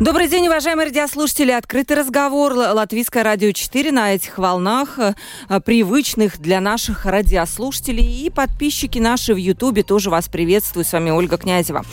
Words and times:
Добрый 0.00 0.28
день, 0.28 0.46
уважаемые 0.46 0.86
радиослушатели. 0.86 1.50
Открытый 1.50 1.94
разговор. 1.94 2.54
Латвийское 2.54 3.22
радио 3.22 3.52
4 3.52 3.92
на 3.92 4.14
этих 4.14 4.38
волнах, 4.38 4.98
э, 4.98 5.60
привычных 5.60 6.38
для 6.38 6.62
наших 6.62 7.04
радиослушателей. 7.04 8.24
И 8.24 8.30
подписчики 8.30 8.98
наши 8.98 9.34
в 9.34 9.36
Ютубе 9.36 9.82
тоже 9.82 10.08
вас 10.08 10.26
приветствую. 10.26 10.86
С 10.86 10.92
вами 10.94 11.10
Ольга 11.10 11.36
Князева. 11.36 11.84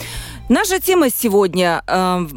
Наша 0.48 0.80
тема 0.80 1.10
сегодня 1.10 1.84
э, 1.86 2.28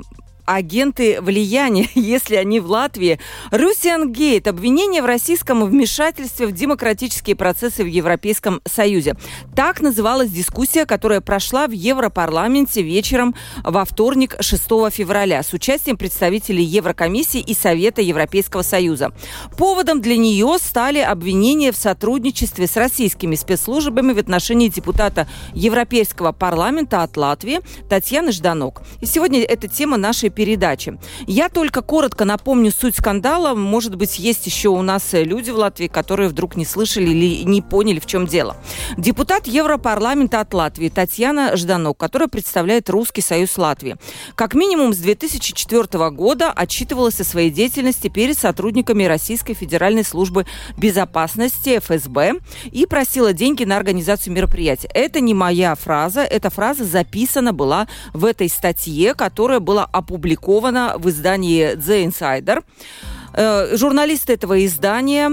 агенты 0.55 1.21
влияния, 1.21 1.89
если 1.95 2.37
они 2.37 2.61
в 2.61 2.67
Латвии. 2.67 3.19
Русиан 3.51 4.13
Гейт. 4.13 4.49
Обвинение 4.49 5.03
в 5.03 5.07
российском 5.07 5.65
вмешательстве 5.65 6.47
в 6.47 6.53
демократические 6.53 7.37
процессы 7.37 7.85
в 7.85 7.87
Европейском 7.87 8.61
Союзе. 8.67 9.15
Так 9.55 9.81
называлась 9.81 10.31
дискуссия, 10.31 10.87
которая 10.87 11.21
прошла 11.21 11.67
в 11.67 11.73
Европарламенте 11.73 12.83
вечером 12.83 13.35
во 13.63 13.85
вторник 13.85 14.37
6 14.41 14.63
февраля 14.91 15.43
с 15.43 15.53
участием 15.53 15.97
представителей 15.97 16.65
Еврокомиссии 16.65 17.41
и 17.41 17.55
Совета 17.55 18.03
Европейского 18.03 18.63
Союза. 18.63 19.13
Поводом 19.57 20.01
для 20.01 20.17
нее 20.17 20.57
стали 20.61 20.99
обвинения 20.99 21.73
в 21.73 21.77
сотрудничестве 21.77 22.67
с 22.67 22.77
российскими 22.77 23.35
спецслужбами 23.35 24.13
в 24.13 24.19
отношении 24.19 24.69
депутата 24.69 25.29
Европейского 25.55 26.33
парламента 26.33 27.03
от 27.03 27.17
Латвии 27.17 27.61
Татьяны 27.89 28.33
Жданок. 28.33 28.83
И 29.01 29.07
сегодня 29.07 29.41
эта 29.43 29.69
тема 29.69 29.97
нашей 29.97 30.31
передачи. 30.41 30.99
Я 31.27 31.51
только 31.51 31.83
коротко 31.83 32.25
напомню 32.25 32.71
суть 32.71 32.97
скандала. 32.97 33.55
Может 33.55 33.97
быть, 33.97 34.19
есть 34.19 34.47
еще 34.47 34.71
у 34.71 34.81
нас 34.81 35.11
люди 35.13 35.51
в 35.51 35.57
Латвии, 35.57 35.87
которые 35.87 36.31
вдруг 36.31 36.57
не 36.57 36.65
слышали 36.65 37.11
или 37.11 37.45
не 37.45 37.61
поняли, 37.61 38.01
в 38.01 38.07
чем 38.07 38.27
дело. 38.27 38.57
Депутат 38.97 39.47
Европарламента 39.47 40.41
от 40.41 40.55
Латвии 40.55 40.89
Татьяна 40.89 41.55
Жданок, 41.59 41.99
которая 41.99 42.31
представляет 42.31 42.89
Русский 42.89 43.21
союз 43.21 43.59
Латвии, 43.59 43.99
как 44.35 44.55
минимум 44.55 44.95
с 44.95 44.97
2004 44.97 46.09
года 46.09 46.51
отчитывалась 46.51 47.21
о 47.21 47.25
своей 47.25 47.51
деятельности 47.51 48.09
перед 48.09 48.39
сотрудниками 48.39 49.05
Российской 49.05 49.53
Федеральной 49.53 50.05
службы 50.05 50.47
безопасности 50.79 51.81
ФСБ 51.81 52.37
и 52.73 52.87
просила 52.87 53.35
деньги 53.35 53.65
на 53.65 53.77
организацию 53.77 54.33
мероприятия. 54.33 54.89
Это 54.95 55.21
не 55.21 55.35
моя 55.35 55.75
фраза, 55.75 56.23
эта 56.23 56.49
фраза 56.49 56.87
записана 56.87 57.53
была 57.53 57.89
в 58.15 58.25
этой 58.25 58.49
статье, 58.49 59.13
которая 59.13 59.61
была 59.61 59.85
опубликована 59.85 60.30
опубликовано 60.31 60.95
в 60.97 61.09
издании 61.09 61.75
The 61.75 62.07
Insider. 62.07 62.63
Э, 63.35 63.77
журналисты 63.77 64.35
этого 64.35 64.65
издания 64.65 65.31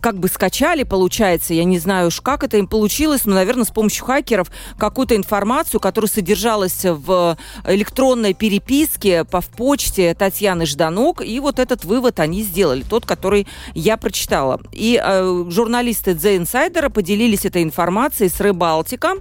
как 0.00 0.18
бы 0.18 0.28
скачали, 0.28 0.82
получается, 0.82 1.54
я 1.54 1.64
не 1.64 1.78
знаю 1.78 2.08
уж 2.08 2.20
как 2.20 2.44
это 2.44 2.56
им 2.56 2.66
получилось, 2.66 3.24
но, 3.24 3.34
наверное, 3.34 3.64
с 3.64 3.70
помощью 3.70 4.04
хакеров 4.04 4.50
какую-то 4.78 5.16
информацию, 5.16 5.80
которая 5.80 6.10
содержалась 6.10 6.84
в 6.84 7.36
электронной 7.64 8.34
переписке 8.34 9.24
по 9.24 9.40
в 9.40 9.48
почте 9.48 10.14
Татьяны 10.14 10.66
Жданок, 10.66 11.22
и 11.24 11.38
вот 11.40 11.58
этот 11.58 11.84
вывод 11.84 12.20
они 12.20 12.42
сделали, 12.42 12.82
тот, 12.82 13.06
который 13.06 13.46
я 13.74 13.96
прочитала. 13.96 14.60
И 14.72 15.00
э, 15.02 15.44
журналисты 15.48 16.12
The 16.12 16.38
Insider 16.38 16.90
поделились 16.90 17.44
этой 17.44 17.62
информацией 17.62 18.28
с 18.28 18.40
Рыбалтика, 18.40 19.14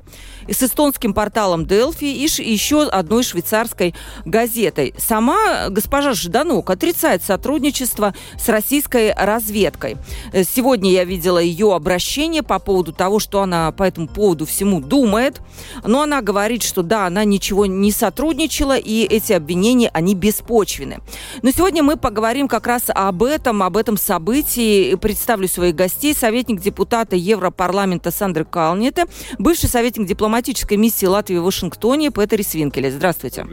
с 0.48 0.64
эстонским 0.64 1.14
порталом 1.14 1.64
Delphi 1.64 2.12
и 2.12 2.52
еще 2.52 2.84
одной 2.84 3.24
швейцарской 3.24 3.94
газетой. 4.26 4.94
Сама 4.98 5.70
госпожа 5.70 6.14
Жданок 6.14 6.70
отрицает 6.70 7.24
сотрудничество 7.24 8.14
с 8.38 8.50
российской 8.50 9.14
разведкой. 9.14 9.98
Э, 10.32 10.44
сегодня 10.44 10.92
я 10.92 11.04
видела 11.04 11.40
ее 11.40 11.74
обращение 11.74 12.44
по 12.44 12.60
поводу 12.60 12.92
того, 12.94 13.20
что 13.20 13.42
она 13.42 13.72
по 13.72 13.84
этому 13.84 14.08
поводу 14.08 14.46
всему 14.46 14.82
думает. 14.82 15.42
Но 15.84 16.02
она 16.02 16.22
говорит, 16.22 16.64
что 16.64 16.84
да, 16.84 17.06
она 17.06 17.24
ничего 17.24 17.66
не 17.66 17.92
сотрудничала, 17.92 18.78
и 18.78 19.04
эти 19.04 19.34
обвинения, 19.34 19.90
они 19.94 20.16
беспочвены. 20.16 21.00
Но 21.42 21.52
сегодня 21.52 21.84
мы 21.84 21.98
поговорим 21.98 22.48
как 22.48 22.68
раз 22.68 22.84
об 22.88 23.24
этом, 23.24 23.64
об 23.64 23.78
этом 23.78 23.98
событии. 23.98 24.96
Представлю 24.96 25.48
своих 25.48 25.76
гостей. 25.76 26.14
Советник 26.14 26.62
депутата 26.62 27.16
Европарламента 27.16 28.12
Сандры 28.12 28.46
Калнете, 28.46 29.06
бывший 29.38 29.70
советник 29.70 30.08
дипломатической 30.08 30.78
миссии 30.78 31.06
Латвии 31.06 31.38
в 31.38 31.44
Вашингтоне 31.44 32.10
Петер 32.10 32.44
Свинкеле. 32.44 32.92
Здравствуйте. 32.92 33.48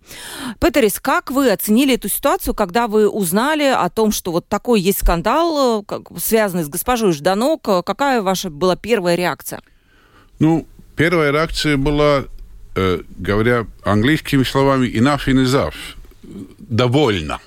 Петерис, 0.59 0.99
как 0.99 1.14
как 1.15 1.31
вы 1.31 1.49
оценили 1.49 1.95
эту 1.95 2.09
ситуацию, 2.09 2.53
когда 2.53 2.87
вы 2.87 3.07
узнали 3.07 3.63
о 3.63 3.89
том, 3.89 4.11
что 4.11 4.33
вот 4.33 4.49
такой 4.49 4.81
есть 4.81 4.99
скандал, 4.99 5.85
э, 5.89 5.99
связанный 6.17 6.65
с 6.65 6.67
госпожой 6.67 7.13
Жданок? 7.13 7.61
Какая 7.85 8.21
ваша 8.21 8.49
была 8.49 8.75
первая 8.75 9.15
реакция? 9.15 9.61
Ну, 10.39 10.67
первая 10.97 11.31
реакция 11.31 11.77
была, 11.77 12.25
э, 12.75 13.01
говоря 13.17 13.65
английскими 13.85 14.43
словами, 14.43 14.87
enough 14.87 15.27
is 15.27 15.45
enough. 15.45 15.75
Довольно. 16.59 17.39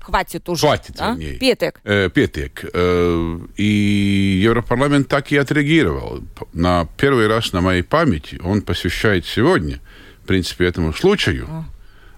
Хватит 0.00 0.48
уже. 0.48 0.66
Хватит. 0.66 0.96
Да? 0.96 1.16
Петек. 1.16 1.80
Э, 1.84 2.10
петек. 2.12 2.64
Э, 2.72 3.38
и 3.56 4.40
Европарламент 4.42 5.06
так 5.06 5.30
и 5.30 5.36
отреагировал. 5.36 6.20
На 6.52 6.88
первый 6.96 7.28
раз 7.28 7.52
на 7.52 7.60
моей 7.60 7.82
памяти 7.82 8.40
он 8.42 8.60
посвящает 8.62 9.24
сегодня, 9.24 9.78
в 10.24 10.26
принципе, 10.26 10.66
этому 10.66 10.92
случаю. 10.92 11.46
А 11.48 11.64
Э, 11.64 11.73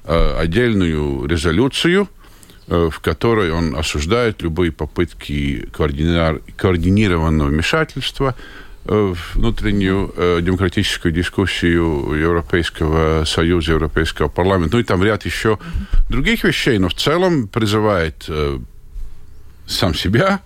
отдельную 0.07 1.27
резолюцию, 1.27 2.09
э, 2.69 2.89
в 2.93 3.01
которой 3.01 3.51
он 3.53 3.77
осуждает 3.77 4.43
любые 4.43 4.73
попытки 4.73 5.69
координированного 5.73 7.49
вмешательства 7.49 8.35
э, 8.85 9.15
в 9.15 9.37
внутреннюю 9.37 10.43
демократическую 10.43 11.13
дискуссию 11.13 12.15
Европейского 12.15 13.25
Союза, 13.25 13.73
Европейского 13.73 14.29
парламента. 14.29 14.77
Ну 14.77 14.81
и 14.81 14.85
там 14.85 15.03
ряд 15.03 15.25
еще 15.25 15.59
других 16.09 16.45
вещей, 16.45 16.79
но 16.79 16.89
в 16.89 16.95
целом 16.95 17.49
призывает 17.49 18.29
сам 19.67 19.95
себя 19.95 20.41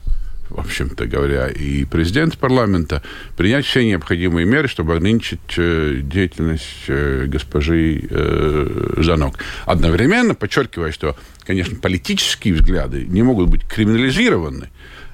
в 0.50 0.58
общем-то 0.58 1.06
говоря, 1.06 1.48
и 1.48 1.84
президент 1.84 2.36
парламента 2.36 3.02
принять 3.36 3.64
все 3.64 3.84
необходимые 3.84 4.44
меры, 4.44 4.68
чтобы 4.68 4.94
ограничить 4.94 5.40
э, 5.56 6.00
деятельность 6.02 6.84
э, 6.88 7.26
госпожи 7.26 8.06
э, 8.10 8.94
Жанок. 8.96 9.38
Одновременно 9.64 10.34
подчеркивая, 10.34 10.92
что, 10.92 11.16
конечно, 11.44 11.76
политические 11.76 12.54
взгляды 12.54 13.06
не 13.06 13.22
могут 13.22 13.48
быть 13.48 13.64
криминализированы, 13.64 14.68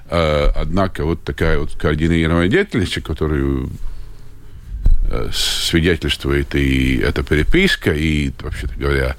однако 0.09 1.03
вот 1.03 1.23
такая 1.23 1.59
вот 1.59 1.73
координированная 1.75 2.47
деятельность, 2.47 3.01
которую 3.03 3.69
свидетельствует 5.33 6.55
и 6.55 6.97
эта 6.97 7.23
переписка, 7.23 7.93
и, 7.93 8.31
вообще-то 8.39 8.73
говоря, 8.77 9.15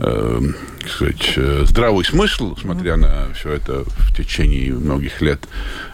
э, 0.00 0.40
сказать, 0.88 1.34
э, 1.36 1.64
здравый 1.66 2.04
смысл, 2.04 2.56
смотря 2.56 2.96
на 2.96 3.32
все 3.34 3.52
это 3.52 3.84
в 3.84 4.16
течение 4.16 4.72
многих 4.72 5.20
лет, 5.20 5.46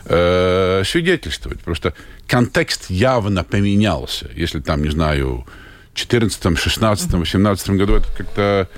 э, 0.04 0.82
свидетельствовать. 0.84 1.60
Просто 1.60 1.94
контекст 2.26 2.88
явно 2.88 3.44
поменялся. 3.44 4.30
Если 4.34 4.60
там, 4.60 4.82
не 4.82 4.90
знаю, 4.90 5.44
в 5.92 5.98
14, 5.98 6.58
16, 6.58 7.12
18 7.12 7.70
году 7.70 7.96
это 7.96 8.08
как-то 8.16 8.68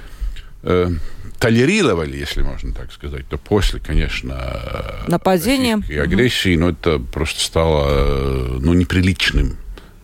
э, 0.63 0.91
толерировали, 1.39 2.17
если 2.17 2.43
можно 2.43 2.73
так 2.73 2.93
сказать, 2.93 3.27
то 3.29 3.39
после, 3.39 3.81
конечно, 3.81 5.05
нападения 5.07 5.83
и 5.89 5.97
агрессии, 5.97 6.57
ну, 6.57 6.71
это 6.71 6.99
просто 6.99 7.41
стало 7.41 8.59
ну, 8.61 8.73
неприличным 8.73 9.57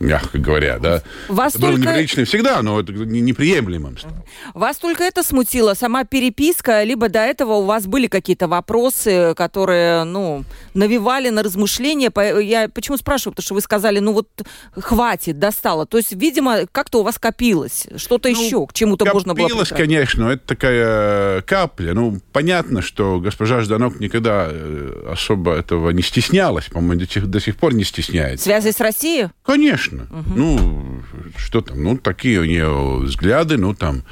мягко 0.05 0.39
говоря, 0.39 0.79
да. 0.79 1.03
Вас 1.29 1.55
это 1.55 1.62
было 1.62 1.73
только... 1.73 1.89
неприлично 1.89 2.25
всегда, 2.25 2.62
но 2.62 2.81
это 2.81 2.93
неприемлемым 2.93 3.99
стало. 3.99 4.25
Вас 4.55 4.77
только 4.79 5.05
это 5.05 5.23
смутило, 5.23 5.75
сама 5.75 6.05
переписка, 6.05 6.83
либо 6.83 7.09
до 7.09 7.21
этого 7.21 7.55
у 7.55 7.65
вас 7.65 7.87
были 7.87 8.06
какие-то 8.06 8.49
вопросы, 8.49 9.35
которые, 9.37 10.05
ну, 10.05 10.45
навевали 10.75 11.31
на 11.31 11.43
размышления? 11.43 12.12
Я 12.41 12.69
почему 12.69 12.97
спрашиваю? 12.97 13.33
Потому 13.35 13.45
что 13.45 13.55
вы 13.55 13.61
сказали, 13.61 13.99
ну 13.99 14.12
вот 14.12 14.29
хватит, 14.77 15.39
достало. 15.39 15.87
То 15.87 15.97
есть, 15.97 16.12
видимо, 16.12 16.67
как-то 16.71 17.00
у 17.00 17.03
вас 17.03 17.19
копилось, 17.19 17.87
что-то 17.97 18.29
ну, 18.29 18.41
еще, 18.41 18.67
к 18.67 18.73
чему-то 18.73 19.05
можно 19.07 19.35
было 19.35 19.49
Копилось, 19.49 19.69
конечно, 19.71 20.29
это 20.29 20.47
такая 20.47 21.43
капля. 21.43 21.95
Ну, 21.95 22.21
понятно, 22.33 22.83
что 22.83 23.21
госпожа 23.21 23.61
Жданок 23.61 24.00
никогда 24.00 24.49
э, 24.50 25.09
особо 25.12 25.55
этого 25.55 25.91
не 25.91 26.03
стеснялась, 26.03 26.67
по-моему, 26.67 27.05
до, 27.07 27.21
до 27.27 27.41
сих 27.41 27.57
пор 27.57 27.75
не 27.75 27.85
стесняется. 27.85 28.45
Связи 28.45 28.71
с 28.71 28.81
Россией? 28.81 29.29
Конечно. 29.45 29.94
Угу. 30.02 30.35
Ну, 30.37 31.02
что 31.37 31.61
там, 31.61 31.82
ну, 31.82 31.96
такие 31.96 32.41
у 32.41 32.44
нее 32.44 32.99
взгляды, 32.99 33.56
ну, 33.56 33.75
там, 33.75 34.02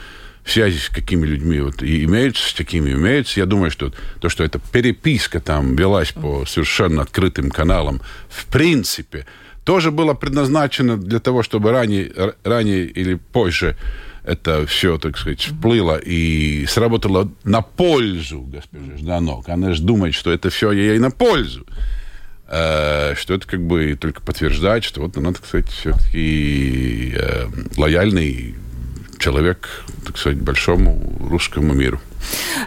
связи 0.44 0.78
с 0.78 0.88
какими 0.88 1.26
людьми 1.26 1.60
вот 1.60 1.82
и 1.82 2.04
имеются, 2.04 2.48
с 2.48 2.54
такими 2.54 2.92
имеются. 2.92 3.40
Я 3.40 3.46
думаю, 3.46 3.70
что 3.70 3.92
то, 4.20 4.28
что 4.28 4.44
эта 4.44 4.58
переписка 4.58 5.40
там 5.40 5.76
велась 5.76 6.12
по 6.12 6.44
совершенно 6.46 7.02
открытым 7.02 7.50
каналам, 7.50 8.00
в 8.28 8.46
принципе, 8.46 9.26
тоже 9.64 9.90
было 9.90 10.14
предназначено 10.14 10.96
для 10.96 11.20
того, 11.20 11.42
чтобы 11.42 11.70
ранее, 11.70 12.12
ранее 12.42 12.86
или 12.86 13.14
позже 13.14 13.76
это 14.24 14.66
все, 14.66 14.98
так 14.98 15.18
сказать, 15.18 15.40
всплыло 15.40 15.98
и 15.98 16.64
сработало 16.66 17.30
на 17.44 17.62
пользу 17.62 18.40
госпожи 18.42 18.96
Жданок. 18.98 19.48
Она 19.48 19.72
же 19.72 19.82
думает, 19.82 20.14
что 20.14 20.30
это 20.30 20.50
все 20.50 20.70
ей 20.72 20.98
на 20.98 21.10
пользу. 21.10 21.66
Э, 22.54 23.14
что 23.16 23.32
это 23.32 23.46
как 23.46 23.62
бы 23.62 23.96
только 23.98 24.20
подтверждает, 24.20 24.84
что 24.84 25.00
вот 25.00 25.16
она, 25.16 25.32
так 25.32 25.46
сказать, 25.46 25.70
все-таки 25.70 27.14
э, 27.16 27.46
лояльный 27.78 28.56
человек, 29.18 29.84
так 30.04 30.18
сказать, 30.18 30.38
большому 30.38 31.16
русскому 31.30 31.72
миру. 31.72 31.98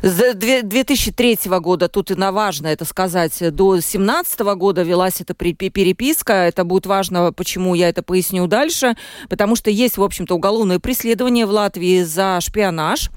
С 0.01 0.33
2003 0.33 1.39
года, 1.59 1.87
тут 1.87 2.11
и 2.11 2.15
на 2.15 2.31
важно 2.31 2.67
это 2.67 2.85
сказать, 2.85 3.37
до 3.39 3.73
2017 3.73 4.39
года 4.55 4.83
велась 4.83 5.21
эта 5.21 5.33
переписка. 5.33 6.33
Это 6.33 6.63
будет 6.63 6.85
важно, 6.85 7.31
почему 7.31 7.75
я 7.75 7.89
это 7.89 8.03
поясню 8.03 8.47
дальше. 8.47 8.95
Потому 9.29 9.55
что 9.55 9.69
есть, 9.69 9.97
в 9.97 10.03
общем-то, 10.03 10.35
уголовное 10.35 10.79
преследование 10.79 11.45
в 11.45 11.51
Латвии 11.51 12.03
за 12.03 12.39
шпионаж. 12.41 13.09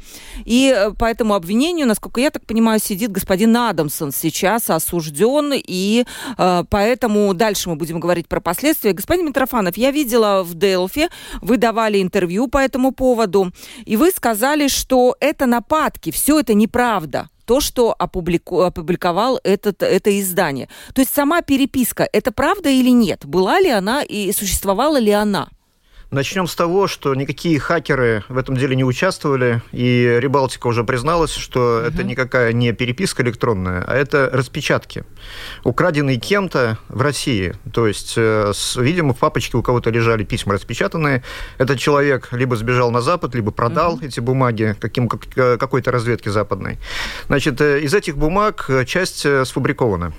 И 0.44 0.72
э, 0.74 0.92
по 0.92 1.04
этому 1.06 1.34
обвинению, 1.34 1.86
насколько 1.86 2.20
я 2.20 2.30
так 2.30 2.46
понимаю, 2.46 2.80
сидит 2.80 3.10
господин 3.10 3.56
Адамсон 3.56 4.12
сейчас 4.12 4.70
осужден. 4.70 5.52
И 5.54 6.04
э, 6.36 6.64
поэтому 6.70 7.34
дальше 7.34 7.68
мы 7.68 7.76
будем 7.76 8.00
говорить 8.00 8.28
про 8.28 8.40
последствия. 8.40 8.92
Господин 8.92 9.26
Митрофанов, 9.26 9.76
я 9.76 9.90
видела 9.90 10.42
в 10.42 10.54
Делфи, 10.54 11.08
вы 11.42 11.56
давали 11.56 12.00
интервью 12.00 12.48
по 12.48 12.58
этому 12.58 12.92
поводу. 12.92 13.52
И 13.84 13.96
вы 13.96 14.10
сказали, 14.10 14.68
что 14.68 15.16
это 15.20 15.46
нападки, 15.46 16.10
все 16.10 16.27
все 16.28 16.40
это 16.40 16.52
неправда 16.52 17.30
то, 17.46 17.60
что 17.60 17.94
опублику... 17.98 18.60
опубликовал 18.60 19.40
этот, 19.44 19.82
это 19.82 20.20
издание. 20.20 20.68
То 20.92 21.00
есть 21.00 21.14
сама 21.14 21.40
переписка, 21.40 22.06
это 22.12 22.32
правда 22.32 22.68
или 22.68 22.90
нет? 22.90 23.24
Была 23.24 23.58
ли 23.58 23.70
она 23.70 24.02
и 24.02 24.30
существовала 24.32 24.98
ли 24.98 25.10
она? 25.10 25.48
Начнем 26.10 26.46
с 26.46 26.54
того, 26.54 26.86
что 26.86 27.14
никакие 27.14 27.60
хакеры 27.60 28.24
в 28.30 28.38
этом 28.38 28.56
деле 28.56 28.74
не 28.74 28.82
участвовали, 28.82 29.60
и 29.72 30.16
Рибалтика 30.18 30.66
уже 30.66 30.82
призналась, 30.82 31.34
что 31.34 31.80
угу. 31.80 31.86
это 31.86 32.02
никакая 32.02 32.54
не 32.54 32.72
переписка 32.72 33.22
электронная, 33.22 33.84
а 33.86 33.94
это 33.94 34.30
распечатки, 34.32 35.04
украденные 35.64 36.16
кем-то 36.16 36.78
в 36.88 37.02
России. 37.02 37.52
То 37.74 37.86
есть, 37.86 38.14
э, 38.16 38.52
видимо, 38.76 39.12
в 39.12 39.18
папочке 39.18 39.58
у 39.58 39.62
кого-то 39.62 39.90
лежали 39.90 40.24
письма 40.24 40.54
распечатанные. 40.54 41.22
Этот 41.58 41.78
человек 41.78 42.28
либо 42.32 42.56
сбежал 42.56 42.90
на 42.90 43.02
Запад, 43.02 43.34
либо 43.34 43.50
продал 43.50 43.96
угу. 43.96 44.06
эти 44.06 44.20
бумаги 44.20 44.76
каким, 44.80 45.10
э, 45.36 45.58
какой-то 45.58 45.90
разведке 45.90 46.30
западной. 46.30 46.78
Значит, 47.26 47.60
э, 47.60 47.80
из 47.80 47.92
этих 47.92 48.16
бумаг 48.16 48.70
часть 48.86 49.26
сфабрикована. 49.44 50.14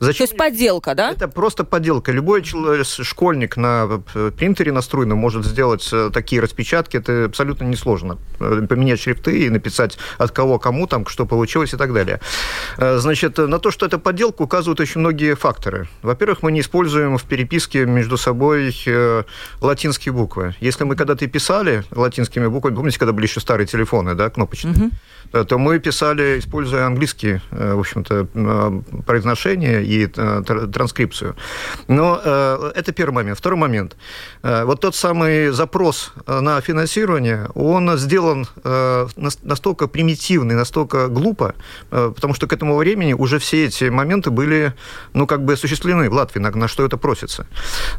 Зачем? 0.00 0.26
То 0.26 0.32
есть 0.32 0.36
подделка, 0.36 0.94
да? 0.94 1.10
Это 1.10 1.28
просто 1.28 1.64
подделка. 1.64 2.12
Любой 2.12 2.42
человек, 2.42 2.86
школьник 2.86 3.56
на 3.56 4.02
э, 4.14 4.30
принтере 4.36 4.72
настроенном 4.72 5.18
может 5.18 5.44
сделать 5.44 5.88
э, 5.92 6.10
такие 6.12 6.42
распечатки. 6.42 6.96
Это 6.96 7.26
абсолютно 7.26 7.64
несложно. 7.64 8.18
Э, 8.40 8.66
поменять 8.68 9.00
шрифты 9.00 9.46
и 9.46 9.50
написать 9.50 9.98
от 10.18 10.30
кого 10.32 10.58
кому, 10.58 10.86
там, 10.86 11.06
что 11.06 11.26
получилось 11.26 11.74
и 11.74 11.76
так 11.76 11.92
далее. 11.92 12.20
Значит, 12.78 13.38
на 13.38 13.58
то, 13.58 13.70
что 13.70 13.86
это 13.86 13.98
подделка, 13.98 14.42
указывают 14.42 14.80
очень 14.80 15.00
многие 15.00 15.34
факторы. 15.34 15.88
Во-первых, 16.02 16.42
мы 16.42 16.52
не 16.52 16.60
используем 16.60 17.18
в 17.18 17.24
переписке 17.24 17.86
между 17.86 18.16
собой 18.16 18.74
латинские 19.60 20.12
буквы. 20.12 20.54
Если 20.60 20.84
мы 20.84 20.96
когда-то 20.96 21.26
писали 21.26 21.84
латинскими 21.90 22.46
буквами, 22.46 22.74
помните, 22.74 22.98
когда 22.98 23.12
были 23.12 23.26
еще 23.26 23.40
старые 23.40 23.66
телефоны, 23.66 24.14
да, 24.14 24.30
кнопочные, 24.30 24.74
угу. 24.74 25.44
то 25.44 25.58
мы 25.58 25.78
писали, 25.78 26.38
используя 26.38 26.86
английские, 26.86 27.42
в 27.50 27.78
общем-то, 27.78 28.82
произношения 29.06 29.83
и 29.84 30.08
э, 30.16 30.42
транскрипцию. 30.72 31.36
Но 31.88 32.20
э, 32.24 32.72
это 32.74 32.92
первый 32.92 33.14
момент. 33.14 33.38
Второй 33.38 33.58
момент. 33.58 33.96
Э, 34.42 34.64
вот 34.64 34.80
тот 34.80 34.94
самый 34.94 35.50
запрос 35.50 36.12
на 36.26 36.60
финансирование, 36.60 37.48
он 37.54 37.96
сделан 37.98 38.46
настолько 39.42 39.86
примитивный, 39.86 40.54
настолько 40.54 41.08
глупо, 41.08 41.54
потому 41.90 42.34
что 42.34 42.46
к 42.46 42.52
этому 42.52 42.76
времени 42.76 43.12
уже 43.12 43.38
все 43.38 43.66
эти 43.66 43.84
моменты 43.84 44.30
были, 44.30 44.74
ну, 45.12 45.26
как 45.26 45.44
бы 45.44 45.52
осуществлены 45.52 46.08
в 46.10 46.12
Латвии, 46.12 46.40
на, 46.40 46.50
на 46.50 46.68
что 46.68 46.84
это 46.84 46.96
просится. 46.96 47.46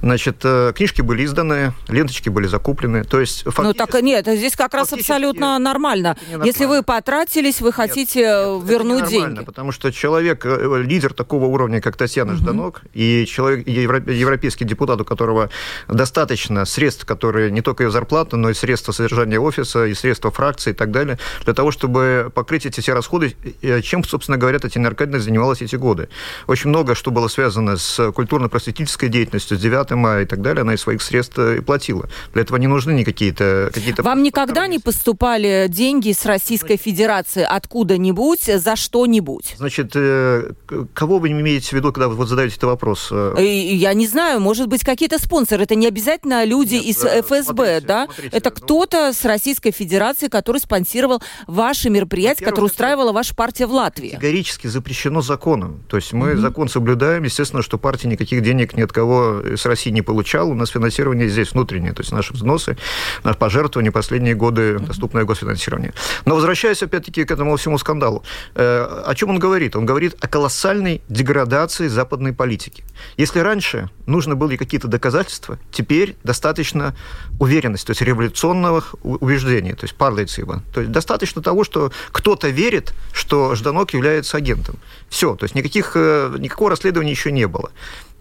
Значит, 0.01 0.43
книжки 0.75 1.01
были 1.01 1.25
изданы, 1.25 1.73
ленточки 1.87 2.29
были 2.29 2.47
закуплены, 2.47 3.03
то 3.03 3.19
есть 3.19 3.43
фактически... 3.43 3.67
Ну, 3.67 3.73
так 3.73 4.01
нет, 4.01 4.27
здесь 4.27 4.55
как 4.55 4.73
раз 4.73 4.93
абсолютно 4.93 5.57
нормально. 5.59 6.17
Если 6.43 6.65
вы 6.65 6.83
потратились, 6.83 7.61
вы 7.61 7.71
хотите 7.71 8.19
нет, 8.19 8.69
вернуть 8.69 9.07
деньги. 9.07 9.43
потому 9.43 9.71
что 9.71 9.91
человек, 9.91 10.45
лидер 10.45 11.13
такого 11.13 11.45
уровня, 11.45 11.74
как 11.81 11.97
Татьяна 11.97 12.33
угу. 12.33 12.39
Жданок, 12.39 12.81
и 12.93 13.25
человек, 13.25 13.67
европейский 13.67 14.65
депутат, 14.65 15.01
у 15.01 15.05
которого 15.05 15.49
достаточно 15.87 16.65
средств, 16.65 17.05
которые 17.05 17.51
не 17.51 17.61
только 17.61 17.83
ее 17.83 17.91
зарплата, 17.91 18.37
но 18.37 18.49
и 18.49 18.53
средства 18.53 18.91
содержания 18.91 19.39
офиса, 19.39 19.85
и 19.85 19.93
средства 19.93 20.31
фракции 20.31 20.71
и 20.71 20.73
так 20.73 20.91
далее, 20.91 21.17
для 21.43 21.53
того, 21.53 21.71
чтобы 21.71 22.31
покрыть 22.33 22.65
эти 22.65 22.79
все 22.81 22.93
расходы, 22.93 23.35
чем, 23.83 24.03
собственно 24.03 24.37
говоря, 24.37 24.59
Татьяна 24.59 24.89
Аркадьевна 24.89 25.19
занималась 25.19 25.61
эти 25.61 25.75
годы. 25.75 26.09
Очень 26.47 26.69
много, 26.69 26.95
что 26.95 27.11
было 27.11 27.27
связано 27.27 27.77
с 27.77 28.11
культурно-просветительской 28.11 29.09
деятельностью, 29.09 29.57
с 29.57 29.61
9 29.61 29.91
мая 29.91 30.23
и 30.23 30.25
так 30.25 30.41
далее, 30.41 30.61
она 30.61 30.73
из 30.73 30.81
своих 30.81 31.01
средств 31.01 31.37
и 31.39 31.61
платила. 31.61 32.09
Для 32.33 32.41
этого 32.43 32.57
не 32.57 32.67
нужны 32.67 32.91
никакие-то... 32.91 33.71
Какие 33.73 33.93
Вам 34.01 34.23
никогда 34.23 34.67
не 34.67 34.79
поступали 34.79 35.67
деньги 35.69 36.11
с 36.11 36.25
Российской 36.25 36.77
Федерации 36.77 37.43
откуда-нибудь 37.43 38.43
за 38.43 38.75
что-нибудь? 38.75 39.55
Значит, 39.57 39.91
э, 39.95 40.51
кого 40.93 41.19
вы 41.19 41.31
имеете 41.31 41.64
имеете 41.65 41.69
в 41.71 41.73
виду, 41.73 41.91
когда 41.91 42.07
вы 42.07 42.15
вот 42.15 42.27
задаете 42.27 42.55
этот 42.55 42.65
вопрос? 42.65 43.09
Э? 43.11 43.35
Я 43.39 43.93
не 43.93 44.07
знаю, 44.07 44.39
может 44.39 44.67
быть, 44.67 44.83
какие-то 44.83 45.19
спонсоры. 45.19 45.63
Это 45.63 45.75
не 45.75 45.87
обязательно 45.87 46.43
люди 46.45 46.75
Нет, 46.75 46.85
из 46.85 46.97
да, 46.97 47.21
ФСБ, 47.21 47.43
смотрите, 47.43 47.85
да? 47.87 48.05
Смотрите, 48.05 48.37
это 48.37 48.49
ну... 48.49 48.55
кто-то 48.55 49.13
с 49.13 49.25
Российской 49.25 49.71
Федерации, 49.71 50.27
который 50.27 50.57
спонсировал 50.57 51.21
ваши 51.47 51.89
мероприятия, 51.89 52.45
которые 52.45 52.65
устраивала 52.65 53.11
ваша 53.11 53.35
партия 53.35 53.65
в 53.65 53.71
Латвии. 53.71 54.11
Категорически 54.11 54.67
запрещено 54.67 55.21
законом. 55.21 55.83
То 55.87 55.97
есть 55.97 56.13
мы 56.13 56.31
mm-hmm. 56.31 56.37
закон 56.37 56.69
соблюдаем. 56.69 57.23
Естественно, 57.23 57.61
что 57.61 57.77
партия 57.77 58.07
никаких 58.07 58.41
денег 58.41 58.75
ни 58.75 58.81
от 58.81 58.91
кого 58.91 59.41
с 59.55 59.65
России 59.65 59.89
не 59.89 60.01
получала. 60.01 60.49
У 60.49 60.55
нас 60.55 60.69
финансирование 60.69 61.29
здесь 61.29 61.51
внутреннее. 61.51 61.93
То 61.93 62.01
есть 62.01 62.11
наши 62.11 62.33
взносы, 62.33 62.77
наши 63.23 63.37
пожертвования 63.37 63.91
последние 63.91 64.35
годы, 64.35 64.79
доступное 64.79 65.23
госфинансирование. 65.23 65.93
Но 66.25 66.35
возвращаясь 66.35 66.83
опять-таки 66.83 67.23
к 67.25 67.31
этому 67.31 67.55
всему 67.57 67.77
скандалу. 67.77 68.23
Э, 68.55 69.03
о 69.05 69.15
чем 69.15 69.29
он 69.29 69.39
говорит? 69.39 69.75
Он 69.75 69.85
говорит 69.85 70.15
о 70.19 70.27
колоссальной 70.27 71.01
деградации 71.09 71.54
деградации 71.55 71.87
западной 71.87 72.33
политики. 72.33 72.83
Если 73.17 73.39
раньше 73.39 73.89
нужно 74.07 74.35
были 74.35 74.57
какие-то 74.57 74.87
доказательства, 74.87 75.57
теперь 75.71 76.17
достаточно 76.23 76.93
уверенности, 77.39 77.87
то 77.87 77.91
есть 77.91 78.01
революционного 78.01 78.83
убеждения, 79.03 79.73
то 79.73 79.85
есть 79.85 79.95
парлайцива. 79.95 80.61
То 80.73 80.81
есть 80.81 80.91
достаточно 80.91 81.41
того, 81.41 81.63
что 81.63 81.91
кто-то 82.11 82.49
верит, 82.49 82.93
что 83.13 83.55
Жданок 83.55 83.93
является 83.93 84.37
агентом. 84.37 84.75
Все, 85.09 85.35
то 85.35 85.45
есть 85.45 85.55
никаких, 85.55 85.93
э, 85.95 86.35
никакого 86.39 86.71
расследования 86.71 87.11
еще 87.11 87.31
не 87.31 87.47
было. 87.47 87.71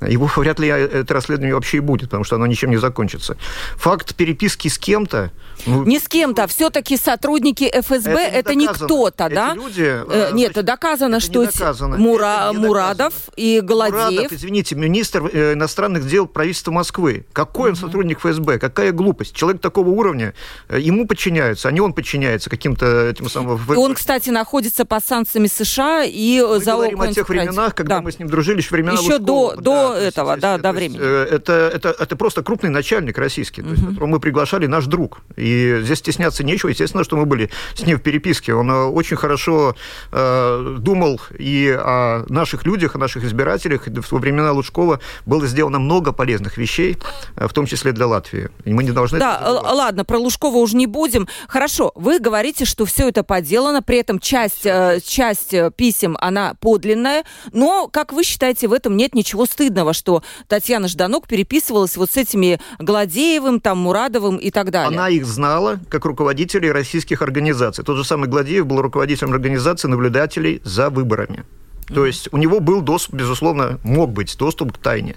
Его 0.09 0.31
вряд 0.37 0.59
ли 0.59 0.69
это 0.69 1.13
расследование 1.15 1.55
вообще 1.55 1.79
и 1.79 1.81
будет, 1.81 2.11
потому 2.11 2.25
что 2.25 2.37
оно 2.37 2.47
ничем 2.47 2.71
не 2.71 2.77
закончится. 2.77 3.37
Факт 3.77 4.15
переписки 4.15 4.69
с 4.69 4.79
кем-то... 4.79 5.31
Ну, 5.67 5.85
не 5.85 5.99
с 5.99 6.09
кем-то, 6.09 6.47
все-таки 6.47 6.97
сотрудники 6.97 7.65
ФСБ 7.65 8.11
это, 8.11 8.33
не, 8.33 8.39
это 8.39 8.55
не 8.55 8.67
кто-то, 8.67 9.29
да? 9.29 9.55
Люди, 9.55 9.83
э, 9.83 10.05
э 10.09 10.33
нет, 10.33 10.53
значит, 10.53 10.67
доказано, 10.67 11.17
это 11.17 11.25
что 11.25 11.45
доказано. 11.47 11.97
Мура, 11.97 12.51
это 12.51 12.59
Мурадов 12.59 13.15
доказано. 13.15 13.33
и 13.37 13.61
Голодеев... 13.61 14.11
Мурадов, 14.11 14.33
извините, 14.33 14.75
министр 14.75 15.31
э, 15.33 15.53
иностранных 15.55 16.07
дел 16.07 16.27
правительства 16.27 16.73
Москвы. 16.73 17.27
Какой 17.33 17.71
он 17.71 17.77
сотрудник 17.77 18.19
ФСБ? 18.21 18.59
Какая 18.59 18.93
глупость? 18.93 19.35
Человек 19.35 19.61
такого 19.61 19.91
уровня, 19.91 20.35
э, 20.69 20.81
ему 20.81 21.07
подчиняются, 21.07 21.69
а 21.69 21.73
не 21.73 21.81
он 21.81 21.93
подчиняется 21.93 22.51
каким-то 22.51 23.09
этим 23.09 23.29
самым... 23.31 23.61
И 23.73 23.77
он, 23.77 23.95
кстати, 23.95 24.31
находится 24.31 24.85
под 24.85 25.05
санкциями 25.05 25.47
США 25.47 26.05
и 26.05 26.41
мы 26.41 26.61
за 26.61 26.73
говорим 26.73 27.01
о 27.01 27.13
тех 27.13 27.29
временах, 27.29 27.75
когда 27.75 27.97
да. 27.97 28.03
мы 28.03 28.13
с 28.13 28.19
ним 28.19 28.29
дружили, 28.29 28.59
еще 28.59 28.71
времена 28.71 28.93
Еще 28.93 29.19
до, 29.19 29.55
до 29.57 29.94
этого, 29.95 30.37
да, 30.37 30.59
до 30.59 30.73
времени. 30.73 31.01
Э, 31.01 31.27
это, 31.31 31.53
это, 31.53 31.95
это 31.99 32.17
просто 32.17 32.43
крупный 32.43 32.71
начальник 32.71 33.19
российский, 33.19 33.63
то 33.63 33.71
есть, 33.71 33.85
которого 33.85 34.07
мы 34.07 34.21
приглашали, 34.21 34.67
наш 34.67 34.87
друг. 34.87 35.21
И 35.37 35.81
здесь 35.83 35.99
стесняться 35.99 36.45
нечего. 36.45 36.71
Естественно, 36.71 37.05
что 37.05 37.17
мы 37.17 37.27
были 37.27 37.51
с 37.75 37.83
ним 37.83 37.99
в 37.99 38.03
переписке. 38.03 38.55
Он 38.55 38.71
э, 38.71 38.85
очень 38.85 39.17
хорошо 39.17 39.77
э, 40.13 40.77
думал 40.79 41.21
и 41.39 41.77
о 41.79 42.25
наших 42.29 42.65
людях, 42.65 42.95
о 42.95 42.99
наших 42.99 43.25
избирателях. 43.25 43.89
Во 44.11 44.19
времена 44.19 44.53
Лужкова 44.53 45.01
было 45.27 45.47
сделано 45.47 45.79
много 45.79 46.13
полезных 46.13 46.59
вещей, 46.59 46.97
в 47.37 47.53
том 47.53 47.67
числе 47.67 47.93
для 47.93 48.07
Латвии. 48.07 48.49
И 48.65 48.73
мы 48.73 48.85
не 48.85 48.91
должны... 48.91 49.19
Да, 49.19 49.41
ладно, 49.45 50.05
про 50.05 50.19
Лужкова 50.19 50.57
уже 50.57 50.77
не 50.77 50.87
будем. 50.87 51.29
Хорошо, 51.49 51.93
вы 51.95 52.19
говорите, 52.19 52.65
что 52.65 52.85
все 52.85 53.09
это 53.09 53.23
поделано, 53.23 53.83
при 53.83 53.99
этом 53.99 54.19
часть, 54.19 54.67
часть 55.05 55.55
писем, 55.77 56.17
она 56.21 56.55
подлинная, 56.61 57.25
но, 57.53 57.89
как 57.89 58.13
вы 58.13 58.25
считаете, 58.25 58.69
в 58.69 58.73
этом 58.73 58.97
нет 58.97 59.15
ничего 59.15 59.47
стыдного, 59.47 59.74
что 59.93 60.23
Татьяна 60.49 60.89
Жданок 60.89 61.27
переписывалась 61.27 61.97
вот 61.97 62.11
с 62.11 62.17
этими 62.17 62.61
Гладеевым, 62.79 63.61
там, 63.61 63.79
Мурадовым 63.79 64.37
и 64.37 64.51
так 64.51 64.71
далее? 64.71 64.97
Она 64.97 65.09
их 65.09 65.27
знала 65.27 65.81
как 65.89 66.05
руководителей 66.05 66.71
российских 66.71 67.23
организаций. 67.23 67.85
Тот 67.85 67.97
же 67.97 68.05
самый 68.05 68.29
Гладеев 68.29 68.67
был 68.67 68.81
руководителем 68.81 69.33
организации 69.33 69.89
наблюдателей 69.89 70.61
за 70.65 70.91
выборами. 70.91 71.45
То 71.87 72.07
есть 72.07 72.29
у 72.33 72.37
него 72.37 72.61
был 72.61 72.81
доступ, 72.81 73.17
безусловно, 73.17 73.79
мог 73.83 74.13
быть 74.13 74.37
доступ 74.39 74.73
к 74.73 74.79
тайне. 74.79 75.17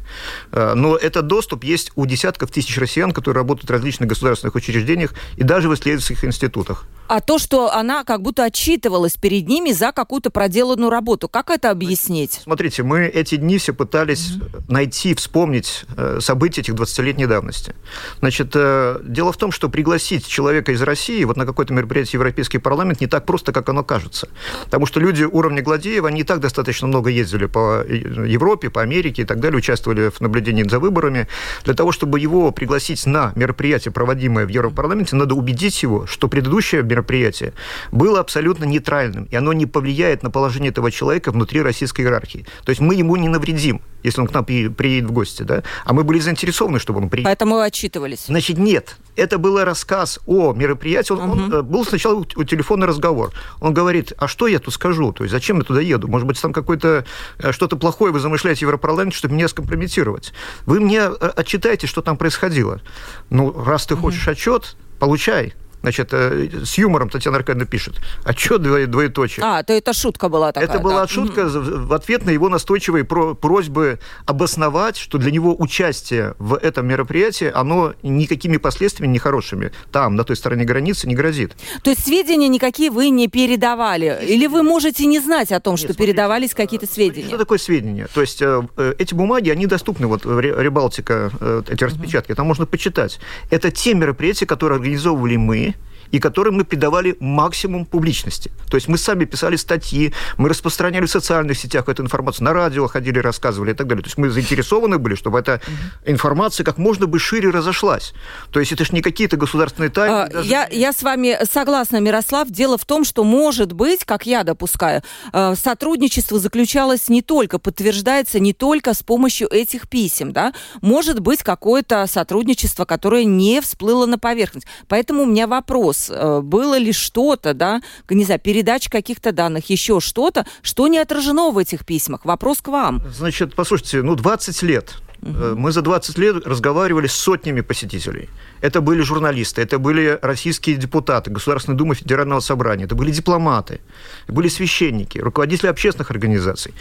Э, 0.52 0.74
но 0.74 0.98
этот 0.98 1.28
доступ 1.28 1.64
есть 1.64 1.92
у 1.96 2.06
десятков 2.06 2.52
тысяч 2.52 2.78
россиян, 2.78 3.12
которые 3.12 3.42
работают 3.42 3.70
в 3.70 3.74
различных 3.74 4.10
государственных 4.10 4.56
учреждениях 4.56 5.14
и 5.38 5.44
даже 5.44 5.70
в 5.70 5.74
исследовательских 5.74 6.26
институтах. 6.26 6.86
А 7.08 7.22
то, 7.22 7.40
что 7.40 7.74
она 7.74 8.04
как 8.04 8.22
будто 8.22 8.44
отчитывалась 8.44 9.14
перед 9.14 9.48
ними 9.48 9.72
за 9.72 9.92
какую-то 9.92 10.30
проделанную 10.30 10.90
работу, 10.90 11.28
как 11.30 11.50
это 11.50 11.72
объяснить? 11.72 12.42
Смотрите, 12.44 12.84
мы 12.84 13.06
эти 13.06 13.36
дни 13.36 13.58
все 13.58 13.74
пытались 13.74 14.32
mm-hmm. 14.32 14.64
найти, 14.68 15.16
вспомнить 15.16 15.86
э, 15.96 16.20
события 16.22 16.62
этих 16.62 16.74
20-летней 16.76 17.26
давности. 17.26 17.76
Значит, 18.20 18.52
э, 18.56 19.00
дело 19.04 19.32
в 19.32 19.38
том, 19.38 19.52
что 19.52 19.70
пригласить 19.70 20.28
человека 20.28 20.72
из 20.72 20.82
России 20.82 21.24
вот 21.24 21.38
на 21.38 21.46
какое-то 21.46 21.74
мероприятие 21.74 22.20
в 22.20 22.22
Европейский 22.22 22.58
парламент 22.58 23.02
не 23.02 23.08
так 23.08 23.26
просто, 23.26 23.52
как 23.52 23.70
оно 23.70 23.84
кажется. 23.84 24.30
Потому 24.66 24.86
что 24.86 25.00
люди 25.00 25.24
уровня 25.24 25.62
Гладеева, 25.62 26.08
они 26.08 26.22
и 26.22 26.24
так 26.24 26.40
достаточно 26.40 26.68
достаточно 26.68 26.88
много 26.88 27.10
ездили 27.10 27.46
по 27.46 27.84
Европе, 27.84 28.70
по 28.70 28.82
Америке 28.82 29.22
и 29.22 29.26
так 29.26 29.40
далее, 29.40 29.58
участвовали 29.58 30.10
в 30.10 30.22
наблюдении 30.22 30.64
за 30.64 30.80
выборами. 30.80 31.28
Для 31.64 31.74
того, 31.74 31.92
чтобы 31.92 32.20
его 32.20 32.52
пригласить 32.52 33.06
на 33.06 33.32
мероприятие, 33.36 33.92
проводимое 33.92 34.46
в 34.46 34.50
Европарламенте, 34.50 35.16
надо 35.16 35.36
убедить 35.36 35.84
его, 35.84 36.06
что 36.08 36.28
предыдущее 36.28 36.82
мероприятие 36.98 37.54
было 37.92 38.20
абсолютно 38.20 38.66
нейтральным, 38.66 39.26
и 39.26 39.36
оно 39.36 39.54
не 39.54 39.66
повлияет 39.66 40.24
на 40.24 40.32
положение 40.32 40.72
этого 40.72 40.92
человека 40.92 41.32
внутри 41.32 41.62
российской 41.62 42.02
иерархии. 42.02 42.46
То 42.66 42.72
есть 42.72 42.82
мы 42.82 42.96
ему 42.96 43.16
не 43.16 43.30
навредим, 43.30 43.82
если 44.04 44.22
он 44.22 44.28
к 44.28 44.34
нам 44.34 44.46
приедет 44.46 45.10
в 45.10 45.12
гости, 45.12 45.44
да? 45.44 45.64
А 45.86 45.94
мы 45.94 46.04
были 46.04 46.20
заинтересованы, 46.20 46.80
чтобы 46.80 47.00
он 47.00 47.10
приехал. 47.10 47.30
Поэтому 47.30 47.56
вы 47.56 47.66
отчитывались. 47.66 48.26
Значит, 48.28 48.58
нет. 48.58 48.98
Это 49.16 49.38
был 49.38 49.64
рассказ 49.64 50.20
о 50.26 50.54
мероприятии. 50.54 51.14
Он, 51.14 51.30
угу. 51.30 51.56
он 51.58 51.66
был 51.66 51.86
сначала 51.86 52.16
у 52.16 52.44
телефонный 52.44 52.88
разговор. 52.88 53.32
Он 53.60 53.74
говорит, 53.74 54.14
а 54.18 54.28
что 54.28 54.48
я 54.48 54.60
тут 54.60 54.74
скажу? 54.74 55.12
То 55.12 55.24
есть 55.24 55.32
зачем 55.32 55.58
я 55.58 55.64
туда 55.64 55.82
еду? 55.82 56.08
Может 56.08 56.28
быть, 56.28 56.42
там 56.42 56.54
какое-то 56.54 57.06
э, 57.40 57.52
что-то 57.52 57.76
плохое 57.76 58.12
вы 58.12 58.20
замышляете 58.20 58.66
в 58.66 58.70
Европарламенте, 58.70 59.18
чтобы 59.18 59.36
меня 59.36 59.48
скомпрометировать. 59.48 60.34
Вы 60.66 60.80
мне 60.80 61.02
э, 61.02 61.10
отчитаете, 61.36 61.88
что 61.88 62.02
там 62.02 62.18
происходило. 62.18 62.82
Ну, 63.30 63.52
раз 63.52 63.86
ты 63.86 63.96
хочешь 63.96 64.24
угу. 64.24 64.32
отчет, 64.32 64.76
получай. 65.00 65.54
Значит, 65.82 66.10
э, 66.12 66.50
с 66.66 66.78
юмором 66.78 67.10
Татьяна 67.10 67.38
Аркадьевна 67.38 67.66
пишет. 67.66 67.96
А 68.24 68.34
что 68.34 68.58
двоеточие? 68.58 69.46
А, 69.46 69.64
то 69.64 69.74
это 69.74 69.94
шутка 69.94 70.28
была 70.28 70.52
такая. 70.52 70.70
Это 70.70 70.80
была 70.80 71.02
да. 71.02 71.08
шутка 71.08 71.42
mm-hmm. 71.42 71.86
в 71.86 71.94
ответ 71.94 72.26
на 72.26 72.32
его 72.32 72.50
настойчивые 72.50 73.04
просьбы 73.06 74.00
обосновать, 74.26 74.98
что 74.98 75.18
для 75.18 75.32
него 75.32 75.56
участие 75.58 76.36
в 76.40 76.56
этом 76.56 76.88
мероприятии, 76.88 77.52
оно 77.54 77.94
никакими 78.04 78.58
последствиями 78.58 79.14
нехорошими 79.14 79.72
там, 79.92 80.16
на 80.16 80.24
той 80.24 80.36
стороне 80.36 80.66
границы, 80.66 81.08
не 81.08 81.16
грозит. 81.16 81.56
То 81.84 81.92
есть 81.92 82.04
сведения 82.04 82.48
никакие 82.48 82.90
вы 82.90 83.10
не 83.10 83.28
передавали? 83.28 84.20
Или 84.28 84.48
вы 84.48 84.64
можете 84.64 85.06
не 85.06 85.20
знать 85.20 85.52
о 85.52 85.60
том, 85.60 85.74
Нет, 85.74 85.80
что 85.80 85.88
смотрите, 85.94 86.12
передавались 86.12 86.54
какие-то 86.54 86.88
сведения? 86.88 87.28
Что 87.28 87.38
такое 87.38 87.60
сведения? 87.60 88.08
То 88.14 88.22
есть 88.22 88.42
э, 88.42 88.64
э, 88.78 88.94
эти 88.98 89.14
бумаги, 89.14 89.52
они 89.52 89.68
доступны, 89.68 90.08
вот 90.08 90.26
Рибалтика, 90.26 91.32
эти 91.70 91.84
распечатки, 91.84 92.34
там 92.34 92.48
можно 92.48 92.66
почитать. 92.66 93.20
Это 93.50 93.72
те 93.72 93.94
мероприятия, 93.94 94.46
которые 94.46 94.78
организовывали 94.78 95.36
мы, 95.36 95.76
и 96.12 96.20
которым 96.20 96.56
мы 96.56 96.64
придавали 96.64 97.16
максимум 97.20 97.86
публичности. 97.86 98.52
То 98.70 98.78
есть 98.78 98.88
мы 98.88 98.98
сами 98.98 99.26
писали 99.26 99.56
статьи, 99.56 100.14
мы 100.38 100.50
распространяли 100.50 101.06
в 101.06 101.12
социальных 101.12 101.58
сетях 101.58 101.90
эту 101.90 102.04
информацию, 102.04 102.46
на 102.46 102.54
радио 102.54 102.88
ходили, 102.88 103.20
рассказывали 103.20 103.72
и 103.72 103.74
так 103.74 103.88
далее. 103.88 104.04
То 104.04 104.08
есть 104.08 104.18
мы 104.18 104.30
заинтересованы 104.30 104.98
были, 104.98 105.16
чтобы 105.16 105.40
эта 105.40 105.62
информация 106.06 106.64
как 106.64 106.78
можно 106.78 107.08
бы 107.08 107.20
шире 107.20 107.50
разошлась. 107.50 108.14
То 108.52 108.60
есть 108.60 108.72
это 108.72 108.86
же 108.86 108.94
не 108.94 109.02
какие-то 109.02 109.38
государственные 109.38 109.90
тайны. 109.90 110.14
А, 110.14 110.28
даже... 110.28 110.50
я, 110.50 110.68
я 110.72 110.94
с 110.94 111.04
вами 111.04 111.38
согласна, 111.50 112.00
Мирослав. 112.00 112.50
Дело 112.50 112.78
в 112.78 112.86
том, 112.86 113.04
что, 113.04 113.24
может 113.24 113.74
быть, 113.74 114.06
как 114.06 114.26
я 114.26 114.44
допускаю, 114.44 115.02
э, 115.34 115.56
сотрудничество 115.56 116.40
заключалось 116.40 117.10
не 117.10 117.22
только, 117.22 117.60
подтверждается 117.60 118.40
не 118.40 118.54
только 118.54 118.94
с 118.94 119.04
помощью 119.04 119.48
этих 119.50 119.90
писем, 119.90 120.32
да, 120.32 120.54
может 120.82 121.20
быть 121.20 121.44
какое-то 121.44 122.06
сотрудничество, 122.08 122.86
которое 122.86 123.24
не 123.24 123.62
всплыло 123.62 124.06
на 124.06 124.18
поверхность. 124.18 124.68
Поэтому 124.88 125.24
у 125.24 125.26
меня 125.26 125.48
вопрос 125.48 125.97
вопрос, 125.98 126.10
э, 126.10 126.42
было 126.42 126.78
ли 126.78 126.92
что-то, 126.92 127.54
да, 127.54 127.82
не 128.10 128.26
знаю, 128.26 128.40
передача 128.40 128.90
каких-то 128.90 129.32
данных, 129.32 129.70
еще 129.70 130.00
что-то, 130.00 130.46
что 130.62 130.88
не 130.88 131.00
отражено 131.00 131.52
в 131.52 131.58
этих 131.58 131.86
письмах? 131.86 132.26
Вопрос 132.26 132.62
к 132.62 132.68
вам. 132.68 133.02
Значит, 133.14 133.56
послушайте, 133.56 134.02
ну, 134.02 134.16
20 134.16 134.64
лет 134.64 134.96
Угу. 135.22 135.56
Мы 135.56 135.72
за 135.72 135.82
20 135.82 136.18
лет 136.18 136.48
разговаривали 136.48 137.08
с 137.08 137.14
сотнями 137.14 137.62
посетителей. 137.62 138.30
Это 138.62 138.82
были 138.82 139.02
журналисты, 139.02 139.62
это 139.62 139.80
были 139.80 140.18
российские 140.22 140.78
депутаты 140.78 141.30
Государственной 141.30 141.78
Думы 141.78 141.96
Федерального 141.96 142.40
Собрания, 142.40 142.86
это 142.86 142.96
были 142.96 143.12
дипломаты, 143.12 143.80
были 144.28 144.48
священники, 144.48 145.20
руководители 145.20 145.68
общественных 145.68 146.12
организаций. 146.12 146.74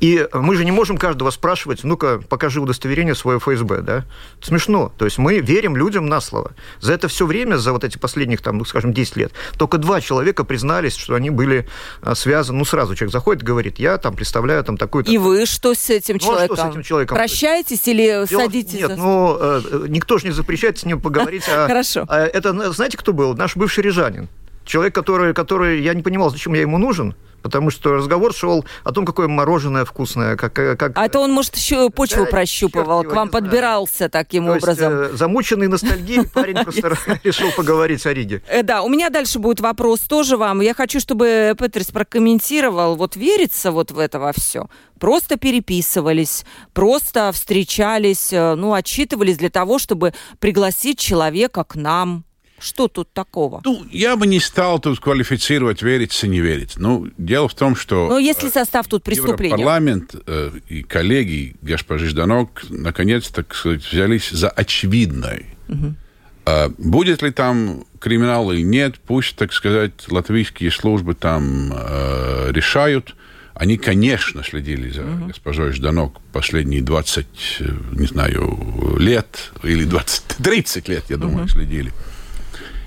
И 0.00 0.26
мы 0.32 0.56
же 0.56 0.64
не 0.64 0.72
можем 0.72 0.98
каждого 0.98 1.30
спрашивать, 1.30 1.84
ну-ка, 1.84 2.20
покажи 2.28 2.60
удостоверение 2.60 3.14
свое 3.14 3.38
ФСБ, 3.38 3.82
да? 3.82 4.04
Смешно. 4.42 4.92
То 4.98 5.04
есть 5.04 5.18
мы 5.18 5.38
верим 5.40 5.76
людям 5.76 6.06
на 6.06 6.20
слово. 6.20 6.52
За 6.80 6.92
это 6.92 7.08
все 7.08 7.26
время, 7.26 7.56
за 7.56 7.72
вот 7.72 7.84
эти 7.84 7.98
последних, 7.98 8.42
там, 8.42 8.58
ну, 8.58 8.64
скажем, 8.64 8.92
10 8.92 9.16
лет, 9.16 9.32
только 9.56 9.78
два 9.78 10.00
человека 10.00 10.44
признались, 10.44 10.96
что 10.96 11.14
они 11.14 11.30
были 11.30 11.68
а, 12.00 12.14
связаны. 12.14 12.58
Ну, 12.58 12.64
сразу 12.64 12.94
человек 12.94 13.12
заходит 13.12 13.42
и 13.42 13.46
говорит, 13.46 13.78
я 13.78 13.98
там 13.98 14.14
представляю 14.14 14.64
там 14.64 14.76
такую-то... 14.76 15.10
И 15.10 15.18
вы 15.18 15.46
что 15.46 15.74
с 15.74 15.90
этим 15.90 16.14
ну, 16.14 16.20
человеком? 16.20 16.56
Что 16.56 16.66
с 16.66 16.70
этим 16.70 16.82
человеком? 16.82 17.16
Прощаетесь 17.16 17.81
или 17.88 18.26
Дело... 18.26 18.26
садитесь? 18.26 18.80
Нет, 18.80 18.90
за... 18.90 18.96
ну, 18.96 19.36
э, 19.40 19.86
никто 19.88 20.18
же 20.18 20.26
не 20.26 20.32
запрещает 20.32 20.78
с 20.78 20.84
ним 20.84 21.00
поговорить. 21.00 21.44
А, 21.48 21.66
Хорошо. 21.68 22.04
А 22.08 22.20
это, 22.20 22.72
знаете, 22.72 22.96
кто 22.96 23.12
был? 23.12 23.34
Наш 23.34 23.56
бывший 23.56 23.84
рижанин. 23.84 24.28
Человек, 24.64 24.94
который, 24.94 25.34
который, 25.34 25.82
я 25.82 25.94
не 25.94 26.02
понимал, 26.02 26.30
зачем 26.30 26.54
я 26.54 26.60
ему 26.60 26.78
нужен, 26.78 27.14
потому 27.42 27.70
что 27.70 27.92
разговор 27.92 28.32
шел 28.32 28.64
о 28.84 28.92
том, 28.92 29.04
какое 29.04 29.28
мороженое 29.28 29.84
вкусное. 29.84 30.36
Как, 30.36 30.58
э, 30.58 30.76
как... 30.76 30.96
А 30.96 31.06
это 31.06 31.18
он, 31.18 31.32
может, 31.32 31.56
еще 31.56 31.90
почву 31.90 32.24
да, 32.24 32.30
прощупывал, 32.30 33.02
к 33.02 33.12
вам 33.12 33.28
подбирался 33.28 34.08
таким 34.08 34.46
То 34.46 34.52
образом. 34.52 35.00
Есть, 35.02 35.14
э, 35.14 35.16
замученный 35.16 35.68
ностальгией 35.68 36.26
парень 36.26 36.54
просто 36.64 36.96
решил 37.24 37.50
поговорить 37.52 38.06
о 38.06 38.14
Риге. 38.14 38.42
Э, 38.48 38.62
да, 38.62 38.82
у 38.82 38.88
меня 38.88 39.10
дальше 39.10 39.38
будет 39.38 39.60
вопрос 39.60 40.00
тоже 40.00 40.36
вам. 40.36 40.60
Я 40.60 40.74
хочу, 40.74 41.00
чтобы 41.00 41.54
Петрис 41.58 41.90
прокомментировал, 41.90 42.96
вот 42.96 43.16
верится 43.16 43.72
вот 43.72 43.90
в 43.90 43.98
это 43.98 44.18
во 44.18 44.32
все? 44.32 44.68
Просто 44.98 45.36
переписывались, 45.36 46.44
просто 46.72 47.32
встречались, 47.32 48.30
ну, 48.30 48.72
отчитывались 48.72 49.36
для 49.36 49.50
того, 49.50 49.80
чтобы 49.80 50.14
пригласить 50.38 51.00
человека 51.00 51.64
к 51.64 51.74
нам, 51.74 52.24
что 52.62 52.88
тут 52.88 53.12
такого? 53.12 53.60
Ну, 53.64 53.84
я 53.90 54.16
бы 54.16 54.26
не 54.26 54.40
стал 54.40 54.78
тут 54.78 55.00
квалифицировать, 55.00 55.82
верить, 55.82 56.22
не 56.22 56.40
верить. 56.40 56.74
Ну, 56.76 57.08
дело 57.18 57.48
в 57.48 57.54
том, 57.54 57.76
что... 57.76 58.08
Но 58.08 58.18
если 58.18 58.48
э, 58.48 58.52
состав 58.52 58.86
тут 58.86 59.02
преступления... 59.02 59.56
Парламент 59.56 60.14
э, 60.26 60.52
и 60.68 60.82
коллеги 60.82 61.56
госпожи 61.62 62.08
Жданок 62.08 62.62
наконец, 62.70 63.28
так 63.28 63.54
сказать, 63.54 63.84
взялись 63.84 64.30
за 64.30 64.48
очевидное. 64.48 65.44
Угу. 65.68 65.94
Э, 66.46 66.68
будет 66.78 67.22
ли 67.22 67.30
там 67.30 67.84
криминал 67.98 68.52
или 68.52 68.62
нет, 68.62 68.98
пусть, 69.06 69.36
так 69.36 69.52
сказать, 69.52 69.92
латвийские 70.10 70.70
службы 70.70 71.14
там 71.14 71.72
э, 71.72 72.50
решают. 72.52 73.14
Они, 73.54 73.76
конечно, 73.76 74.42
следили 74.42 74.90
за 74.90 75.02
угу. 75.02 75.26
госпожой 75.26 75.72
Жданок 75.72 76.20
последние 76.32 76.82
20, 76.82 77.26
э, 77.60 77.64
не 77.92 78.06
знаю, 78.06 78.96
лет, 78.98 79.52
или 79.62 79.84
20, 79.84 80.24
30 80.42 80.88
лет, 80.88 81.04
я 81.08 81.16
думаю, 81.16 81.44
угу. 81.44 81.48
следили. 81.48 81.92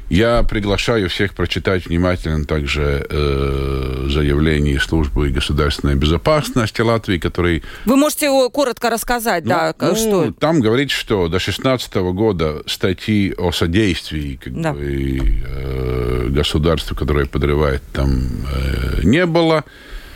Я 0.10 0.44
приглашаю 0.44 1.10
всех 1.10 1.34
прочитать 1.34 1.88
внимательно 1.88 2.46
также 2.46 3.06
э, 3.10 4.08
заявление 4.10 4.80
службы 4.80 5.30
государственной 5.30 5.96
безопасности 5.96 6.82
Латвии, 6.82 7.18
который... 7.18 7.64
Вы 7.86 7.96
можете 7.96 8.28
его 8.28 8.50
коротко 8.50 8.90
рассказать, 8.92 9.46
ну, 9.46 9.50
да, 9.50 9.76
ну, 9.80 9.96
что... 9.96 10.32
Там 10.34 10.62
говорит, 10.62 10.92
что 10.92 11.24
до 11.24 11.40
2016 11.40 11.96
года 11.96 12.62
статьи 12.68 13.34
о 13.36 13.52
содействии 13.52 14.40
как 14.42 14.62
да. 14.62 14.74
бы, 14.74 15.20
э, 15.48 16.28
государству, 16.30 16.96
которое 16.96 17.26
подрывает, 17.26 17.82
там 17.92 18.46
э, 18.54 19.02
не 19.04 19.26
было. 19.26 19.64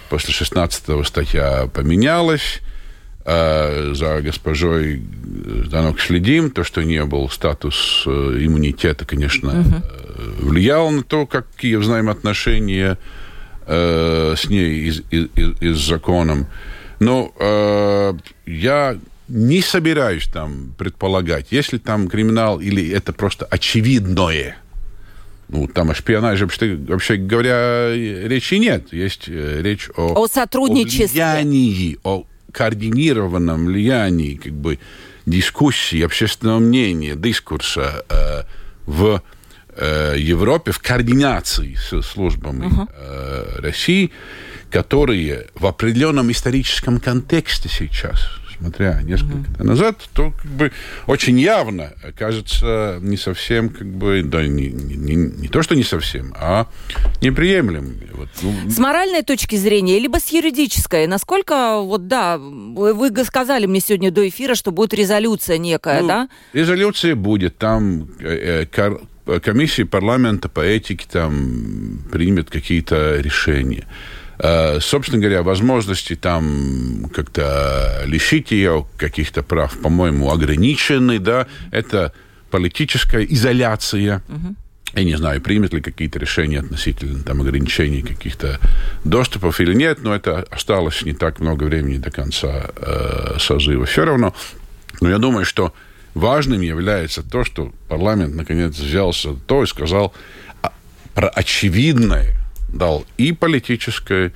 После 0.10 0.34
16 0.34 1.06
статья 1.06 1.68
поменялась. 1.74 2.60
Э, 3.30 3.94
за 3.94 4.22
госпожой 4.22 5.02
Данок 5.72 6.00
следим. 6.00 6.50
То, 6.52 6.64
что 6.64 6.84
не 6.84 7.04
был 7.06 7.30
статус 7.30 8.04
э, 8.06 8.10
иммунитета, 8.10 9.06
конечно, 9.06 9.62
угу. 9.62 10.48
влиял 10.48 10.90
на 10.90 11.04
то, 11.04 11.26
какие 11.28 11.76
взаимоотношения 11.76 12.98
э, 13.68 14.36
с 14.36 14.50
ней 14.50 14.90
и, 14.90 15.04
и, 15.12 15.30
и, 15.36 15.56
и 15.60 15.74
с 15.74 15.80
законом. 15.80 16.48
Но 17.00 17.32
э, 17.40 18.14
я 18.46 18.98
не 19.28 19.62
собираюсь 19.62 20.28
там 20.28 20.74
предполагать, 20.78 21.48
если 21.52 21.78
там 21.78 22.08
криминал 22.08 22.60
или 22.60 22.90
это 22.90 23.14
просто 23.14 23.46
очевидное. 23.46 24.58
Ну, 25.50 25.68
там 25.68 25.90
о 25.90 25.96
шпионаже, 25.96 26.48
вообще 26.48 27.16
говоря, 27.16 27.92
речи 27.92 28.56
нет. 28.56 28.94
Есть 28.94 29.26
э, 29.28 29.62
речь 29.62 29.90
о, 29.96 30.24
о 30.24 30.28
сотрудничестве. 30.28 31.24
О 31.24 31.34
влиянии, 31.34 31.98
о 32.04 32.26
координированном 32.52 33.66
влиянии 33.66 34.36
как 34.36 34.54
бы, 34.54 34.80
дискуссии, 35.26 36.02
общественного 36.02 36.60
мнения, 36.60 37.16
дискурса 37.16 38.04
э, 38.10 38.44
в 38.86 39.22
э, 39.76 40.16
Европе, 40.18 40.72
в 40.72 40.80
координации 40.80 41.76
с 41.76 42.02
службами 42.02 42.66
uh-huh. 42.66 42.90
э, 42.92 43.60
России, 43.62 44.12
которые 44.72 45.48
в 45.56 45.66
определенном 45.66 46.32
историческом 46.32 47.00
контексте 47.00 47.70
сейчас 47.70 48.39
смотря 48.60 49.02
несколько 49.04 49.50
mm-hmm. 49.52 49.64
назад, 49.64 50.10
то 50.14 50.32
как 50.32 50.52
бы 50.52 50.72
очень 51.08 51.40
явно 51.40 51.94
кажется 52.18 53.00
не 53.02 53.18
совсем, 53.18 53.70
как 53.70 53.88
бы, 53.88 54.22
да, 54.24 54.46
не, 54.46 54.68
не, 54.68 55.16
не 55.16 55.48
то, 55.48 55.64
что 55.64 55.76
не 55.76 55.84
совсем, 55.84 56.34
а 56.38 56.68
неприемлемым. 57.22 57.96
Вот, 58.14 58.30
ну... 58.42 58.54
С 58.70 58.78
моральной 58.78 59.24
точки 59.24 59.56
зрения, 59.56 60.00
либо 60.00 60.20
с 60.20 60.28
юридической, 60.30 61.08
насколько, 61.08 61.80
вот 61.80 62.08
да, 62.08 62.38
вы 62.38 63.12
сказали 63.24 63.66
мне 63.66 63.80
сегодня 63.80 64.12
до 64.12 64.28
эфира, 64.28 64.56
что 64.56 64.72
будет 64.72 64.94
резолюция 64.94 65.58
некая, 65.58 66.02
ну, 66.02 66.08
да? 66.08 66.30
Резолюция 66.54 67.16
будет, 67.16 67.58
там 67.58 68.08
э, 68.20 68.66
э, 68.66 69.40
комиссия 69.40 69.86
парламента 69.86 70.50
по 70.50 70.62
этике 70.62 71.06
там 71.10 72.00
примет 72.12 72.50
какие-то 72.50 73.20
решения. 73.20 73.86
Э, 74.42 74.80
собственно 74.80 75.20
говоря, 75.20 75.44
возможности 75.44 76.16
там 76.16 77.10
как-то 77.14 78.04
лишить 78.06 78.52
ее 78.52 78.88
каких-то 78.98 79.44
прав, 79.44 79.78
по-моему, 79.80 80.32
ограничены, 80.32 81.20
да, 81.20 81.48
это 81.72 82.14
политическая 82.50 83.24
изоляция. 83.26 84.24
Угу. 84.30 84.56
Я 84.96 85.04
не 85.04 85.16
знаю, 85.18 85.42
примет 85.42 85.74
ли 85.74 85.82
какие-то 85.82 86.20
решения 86.20 86.60
относительно 86.60 87.22
там, 87.22 87.42
ограничений 87.42 88.02
каких-то 88.02 88.60
доступов 89.04 89.60
или 89.60 89.74
нет, 89.74 90.00
но 90.02 90.16
это 90.16 90.48
осталось 90.50 91.04
не 91.04 91.14
так 91.14 91.42
много 91.42 91.66
времени 91.66 91.98
до 91.98 92.10
конца 92.10 92.72
э, 92.78 93.36
созыва. 93.40 93.86
Все 93.86 94.06
равно, 94.06 94.34
но 95.02 95.10
я 95.10 95.18
думаю, 95.18 95.44
что 95.46 95.74
важным 96.14 96.62
является 96.62 97.24
то, 97.24 97.44
что 97.44 97.74
парламент 97.90 98.36
наконец 98.36 98.80
взялся 98.80 99.34
то 99.34 99.64
и 99.64 99.68
сказал 99.68 100.14
про 101.14 101.28
очевидное, 101.28 102.36
дал 102.74 103.06
и 103.18 103.32
политическое 103.32 104.32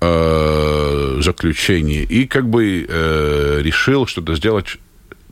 э, 0.00 1.18
заключение, 1.20 2.02
и 2.02 2.26
как 2.26 2.48
бы 2.48 2.86
э, 2.88 3.60
решил 3.62 4.06
что-то 4.06 4.34
сделать 4.34 4.78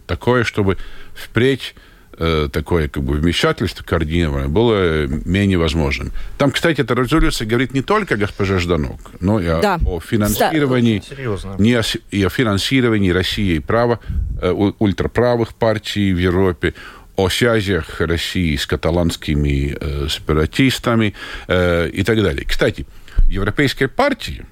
такое, 0.07 0.45
чтобы 0.45 0.77
впредь 1.15 1.75
э, 2.19 2.49
такое 2.53 2.89
как 2.89 3.03
бы 3.03 3.15
вмешательство 3.15 3.83
координированное 3.85 4.49
было 4.49 5.07
менее 5.07 5.59
возможным. 5.59 6.13
Там, 6.39 6.51
кстати, 6.51 6.81
эта 6.83 6.95
резолюция 6.95 7.47
говорит 7.47 7.75
не 7.75 7.83
только 7.83 8.15
о 8.15 8.17
госпоже 8.17 8.59
Жданок, 8.59 9.01
но 9.21 9.41
и 9.41 9.47
да. 9.47 9.79
о, 9.87 10.01
финансировании, 10.01 11.03
да. 11.11 11.55
не 11.59 11.75
о, 11.75 11.83
и 12.11 12.23
о 12.23 12.29
финансировании 12.29 13.11
России 13.11 13.57
и 13.57 13.59
права, 13.61 14.01
э, 14.41 14.51
ультраправых 14.53 15.55
партий 15.55 16.13
в 16.13 16.19
Европе, 16.19 16.75
о 17.21 17.29
связях 17.29 18.01
России 18.01 18.57
с 18.57 18.67
каталанскими 18.67 19.77
э, 19.79 20.09
сепаратистами 20.09 21.15
э, 21.49 21.89
и 21.89 22.03
так 22.03 22.23
далее. 22.23 22.45
Кстати, 22.47 22.87
европейские 23.29 23.89
партии, 23.89 24.45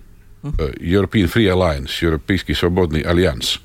э, 0.42 0.48
European 0.80 1.32
Free 1.32 1.48
Alliance, 1.48 1.90
Европейский 2.00 2.54
свободный 2.54 3.00
альянс, 3.00 3.60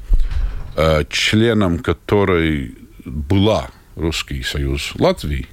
э, 0.76 1.04
членом 1.10 1.80
которой 1.80 2.76
была 3.06 3.70
Русский 3.96 4.44
союз 4.44 4.94
Латвии, 4.98 5.48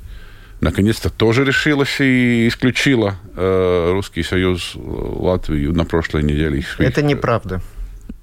наконец-то 0.61 1.11
тоже 1.11 1.45
решилась 1.45 2.01
и 2.01 2.47
исключила 2.49 3.17
э, 3.37 3.91
Русский 3.93 4.23
союз 4.23 4.73
Латвии 4.77 5.67
на 5.67 5.85
прошлой 5.85 6.23
неделе. 6.23 6.65
Это 6.79 7.03
неправда. 7.03 7.61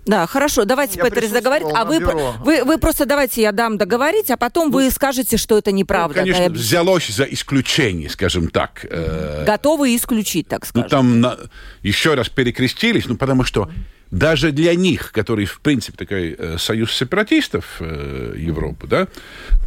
Да, 0.07 0.25
хорошо, 0.25 0.65
давайте, 0.65 1.01
Петерис, 1.01 1.31
договорить. 1.31 1.67
А 1.73 1.85
вы, 1.85 1.99
вы, 1.99 2.63
вы 2.63 2.77
просто 2.77 3.05
давайте 3.05 3.41
я 3.41 3.51
дам 3.51 3.77
договорить, 3.77 4.31
а 4.31 4.37
потом 4.37 4.69
ну, 4.69 4.75
вы 4.75 4.89
скажете, 4.89 5.37
что 5.37 5.57
это 5.57 5.71
неправда. 5.71 6.19
Ну, 6.19 6.25
конечно, 6.25 6.49
да, 6.49 6.53
взялось 6.53 7.07
за 7.07 7.25
исключение, 7.25 8.09
скажем 8.09 8.47
так. 8.49 8.85
Э, 8.89 9.43
Готовы 9.45 9.95
исключить, 9.95 10.47
так 10.47 10.65
ну, 10.73 10.81
скажем. 10.81 10.83
Ну, 10.83 10.89
там 10.89 11.21
на, 11.21 11.37
еще 11.83 12.13
раз 12.13 12.29
перекрестились, 12.29 13.05
ну, 13.05 13.17
потому 13.17 13.43
что 13.43 13.69
даже 14.09 14.51
для 14.51 14.75
них, 14.75 15.11
которые, 15.11 15.45
в 15.45 15.59
принципе, 15.59 15.97
такой 15.97 16.35
э, 16.37 16.57
союз 16.57 16.93
сепаратистов 16.93 17.77
э, 17.79 18.33
Европы, 18.37 18.87
да, 18.87 19.07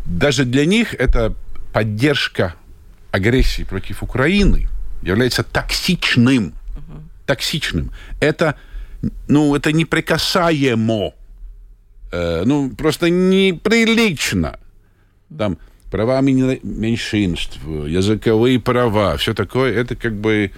даже 0.07 0.45
для 0.45 0.65
них 0.65 0.95
это 0.95 1.35
поддержка 1.73 2.55
агрессии 3.11 3.65
против 3.65 4.03
Украины 4.03 4.69
является 5.03 5.43
токсичным. 5.43 6.55
Угу. 6.77 7.03
Токсичным. 7.27 7.93
Это 8.21 8.57
ну, 9.29 9.55
это 9.55 9.73
неприкасаемо. 9.73 11.13
Э, 12.13 12.43
ну, 12.45 12.71
просто 12.71 13.11
неприлично. 13.11 14.59
Там 15.37 15.59
права 15.91 16.21
меньшинств, 16.21 17.59
языковые 17.65 18.61
права, 18.61 19.17
все 19.17 19.35
такое, 19.35 19.73
это 19.73 19.97
как 19.97 20.15
бы 20.15 20.51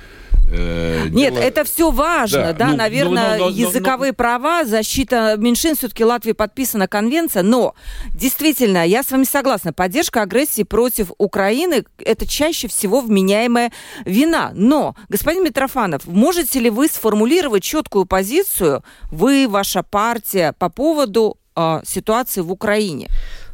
Э, 0.55 1.09
Нет, 1.09 1.33
дело... 1.33 1.43
это 1.43 1.65
все 1.65 1.91
важно, 1.91 2.53
да, 2.53 2.53
да 2.53 2.67
ну, 2.69 2.77
наверное, 2.77 3.39
ну, 3.39 3.45
но, 3.45 3.51
но, 3.51 3.57
языковые 3.57 4.13
но, 4.13 4.17
права, 4.17 4.65
защита 4.65 5.37
меньшинств, 5.39 5.79
все-таки 5.79 6.05
Латвии 6.05 6.33
подписана 6.33 6.89
конвенция, 6.89 7.43
но 7.43 7.75
действительно, 8.13 8.87
я 8.87 9.03
с 9.03 9.11
вами 9.11 9.25
согласна, 9.25 9.73
поддержка 9.73 10.21
агрессии 10.23 10.63
против 10.63 11.11
Украины– 11.17 11.85
это 11.99 12.27
чаще 12.27 12.69
всего 12.69 13.01
вменяемая 13.01 13.73
вина. 14.05 14.53
Но, 14.55 14.95
господин 15.09 15.45
Митрофанов, 15.45 16.07
можете 16.07 16.61
ли 16.61 16.69
вы 16.69 16.89
сформулировать 16.89 17.63
четкую 17.63 18.05
позицию, 18.05 18.85
вы, 19.11 19.49
ваша 19.49 19.83
партия, 19.83 20.55
по 20.59 20.69
поводу 20.69 21.39
э, 21.57 21.81
ситуации 21.85 22.43
в 22.43 22.53
Украине? 22.53 23.09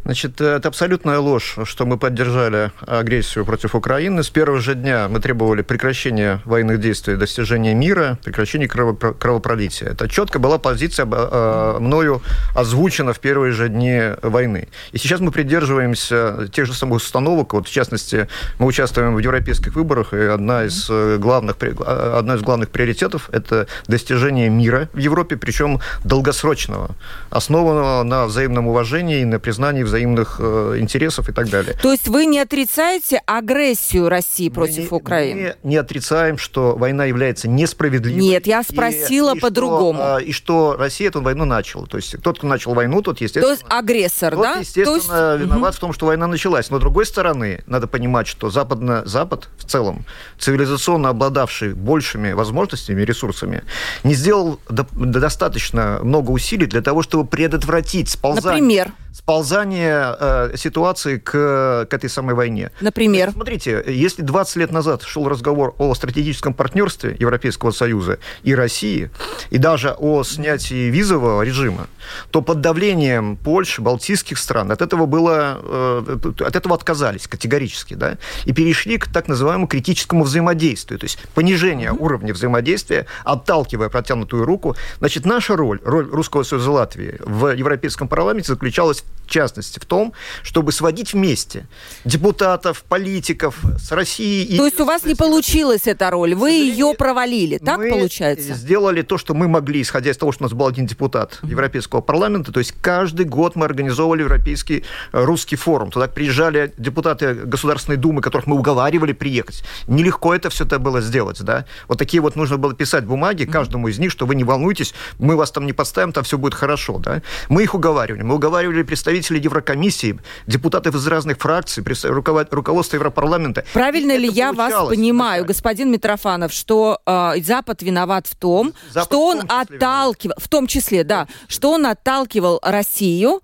Значит, 0.08 0.40
это 0.40 0.68
абсолютная 0.68 1.18
ложь, 1.18 1.58
что 1.64 1.84
мы 1.84 1.98
поддержали 1.98 2.72
агрессию 2.86 3.44
против 3.44 3.74
Украины. 3.74 4.22
С 4.22 4.30
первого 4.30 4.58
же 4.58 4.74
дня 4.74 5.06
мы 5.06 5.20
требовали 5.20 5.60
прекращения 5.60 6.40
военных 6.46 6.80
действий, 6.80 7.16
достижения 7.16 7.74
мира, 7.74 8.18
прекращения 8.24 8.68
кровопролития. 8.68 9.90
Это 9.90 10.08
четко 10.08 10.38
была 10.38 10.56
позиция 10.58 11.06
э, 11.06 11.76
мною 11.78 12.22
озвучена 12.54 13.12
в 13.12 13.20
первые 13.20 13.52
же 13.52 13.68
дни 13.68 14.00
войны. 14.22 14.68
И 14.92 14.96
сейчас 14.96 15.20
мы 15.20 15.30
придерживаемся 15.30 16.48
тех 16.54 16.64
же 16.64 16.72
самых 16.72 17.02
установок. 17.02 17.52
Вот, 17.52 17.68
в 17.68 17.70
частности, 17.70 18.28
мы 18.58 18.64
участвуем 18.64 19.14
в 19.14 19.18
европейских 19.18 19.74
выборах, 19.74 20.14
и 20.14 20.20
одна 20.20 20.64
из 20.64 20.86
э, 20.88 21.18
главных, 21.18 21.56
э, 21.60 22.14
одна 22.16 22.36
из 22.36 22.40
главных 22.40 22.70
приоритетов– 22.70 23.28
это 23.32 23.66
достижение 23.88 24.48
мира 24.48 24.88
в 24.94 24.98
Европе, 24.98 25.36
причем 25.36 25.80
долгосрочного, 26.02 26.92
основанного 27.28 28.04
на 28.04 28.24
взаимном 28.24 28.68
уважении 28.68 29.20
и 29.20 29.26
на 29.26 29.38
признании 29.38 29.82
взаимодействия 29.82 29.97
взаимных 29.98 30.36
э, 30.38 30.76
интересов 30.78 31.28
и 31.28 31.32
так 31.32 31.50
далее. 31.50 31.74
То 31.82 31.90
есть 31.90 32.08
вы 32.08 32.26
не 32.26 32.38
отрицаете 32.38 33.20
агрессию 33.26 34.08
России 34.08 34.48
против 34.48 34.90
мы 34.90 34.96
Украины? 34.96 35.56
Мы 35.62 35.70
не 35.70 35.76
отрицаем, 35.76 36.38
что 36.38 36.76
война 36.76 37.04
является 37.04 37.48
несправедливой. 37.48 38.20
Нет, 38.20 38.46
я 38.46 38.62
спросила 38.62 39.34
по-другому. 39.34 40.00
А, 40.00 40.18
и 40.18 40.32
что 40.32 40.76
Россия 40.78 41.08
эту 41.08 41.20
войну 41.20 41.44
начала. 41.44 41.86
То 41.86 41.96
есть 41.96 42.20
тот, 42.22 42.38
кто 42.38 42.46
начал 42.46 42.74
войну, 42.74 43.02
тот, 43.02 43.20
естественно... 43.20 43.46
То 43.56 43.60
есть 43.60 43.64
агрессор, 43.68 44.34
тот, 44.34 44.42
да? 44.42 44.56
естественно, 44.56 45.32
есть... 45.34 45.44
виноват 45.44 45.70
угу. 45.70 45.76
в 45.76 45.80
том, 45.80 45.92
что 45.92 46.06
война 46.06 46.26
началась. 46.26 46.70
Но, 46.70 46.78
с 46.78 46.80
другой 46.80 47.06
стороны, 47.06 47.62
надо 47.66 47.86
понимать, 47.86 48.28
что 48.28 48.50
Западно, 48.50 49.02
Запад 49.04 49.48
в 49.58 49.64
целом, 49.64 50.04
цивилизационно 50.38 51.08
обладавший 51.08 51.74
большими 51.74 52.32
возможностями 52.32 53.02
и 53.02 53.04
ресурсами, 53.04 53.62
не 54.04 54.14
сделал 54.14 54.60
до, 54.68 54.86
достаточно 54.92 55.98
много 56.02 56.30
усилий 56.30 56.66
для 56.66 56.82
того, 56.82 57.02
чтобы 57.02 57.26
предотвратить 57.26 58.08
сползание... 58.08 58.62
Например? 58.62 58.92
Сползание 59.18 60.16
э, 60.18 60.56
ситуации 60.56 61.18
к, 61.18 61.86
к 61.90 61.92
этой 61.92 62.08
самой 62.08 62.36
войне. 62.36 62.70
Например? 62.80 63.32
Смотрите, 63.32 63.82
если 63.86 64.22
20 64.22 64.56
лет 64.56 64.70
назад 64.70 65.02
шел 65.02 65.28
разговор 65.28 65.74
о 65.78 65.92
стратегическом 65.94 66.54
партнерстве 66.54 67.16
Европейского 67.18 67.72
Союза 67.72 68.20
и 68.44 68.54
России, 68.54 69.10
и 69.50 69.58
даже 69.58 69.90
о 69.98 70.22
снятии 70.22 70.88
визового 70.88 71.42
режима, 71.42 71.88
то 72.30 72.42
под 72.42 72.60
давлением 72.60 73.36
Польши, 73.36 73.82
Балтийских 73.82 74.38
стран 74.38 74.70
от 74.70 74.82
этого 74.82 75.06
было, 75.06 75.58
э, 75.62 76.18
от 76.38 76.54
этого 76.54 76.76
отказались 76.76 77.26
категорически, 77.26 77.94
да, 77.94 78.18
и 78.44 78.52
перешли 78.52 78.98
к 78.98 79.08
так 79.12 79.26
называемому 79.26 79.66
критическому 79.66 80.22
взаимодействию, 80.22 81.00
то 81.00 81.04
есть 81.04 81.18
понижение 81.34 81.90
mm-hmm. 81.90 81.98
уровня 81.98 82.32
взаимодействия, 82.32 83.06
отталкивая 83.24 83.88
протянутую 83.88 84.44
руку. 84.44 84.76
Значит, 85.00 85.24
наша 85.24 85.56
роль, 85.56 85.80
роль 85.84 86.08
Русского 86.08 86.44
Союза 86.44 86.70
Латвии 86.70 87.16
в 87.24 87.48
Европейском 87.48 88.06
парламенте 88.06 88.52
заключалась 88.52 89.04
в 89.28 89.30
частности 89.30 89.78
в 89.78 89.84
том, 89.84 90.14
чтобы 90.42 90.72
сводить 90.72 91.12
вместе 91.12 91.66
депутатов, 92.04 92.82
политиков 92.82 93.58
с 93.78 93.92
Россией. 93.92 94.56
То 94.56 94.64
есть 94.64 94.80
у 94.80 94.86
вас 94.86 95.04
не 95.04 95.14
получилась 95.14 95.82
эта 95.84 96.10
роль, 96.10 96.34
вы 96.34 96.52
ее 96.52 96.94
провалили, 96.96 97.58
так 97.58 97.78
мы 97.78 97.90
получается? 97.90 98.54
сделали 98.54 99.02
то, 99.02 99.18
что 99.18 99.34
мы 99.34 99.46
могли, 99.46 99.82
исходя 99.82 100.10
из 100.10 100.16
того, 100.16 100.32
что 100.32 100.44
у 100.44 100.46
нас 100.46 100.54
был 100.54 100.66
один 100.66 100.86
депутат 100.86 101.38
Европейского 101.42 102.00
парламента, 102.00 102.52
то 102.52 102.58
есть 102.58 102.72
каждый 102.80 103.26
год 103.26 103.54
мы 103.54 103.66
организовывали 103.66 104.22
Европейский 104.22 104.84
э, 105.12 105.24
русский 105.24 105.56
форум. 105.56 105.90
Туда 105.90 106.08
приезжали 106.08 106.72
депутаты 106.78 107.34
Государственной 107.34 107.98
Думы, 107.98 108.22
которых 108.22 108.46
мы 108.46 108.56
уговаривали 108.56 109.12
приехать. 109.12 109.62
Нелегко 109.86 110.34
это 110.34 110.48
все 110.48 110.64
это 110.64 110.78
было 110.78 111.02
сделать, 111.02 111.42
да. 111.42 111.66
Вот 111.86 111.98
такие 111.98 112.22
вот 112.22 112.34
нужно 112.34 112.56
было 112.56 112.74
писать 112.74 113.04
бумаги 113.04 113.44
каждому 113.44 113.88
из 113.88 113.98
них, 113.98 114.10
что 114.10 114.24
вы 114.24 114.34
не 114.34 114.44
волнуйтесь, 114.44 114.94
мы 115.18 115.36
вас 115.36 115.50
там 115.50 115.66
не 115.66 115.74
подставим, 115.74 116.12
там 116.12 116.24
все 116.24 116.38
будет 116.38 116.54
хорошо, 116.54 116.98
да. 116.98 117.20
Мы 117.50 117.62
их 117.62 117.74
уговаривали. 117.74 118.22
Мы 118.22 118.36
уговаривали 118.36 118.82
представителей 118.88 119.40
Еврокомиссии, 119.40 120.18
депутатов 120.46 120.94
из 120.94 121.06
разных 121.06 121.38
фракций, 121.38 121.84
руководство 122.10 122.96
Европарламента. 122.96 123.64
Правильно 123.74 124.16
ли 124.16 124.28
я 124.28 124.52
вас 124.52 124.88
понимаю, 124.88 125.44
господин 125.44 125.92
Митрофанов, 125.92 126.52
что 126.52 126.98
э, 127.06 127.34
Запад 127.42 127.82
виноват 127.82 128.26
в 128.26 128.34
том, 128.34 128.72
Запад 128.90 129.08
что 129.08 129.26
он 129.26 129.42
отталкивал, 129.46 130.34
в 130.38 130.48
том 130.48 130.66
числе, 130.66 131.04
да, 131.04 131.28
что 131.48 131.72
он 131.72 131.86
отталкивал 131.86 132.60
Россию 132.62 133.42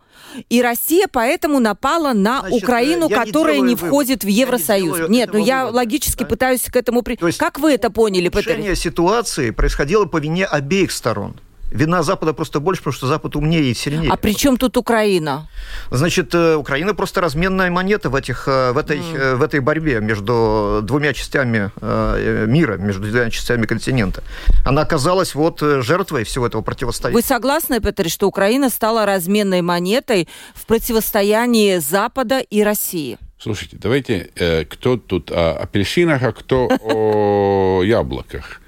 и 0.49 0.63
Россия 0.63 1.07
поэтому 1.11 1.61
напала 1.61 2.13
на 2.13 2.41
Значит, 2.41 2.63
Украину, 2.63 3.09
которая 3.09 3.59
не, 3.59 3.71
не 3.71 3.77
входит 3.77 4.25
в 4.25 4.29
Евросоюз. 4.29 5.09
Не 5.09 5.19
Нет, 5.19 5.31
ну 5.33 5.39
я 5.39 5.65
вывода, 5.65 5.77
логически 5.77 6.23
да? 6.23 6.27
пытаюсь 6.27 6.63
к 6.63 6.77
этому... 6.77 7.03
При... 7.03 7.17
То 7.17 7.27
есть 7.27 7.39
как 7.39 7.59
вы 7.59 7.73
это 7.73 7.91
поняли, 7.91 8.29
Петр? 8.29 8.77
Ситуации 8.77 9.51
происходило 9.51 10.07
по 10.07 10.19
вине 10.19 10.47
обеих 10.47 10.91
сторон. 10.91 11.37
Вина 11.75 12.05
Запада 12.05 12.33
просто 12.33 12.61
больше, 12.61 12.83
потому 12.83 12.95
что 12.95 13.07
Запад 13.09 13.35
умнее 13.35 13.73
и 13.73 13.75
сильнее. 13.75 14.11
А 14.13 14.17
при 14.17 14.33
чем 14.33 14.57
тут 14.57 14.77
Украина? 14.77 15.49
Значит, 15.91 16.33
э, 16.33 16.55
Украина 16.55 16.95
просто 16.95 17.21
разменная 17.21 17.69
монета 17.69 18.11
в, 18.11 18.15
этих, 18.15 18.47
э, 18.47 18.71
в, 18.71 18.79
этой, 18.79 18.99
mm. 19.01 19.35
в 19.35 19.43
этой 19.43 19.59
борьбе 19.59 20.01
между 20.01 20.81
двумя 20.85 21.13
частями 21.13 21.73
мира, 22.47 22.77
между 22.77 23.03
двумя 23.03 23.29
частями 23.31 23.67
континента. 23.67 24.23
Она 24.65 24.83
оказалась 24.83 25.35
вот 25.35 25.61
жертвой 25.61 26.23
всего 26.23 26.47
этого 26.47 26.63
противостояния. 26.63 27.21
Вы 27.21 27.27
согласны, 27.27 27.81
Петр, 27.81 28.09
что 28.09 28.29
Украина 28.29 28.71
стала 28.71 29.05
разменной 29.05 29.61
монетой 29.61 30.29
в 30.55 30.67
противостоянии 30.67 31.79
Запада 31.79 32.39
и 32.39 32.63
России? 32.63 33.19
Слушайте, 33.39 33.79
давайте, 33.81 34.31
кто 34.71 34.97
тут 34.97 35.33
о 35.33 35.57
апельсинах, 35.57 36.23
а 36.23 36.33
кто 36.33 36.69
о 36.83 37.83
яблоках. 37.83 38.61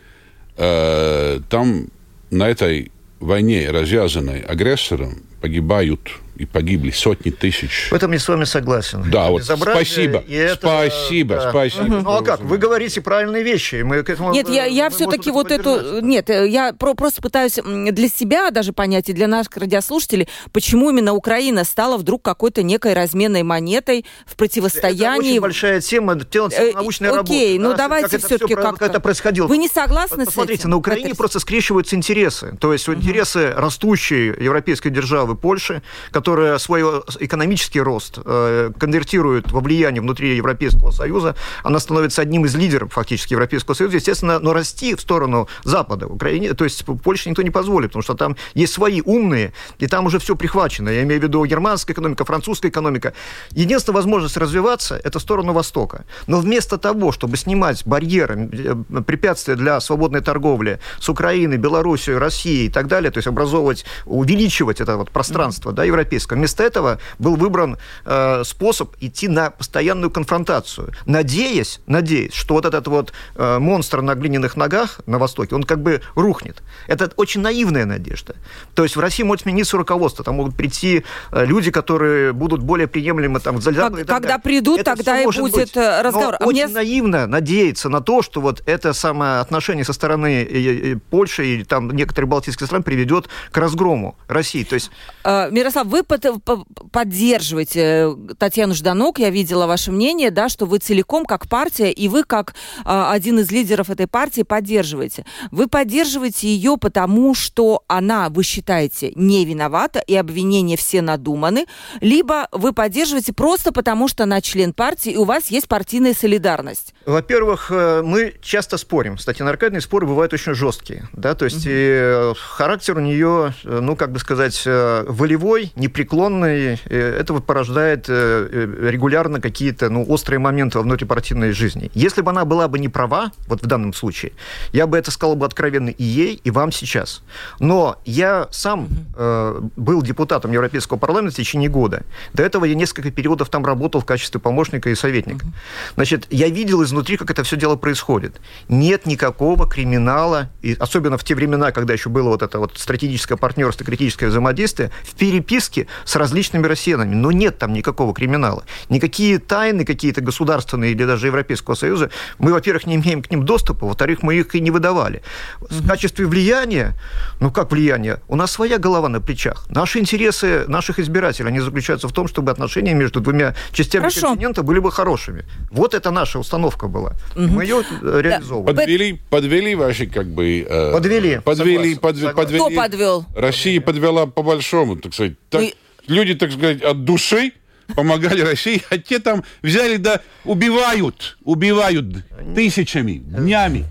Там 0.57 1.87
на 2.31 2.49
этой 2.49 2.91
войне, 3.21 3.71
развязанной 3.71 4.41
агрессором, 4.41 5.23
погибают 5.41 6.21
и 6.37 6.45
погибли 6.45 6.91
сотни 6.91 7.31
тысяч. 7.31 7.89
В 7.91 7.95
этом 7.95 8.13
я 8.13 8.19
с 8.19 8.29
вами 8.29 8.45
согласен. 8.45 9.05
Да, 9.11 9.29
вот 9.29 9.45
спасибо, 9.45 10.23
это, 10.29 10.57
спасибо, 10.57 11.37
да. 11.37 11.51
спасибо. 11.51 12.01
Ну 12.01 12.11
а 12.11 12.23
как, 12.23 12.41
вы 12.41 12.59
говорите 12.59 13.01
правильные 13.01 13.43
вещи. 13.43 13.83
Мы 13.83 14.03
к 14.03 14.11
этому, 14.11 14.33
нет, 14.33 14.49
я, 14.49 14.65
я 14.65 14.91
все-таки 14.91 15.31
вот 15.31 15.51
эту... 15.51 16.01
Нет, 16.01 16.29
я 16.29 16.73
про, 16.73 16.95
просто 16.95 17.23
пытаюсь 17.23 17.59
для 17.65 18.09
себя 18.09 18.51
даже 18.51 18.73
понять, 18.73 19.09
и 19.09 19.13
для 19.13 19.29
наших 19.29 19.57
радиослушателей, 19.57 20.29
почему 20.53 20.91
именно 20.91 21.15
Украина 21.15 21.65
стала 21.65 21.97
вдруг 21.97 22.23
какой-то 22.23 22.63
некой 22.63 22.95
разменной 22.95 23.43
монетой 23.43 24.05
в 24.27 24.37
противостоянии... 24.37 25.19
Это 25.19 25.31
очень 25.31 25.41
большая 25.41 25.81
тема, 25.81 26.21
тема 26.21 26.49
э, 26.53 26.73
научной 26.73 27.11
работы. 27.11 27.33
Окей, 27.33 27.59
ну 27.59 27.71
да, 27.71 27.77
давайте 27.77 28.19
все-таки 28.19 28.55
как, 28.55 28.79
как 28.79 28.91
это 28.91 29.01
происходило. 29.01 29.47
Вы 29.47 29.59
не 29.59 29.69
согласны 29.69 30.25
Посмотрите, 30.27 30.59
с 30.59 30.61
этим? 30.63 30.71
на 30.71 30.77
Украине 30.77 31.09
Петр... 31.09 31.19
просто 31.19 31.41
скрещиваются 31.41 31.97
интересы. 31.97 32.57
То 32.61 32.73
есть 32.73 32.89
угу. 32.89 32.99
интересы 32.99 33.53
растущей 33.57 34.27
европейской 34.27 34.91
державы 34.91 35.37
Польши, 35.37 35.83
которая 36.11 36.26
свое 36.59 37.03
экономический 37.21 37.81
рост 37.81 38.19
э, 38.25 38.73
конвертирует 38.79 39.53
во 39.53 39.61
влияние 39.61 40.03
внутри 40.03 40.37
Европейского 40.37 40.91
Союза, 40.91 41.37
она 41.63 41.79
становится 41.79 42.23
одним 42.23 42.45
из 42.45 42.55
лидеров 42.55 42.93
фактически 42.93 43.35
Европейского 43.35 43.75
Союза, 43.75 43.97
естественно, 43.97 44.39
но 44.39 44.53
расти 44.53 44.95
в 44.95 45.01
сторону 45.01 45.49
Запада, 45.65 46.07
Украине, 46.07 46.55
то 46.55 46.65
есть 46.65 46.85
Польше 46.85 47.31
никто 47.31 47.43
не 47.43 47.51
позволит, 47.51 47.91
потому 47.91 48.03
что 48.03 48.15
там 48.15 48.37
есть 48.55 48.73
свои 48.73 49.03
умные, 49.05 49.53
и 49.79 49.87
там 49.87 50.07
уже 50.07 50.19
все 50.19 50.35
прихвачено. 50.35 50.89
Я 50.89 51.03
имею 51.03 51.21
в 51.21 51.25
виду 51.25 51.45
германская 51.45 51.95
экономика, 51.95 52.25
французская 52.25 52.69
экономика. 52.69 53.13
Единственная 53.51 53.97
возможность 53.97 54.37
развиваться– 54.37 55.01
это 55.05 55.19
в 55.19 55.23
сторону 55.23 55.53
Востока. 55.53 56.05
Но 56.27 56.41
вместо 56.41 56.79
того, 56.79 57.13
чтобы 57.13 57.37
снимать 57.37 57.87
барьеры, 57.87 58.51
э, 58.53 59.03
препятствия 59.03 59.55
для 59.55 59.81
свободной 59.81 60.21
торговли 60.21 60.81
с 61.01 61.09
Украиной, 61.09 61.57
Белоруссией, 61.57 62.19
Россией 62.19 62.67
и 62.67 62.71
так 62.71 62.89
далее, 62.89 63.11
то 63.11 63.19
есть 63.19 63.29
образовывать, 63.29 63.85
увеличивать 64.05 64.81
это 64.81 64.97
вот 64.97 65.11
пространство 65.11 65.73
да, 65.73 65.85
европейское, 65.85 66.16
вместо 66.35 66.63
этого 66.63 66.99
был 67.19 67.37
выбран 67.37 67.79
э, 68.05 68.45
способ 68.45 68.95
идти 69.01 69.29
на 69.29 69.51
постоянную 69.51 70.11
конфронтацию, 70.11 70.93
надеясь, 71.05 71.81
надеясь, 71.87 72.33
что 72.33 72.55
вот 72.55 72.65
этот 72.65 72.87
вот 72.89 73.13
э, 73.35 73.59
монстр 73.59 74.03
на 74.03 74.15
глиняных 74.15 74.57
ногах 74.57 75.01
на 75.07 75.19
Востоке, 75.19 75.55
он 75.55 75.63
как 75.63 75.83
бы 75.83 76.01
рухнет. 76.15 76.63
Это 76.87 77.11
очень 77.17 77.41
наивная 77.41 77.85
надежда. 77.85 78.37
То 78.75 78.83
есть 78.83 78.97
в 78.97 79.01
России 79.01 79.23
может 79.23 79.43
смениться 79.43 79.77
руководство, 79.77 80.25
там 80.25 80.37
могут 80.37 80.57
прийти 80.57 81.05
э, 81.33 81.45
люди, 81.45 81.71
которые 81.71 82.33
будут 82.33 82.63
более 82.63 82.87
приемлемы 82.87 83.41
там, 83.41 83.61
за 83.61 83.73
Когда 83.73 84.05
далее. 84.05 84.39
придут, 84.39 84.81
это 84.81 84.97
тогда 84.97 85.21
и 85.21 85.27
будет 85.27 85.53
быть. 85.53 85.77
Э, 85.77 86.03
разговор. 86.03 86.37
Но 86.41 86.47
а 86.47 86.49
очень 86.49 86.65
мне... 86.65 86.75
наивно 86.75 87.27
надеяться 87.27 87.89
на 87.89 88.01
то, 88.01 88.23
что 88.23 88.41
вот 88.41 88.63
это 88.67 88.93
самое 88.93 89.41
отношение 89.41 89.85
со 89.85 89.93
стороны 89.93 90.43
и 90.43 90.95
Польши 90.95 91.47
и 91.47 91.65
там 91.65 91.91
некоторых 91.91 92.29
балтийских 92.29 92.67
стран 92.67 92.83
приведет 92.83 93.29
к 93.51 93.57
разгрому 93.57 94.17
России. 94.29 94.65
То 94.65 94.75
есть... 94.75 94.91
Э, 95.25 95.51
Мирослав, 95.51 95.87
вы 95.87 96.03
поддерживаете 96.07 97.81
э, 97.81 98.15
Татьяну 98.39 98.75
Жданок, 98.75 99.19
я 99.19 99.31
видела 99.31 99.67
ваше 99.67 99.93
мнение, 99.93 100.31
да, 100.31 100.49
что 100.49 100.67
вы 100.67 100.79
целиком 100.79 101.25
как 101.25 101.49
партия, 101.49 101.91
и 101.91 102.09
вы 102.09 102.25
как 102.25 102.55
а, 102.85 103.13
один 103.13 103.39
из 103.41 103.51
лидеров 103.51 103.91
этой 103.91 104.07
партии 104.07 104.43
поддерживаете. 104.43 105.25
Вы 105.51 105.69
поддерживаете 105.69 106.49
ее 106.49 106.77
потому, 106.77 107.35
что 107.35 107.83
она, 107.89 108.29
вы 108.29 108.43
считаете, 108.43 109.13
не 109.15 109.45
виновата, 109.45 110.01
и 110.01 110.15
обвинения 110.15 110.77
все 110.77 111.03
надуманы, 111.03 111.67
либо 112.01 112.49
вы 112.53 112.73
поддерживаете 112.73 113.33
просто 113.33 113.73
потому, 113.73 114.09
что 114.09 114.25
она 114.25 114.41
член 114.41 114.73
партии, 114.73 115.13
и 115.13 115.17
у 115.17 115.25
вас 115.25 115.51
есть 115.51 115.69
партийная 115.69 116.15
солидарность? 116.15 116.95
Во-первых, 117.05 117.71
э, 117.71 118.03
мы 118.03 118.35
часто 118.41 118.77
спорим. 118.77 119.17
Татьяной 119.17 119.53
Аркадьевной 119.53 119.83
споры 119.83 120.07
бывают 120.07 120.33
очень 120.33 120.55
жесткие, 120.55 121.09
да, 121.13 121.35
то 121.35 121.45
есть 121.45 121.67
угу. 121.67 121.69
и 121.69 122.33
характер 122.39 122.99
у 122.99 123.01
нее, 123.01 123.55
ну, 123.65 123.97
как 123.97 124.13
бы 124.13 124.19
сказать, 124.19 124.63
волевой, 124.65 125.73
непреклонный, 125.97 126.79
это 126.85 127.33
вот 127.33 127.47
порождает 127.47 128.07
э, 128.09 128.49
э, 128.53 128.91
регулярно 128.91 129.41
какие-то 129.41 129.89
ну, 129.89 130.05
острые 130.07 130.39
моменты 130.39 130.79
во 130.79 130.85
внутрипартийной 130.85 131.53
жизни. 131.53 131.91
Если 131.95 132.21
бы 132.21 132.31
она 132.31 132.45
была 132.45 132.69
бы 132.69 132.79
не 132.79 132.89
права, 132.89 133.33
вот 133.47 133.63
в 133.63 133.67
данном 133.67 133.95
случае, 133.95 134.33
я 134.73 134.87
бы 134.87 134.99
это 134.99 135.11
сказал 135.11 135.37
бы 135.37 135.47
откровенно 135.47 135.89
и 135.89 136.05
ей, 136.05 136.41
и 136.45 136.51
вам 136.51 136.71
сейчас. 136.73 137.23
Но 137.61 137.97
я 138.05 138.49
сам 138.51 138.89
э, 139.17 139.61
был 139.77 140.03
депутатом 140.03 140.53
Европейского 140.53 140.99
парламента 140.99 141.35
в 141.35 141.37
течение 141.37 141.71
года. 141.71 142.03
До 142.35 142.43
этого 142.43 142.67
я 142.67 142.75
несколько 142.75 143.11
периодов 143.11 143.49
там 143.49 143.65
работал 143.65 144.01
в 144.03 144.05
качестве 144.05 144.39
помощника 144.39 144.91
и 144.91 144.95
советника. 144.95 145.47
Значит, 145.95 146.27
я 146.31 146.49
видел 146.49 146.83
изнутри, 146.83 147.17
как 147.17 147.31
это 147.31 147.43
все 147.43 147.57
дело 147.57 147.77
происходит. 147.77 148.41
Нет 148.69 149.07
никакого 149.07 149.67
криминала, 149.67 150.51
и 150.61 150.77
особенно 150.79 151.17
в 151.17 151.25
те 151.25 151.35
времена, 151.35 151.73
когда 151.73 151.95
еще 151.95 152.11
было 152.11 152.29
вот 152.29 152.43
это 152.43 152.59
вот 152.59 152.77
стратегическое 152.77 153.37
партнерство, 153.37 153.87
критическое 153.87 154.27
взаимодействие, 154.27 154.91
в 155.03 155.15
переписке 155.15 155.86
с 156.05 156.17
различными 156.17 156.67
россиянами. 156.67 157.15
Но 157.15 157.33
нет 157.33 157.59
там 157.59 157.73
никакого 157.73 158.15
криминала. 158.15 158.65
Никакие 158.89 159.39
тайны 159.39 159.85
какие-то 159.85 160.21
государственные 160.21 160.93
или 160.93 161.05
даже 161.05 161.27
Европейского 161.27 161.75
Союза, 161.75 162.11
мы, 162.39 162.53
во-первых, 162.53 162.87
не 162.87 162.97
имеем 162.97 163.23
к 163.23 163.31
ним 163.31 163.45
доступа, 163.45 163.87
во-вторых, 163.87 164.23
мы 164.23 164.35
их 164.35 164.55
и 164.55 164.61
не 164.61 164.71
выдавали. 164.71 165.23
В 165.61 165.87
качестве 165.87 166.27
влияния, 166.27 166.95
ну 167.41 167.51
как 167.51 167.71
влияние, 167.73 168.21
у 168.29 168.37
нас 168.37 168.51
своя 168.53 168.79
голова 168.79 169.09
на 169.09 169.21
плечах. 169.21 169.67
Наши 169.71 169.99
интересы 169.99 170.65
наших 170.69 170.99
избирателей, 170.99 171.49
они 171.49 171.61
заключаются 171.61 172.09
в 172.09 172.13
том, 172.13 172.29
чтобы 172.29 172.51
отношения 172.51 172.95
между 172.95 173.21
двумя 173.21 173.55
частями 173.73 174.03
Хорошо. 174.03 174.29
континента 174.29 174.63
были 174.63 174.79
бы 174.79 174.91
хорошими. 174.91 175.45
Вот 175.71 175.95
это 175.95 176.11
наша 176.11 176.39
установка 176.39 176.89
была. 176.89 177.13
Угу. 177.35 177.47
Мы 177.47 177.65
ее 177.65 177.83
реализовывали. 178.03 178.75
Подвели, 178.75 179.21
подвели 179.31 179.75
ваши 179.75 180.07
как 180.07 180.27
бы... 180.27 180.67
Э, 180.69 180.93
подвели. 180.93 181.41
Подвели, 181.45 181.95
подвели, 181.95 182.35
подвели. 182.35 182.61
Кто 182.61 182.71
подвел? 182.71 183.27
Россия 183.35 183.81
подвела 183.81 184.27
по 184.27 184.43
большому, 184.43 184.97
так 184.97 185.15
сказать. 185.15 185.35
Так... 185.59 185.75
люди, 186.09 186.35
так 186.35 186.53
сказать, 186.53 186.83
от 186.83 187.05
души 187.05 187.53
помогали 187.95 188.41
России, 188.41 188.83
а 188.91 188.99
те 188.99 189.19
там 189.19 189.45
взяли 189.63 189.97
да 189.97 190.21
убивают, 190.45 191.39
убивают 191.45 192.25
тысячами, 192.55 193.19
днями. 193.19 193.87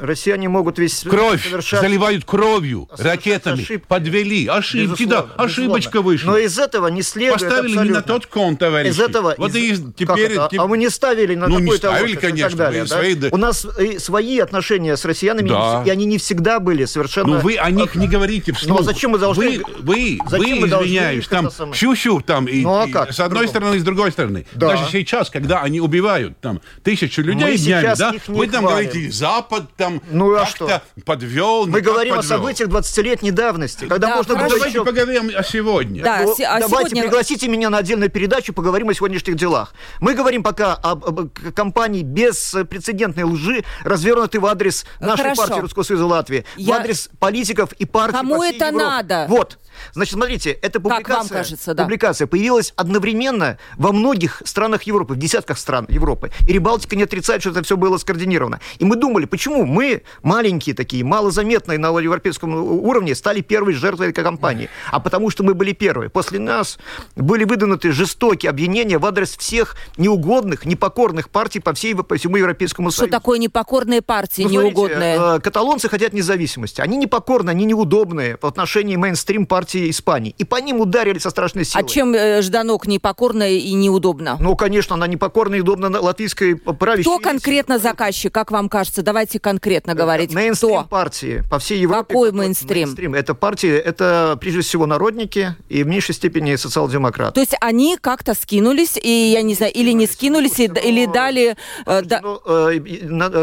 Россияне 0.00 0.48
могут 0.48 0.78
весь 0.78 1.00
Кровь 1.00 1.44
совершать... 1.44 1.80
заливают 1.80 2.24
кровью, 2.24 2.88
ракетами, 2.96 3.62
ошибки. 3.62 3.84
подвели. 3.86 4.46
Ошибки, 4.46 5.04
да, 5.04 5.26
ошибочка 5.36 6.00
вышла. 6.02 6.32
Но 6.32 6.38
из 6.38 6.58
этого 6.58 6.88
не 6.88 7.02
следует 7.02 7.34
Поставили 7.34 7.72
абсолютно... 7.72 7.82
не 7.82 7.90
на 7.90 8.02
тот 8.02 8.26
конт, 8.26 8.58
товарищи. 8.58 8.92
Из 8.92 9.00
этого... 9.00 9.34
Вот 9.36 9.54
из... 9.54 9.80
и 9.80 9.84
теперь... 9.96 10.36
А 10.36 10.66
мы 10.66 10.78
не 10.78 10.88
ставили 10.88 11.34
на 11.34 11.48
ну, 11.48 11.58
такой-то... 11.58 11.72
не 11.72 11.96
ставили, 11.96 12.16
конечно. 12.16 12.46
И 12.46 12.50
так 12.50 12.58
далее, 12.58 12.84
да? 12.84 12.88
свои... 12.96 13.16
У 13.30 13.36
нас 13.36 13.66
свои 13.98 14.38
отношения 14.38 14.96
с 14.96 15.04
россиянами, 15.04 15.48
да. 15.48 15.82
и 15.86 15.90
они 15.90 16.06
не 16.06 16.18
всегда 16.18 16.60
были 16.60 16.84
совершенно... 16.86 17.34
Ну 17.34 17.40
вы 17.40 17.56
о 17.56 17.70
них 17.70 17.94
не 17.94 18.08
говорите 18.08 18.52
вслух. 18.52 18.78
Ну 18.78 18.82
а 18.82 18.84
зачем 18.84 19.10
мы 19.12 19.18
должны... 19.18 19.58
Вы, 19.58 19.62
вы, 19.80 20.18
зачем 20.28 20.60
вы 20.60 20.68
извиняюсь, 20.68 21.28
там 21.28 21.50
щу-щу, 21.72 22.20
там, 22.20 22.46
и, 22.46 22.62
ну, 22.62 22.74
а 22.74 22.88
как? 22.88 23.12
с 23.12 23.20
одной 23.20 23.48
стороны, 23.48 23.76
и 23.76 23.78
с 23.78 23.84
другой 23.84 24.12
стороны. 24.12 24.46
Да. 24.54 24.70
Даже 24.70 24.84
сейчас, 24.90 25.30
когда 25.30 25.60
они 25.60 25.80
убивают 25.80 26.38
там 26.40 26.60
тысячу 26.82 27.22
людей 27.22 27.58
днями, 27.58 27.94
да, 27.96 28.14
вы 28.28 28.46
там 28.46 28.64
говорите, 28.64 29.10
Запад 29.10 29.64
там... 29.76 29.89
Ну 30.10 30.34
а 30.34 30.46
что? 30.46 30.66
как-то 30.66 31.00
подвел. 31.04 31.66
Мы 31.66 31.80
говорим 31.80 32.16
подвел. 32.16 32.34
о 32.34 32.38
событиях 32.38 32.68
20-летней 32.68 33.30
давности, 33.30 33.86
когда 33.86 34.08
да, 34.08 34.16
можно 34.16 34.34
было 34.34 34.48
Давайте 34.48 34.68
еще... 34.68 34.84
поговорим 34.84 35.30
о 35.34 35.42
сегодня. 35.42 36.02
Да, 36.02 36.22
ну, 36.22 36.32
а 36.32 36.60
давайте 36.60 36.90
сегодня... 36.90 37.02
пригласите 37.02 37.48
меня 37.48 37.70
на 37.70 37.78
отдельную 37.78 38.10
передачу, 38.10 38.52
поговорим 38.52 38.88
о 38.88 38.94
сегодняшних 38.94 39.36
делах. 39.36 39.74
Мы 40.00 40.14
говорим 40.14 40.42
пока 40.42 40.74
об, 40.74 41.04
об 41.04 41.38
кампании 41.54 42.02
беспрецедентной 42.02 43.24
лжи, 43.24 43.64
развернутой 43.84 44.40
в 44.40 44.46
адрес 44.46 44.84
нашей 45.00 45.22
Хорошо. 45.22 45.42
партии 45.46 45.60
Русского 45.60 45.82
Союза 45.82 46.06
Латвии, 46.06 46.44
Я... 46.56 46.74
в 46.74 46.80
адрес 46.80 47.10
политиков 47.18 47.72
и 47.72 47.84
партий 47.84 48.16
Кому 48.16 48.36
по 48.36 48.42
всей 48.42 48.56
это 48.56 48.66
Европе. 48.66 48.84
надо? 48.84 49.26
Вот. 49.28 49.58
Значит, 49.92 50.14
смотрите, 50.14 50.50
эта 50.50 50.80
публикация, 50.80 51.38
кажется, 51.38 51.74
да. 51.74 51.82
публикация 51.84 52.26
появилась 52.26 52.72
одновременно 52.76 53.58
во 53.76 53.92
многих 53.92 54.42
странах 54.44 54.84
Европы, 54.84 55.14
в 55.14 55.18
десятках 55.18 55.58
стран 55.58 55.86
Европы. 55.88 56.30
И 56.46 56.52
Рибалтика 56.52 56.96
не 56.96 57.04
отрицает, 57.04 57.42
что 57.42 57.50
это 57.50 57.62
все 57.62 57.76
было 57.76 57.98
скоординировано. 57.98 58.60
И 58.78 58.84
мы 58.84 58.96
думали, 58.96 59.26
почему 59.26 59.64
мы, 59.64 60.02
маленькие 60.22 60.74
такие, 60.74 61.04
малозаметные 61.04 61.78
на 61.78 61.88
европейском 61.98 62.54
уровне, 62.54 63.14
стали 63.14 63.40
первой 63.40 63.74
жертвой 63.74 64.10
этой 64.10 64.24
кампании. 64.24 64.68
А 64.90 65.00
потому 65.00 65.30
что 65.30 65.42
мы 65.42 65.54
были 65.54 65.72
первые. 65.72 66.10
После 66.10 66.38
нас 66.38 66.78
были 67.16 67.44
выдвинуты 67.44 67.92
жестокие 67.92 68.50
обвинения 68.50 68.98
в 68.98 69.06
адрес 69.06 69.36
всех 69.36 69.76
неугодных, 69.96 70.64
непокорных 70.64 71.30
партий 71.30 71.60
по, 71.60 71.72
всей, 71.74 71.94
по 71.94 72.16
всему 72.16 72.36
Европейскому 72.36 72.90
Союзу. 72.90 73.08
Что 73.08 73.18
такое 73.18 73.38
непокорные 73.38 74.02
партии, 74.02 74.42
ну, 74.42 74.50
неугодные? 74.50 75.16
Смотрите, 75.16 75.38
э, 75.38 75.40
каталонцы 75.40 75.88
хотят 75.88 76.12
независимости. 76.12 76.80
Они 76.80 76.96
непокорны, 76.96 77.50
они 77.50 77.64
неудобные 77.64 78.36
по 78.36 78.48
отношению 78.48 78.98
мейнстрим 78.98 79.46
партии 79.46 79.59
партии 79.60 79.90
Испании. 79.90 80.34
И 80.38 80.44
по 80.44 80.56
ним 80.56 80.80
ударили 80.80 81.18
со 81.18 81.28
страшной 81.28 81.66
силой. 81.66 81.84
А 81.84 81.86
чем 81.86 82.14
э, 82.14 82.40
Жданок 82.40 82.86
непокорная 82.86 83.50
и 83.50 83.74
неудобно? 83.74 84.38
Ну, 84.40 84.56
конечно, 84.56 84.94
она 84.94 85.06
непокорна 85.06 85.56
и 85.56 85.60
удобна 85.60 86.00
латвийской 86.00 86.56
правящей. 86.56 87.02
Кто 87.02 87.18
конкретно 87.18 87.78
заказчик, 87.78 88.32
как 88.32 88.50
вам 88.50 88.70
кажется? 88.70 89.02
Давайте 89.02 89.38
конкретно 89.38 89.94
говорить. 89.94 90.32
Мейнстрим 90.32 90.80
Кто? 90.80 90.84
партии 90.84 91.42
по 91.50 91.58
всей 91.58 91.78
Европе. 91.78 92.14
Какой 92.14 92.32
мейнстрим? 92.32 92.86
мейнстрим? 92.88 93.14
Это 93.14 93.34
партии, 93.34 93.70
это 93.70 94.38
прежде 94.40 94.62
всего 94.62 94.86
народники 94.86 95.54
и 95.68 95.82
в 95.82 95.86
меньшей 95.86 96.14
степени 96.14 96.56
социал-демократы. 96.56 97.34
То 97.34 97.40
есть 97.40 97.56
они 97.60 97.98
как-то 98.00 98.32
скинулись, 98.32 98.96
и 98.96 99.10
я 99.10 99.42
не 99.42 99.54
знаю, 99.54 99.74
или 99.74 99.92
не 99.92 100.06
скинулись, 100.06 100.54
Слушайте, 100.54 100.88
или 100.88 101.04
но... 101.04 101.12
дали... 101.12 101.56
Э, 101.84 102.00
да... 102.02 102.20
ну, 102.22 102.40
э, 102.46 102.80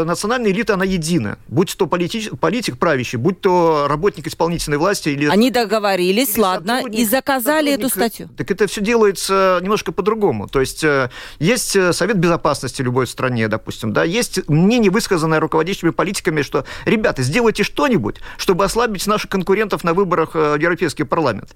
национальная 0.04 0.50
элита, 0.50 0.74
она 0.74 0.84
едина. 0.84 1.38
Будь 1.46 1.76
то 1.76 1.86
политич, 1.86 2.28
политик 2.40 2.76
правящий, 2.76 3.18
будь 3.18 3.40
то 3.40 3.86
работник 3.88 4.26
исполнительной 4.26 4.78
власти 4.78 5.10
или... 5.10 5.26
Они 5.26 5.52
договорились 5.52 6.07
договорились, 6.08 6.38
ладно, 6.38 6.82
и 6.90 7.04
заказали 7.04 7.72
эту 7.72 7.88
статью. 7.88 8.28
Так 8.36 8.50
это 8.50 8.66
все 8.66 8.80
делается 8.80 9.58
немножко 9.62 9.92
по-другому. 9.92 10.48
То 10.48 10.60
есть 10.60 10.84
э, 10.84 11.10
есть 11.38 11.76
э, 11.76 11.92
Совет 11.92 12.18
Безопасности 12.18 12.82
любой 12.82 13.06
стране, 13.06 13.48
допустим, 13.48 13.92
да, 13.92 14.04
есть 14.04 14.48
мнение, 14.48 14.90
высказанное 14.90 15.40
руководящими 15.40 15.90
политиками, 15.90 16.42
что, 16.42 16.64
ребята, 16.84 17.22
сделайте 17.22 17.62
что-нибудь, 17.62 18.16
чтобы 18.36 18.64
ослабить 18.64 19.06
наших 19.06 19.30
конкурентов 19.30 19.84
на 19.84 19.94
выборах 19.94 20.30
э, 20.34 20.56
в 20.56 20.60
Европейский 20.60 21.04
парламент. 21.04 21.54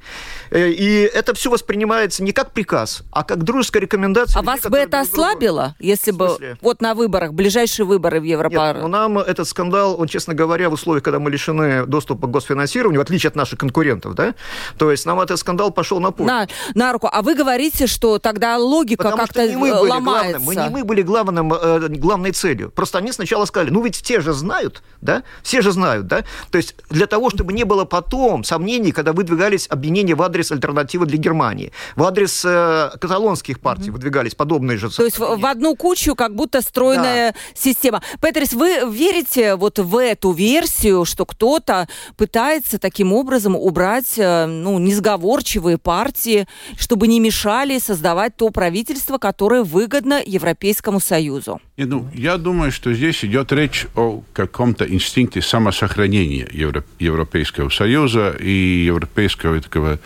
И 0.50 1.10
это 1.12 1.34
все 1.34 1.50
воспринимается 1.50 2.22
не 2.22 2.32
как 2.32 2.52
приказ, 2.52 3.02
а 3.10 3.24
как 3.24 3.42
дружеская 3.42 3.82
рекомендация. 3.82 4.38
А 4.38 4.42
людей, 4.42 4.52
вас 4.52 4.70
бы 4.70 4.78
это 4.78 5.00
ослабило, 5.00 5.74
если 5.78 6.10
бы 6.10 6.56
вот 6.60 6.80
на 6.80 6.94
выборах, 6.94 7.32
ближайшие 7.32 7.86
выборы 7.86 8.20
в 8.20 8.24
Европарламент? 8.24 8.76
Нет, 8.76 8.82
ну 8.82 8.88
нам 8.88 9.18
этот 9.18 9.48
скандал, 9.48 10.00
он, 10.00 10.08
честно 10.08 10.34
говоря, 10.34 10.68
в 10.70 10.74
условиях, 10.74 11.04
когда 11.04 11.18
мы 11.18 11.30
лишены 11.30 11.86
доступа 11.86 12.26
к 12.26 12.30
госфинансированию, 12.30 13.00
в 13.00 13.02
отличие 13.02 13.28
от 13.28 13.36
наших 13.36 13.58
конкурентов, 13.58 14.14
да, 14.14 14.34
то 14.78 14.90
есть 14.90 15.06
нам 15.06 15.20
этот 15.20 15.38
скандал 15.38 15.70
пошел 15.70 16.00
на 16.00 16.10
путь. 16.10 16.26
На, 16.26 16.48
на 16.74 16.92
руку. 16.92 17.08
А 17.10 17.22
вы 17.22 17.34
говорите, 17.34 17.86
что 17.86 18.18
тогда 18.18 18.56
логика 18.58 19.10
как-то 19.10 19.42
ломается. 19.42 20.40
мы 20.40 20.56
не 20.56 20.68
мы 20.68 20.84
были 20.84 21.02
главным, 21.02 21.52
э, 21.52 21.88
главной 21.88 22.32
целью. 22.32 22.70
Просто 22.70 22.98
они 22.98 23.12
сначала 23.12 23.44
сказали, 23.44 23.70
ну 23.70 23.82
ведь 23.82 23.96
все 23.96 24.20
же 24.20 24.32
знают, 24.32 24.82
да? 25.00 25.22
Все 25.42 25.62
же 25.62 25.72
знают, 25.72 26.06
да? 26.06 26.24
То 26.50 26.58
есть 26.58 26.74
для 26.90 27.06
того, 27.06 27.30
чтобы 27.30 27.52
не 27.52 27.64
было 27.64 27.84
потом 27.84 28.44
сомнений, 28.44 28.92
когда 28.92 29.12
выдвигались 29.12 29.66
обвинения 29.68 30.14
в 30.14 30.22
адрес 30.22 30.50
альтернативы 30.52 31.06
для 31.06 31.18
Германии, 31.18 31.72
в 31.96 32.02
адрес 32.04 32.44
э, 32.44 32.90
каталонских 33.00 33.60
партий 33.60 33.88
mm-hmm. 33.88 33.92
выдвигались 33.92 34.34
подобные 34.34 34.78
же. 34.78 34.90
То 34.90 35.04
есть 35.04 35.18
в, 35.18 35.36
в 35.38 35.46
одну 35.46 35.76
кучу 35.76 36.14
как 36.14 36.34
будто 36.34 36.60
стройная 36.62 37.32
да. 37.32 37.38
система. 37.54 38.02
Петрис, 38.20 38.52
вы 38.52 38.80
верите 38.90 39.56
вот 39.56 39.78
в 39.78 39.96
эту 39.96 40.32
версию, 40.32 41.04
что 41.04 41.26
кто-то 41.26 41.88
пытается 42.16 42.78
таким 42.78 43.12
образом 43.12 43.56
убрать 43.56 44.18
ну, 44.46 44.78
несговорчивые 44.78 45.78
партии, 45.78 46.46
чтобы 46.78 47.06
не 47.08 47.20
мешали 47.20 47.78
создавать 47.78 48.36
то 48.36 48.50
правительство, 48.50 49.18
которое 49.18 49.62
выгодно 49.62 50.20
Европейскому 50.24 51.00
Союзу? 51.00 51.60
И, 51.76 51.84
ну, 51.84 52.08
я 52.14 52.36
думаю, 52.36 52.72
что 52.72 52.92
здесь 52.92 53.24
идет 53.24 53.52
речь 53.52 53.86
о 53.94 54.22
каком-то 54.32 54.84
инстинкте 54.84 55.42
самосохранения 55.42 56.48
Евро 56.52 56.84
Европейского 56.98 57.68
Союза 57.70 58.36
и 58.38 58.84
европейского 58.86 59.60
такого 59.60 59.98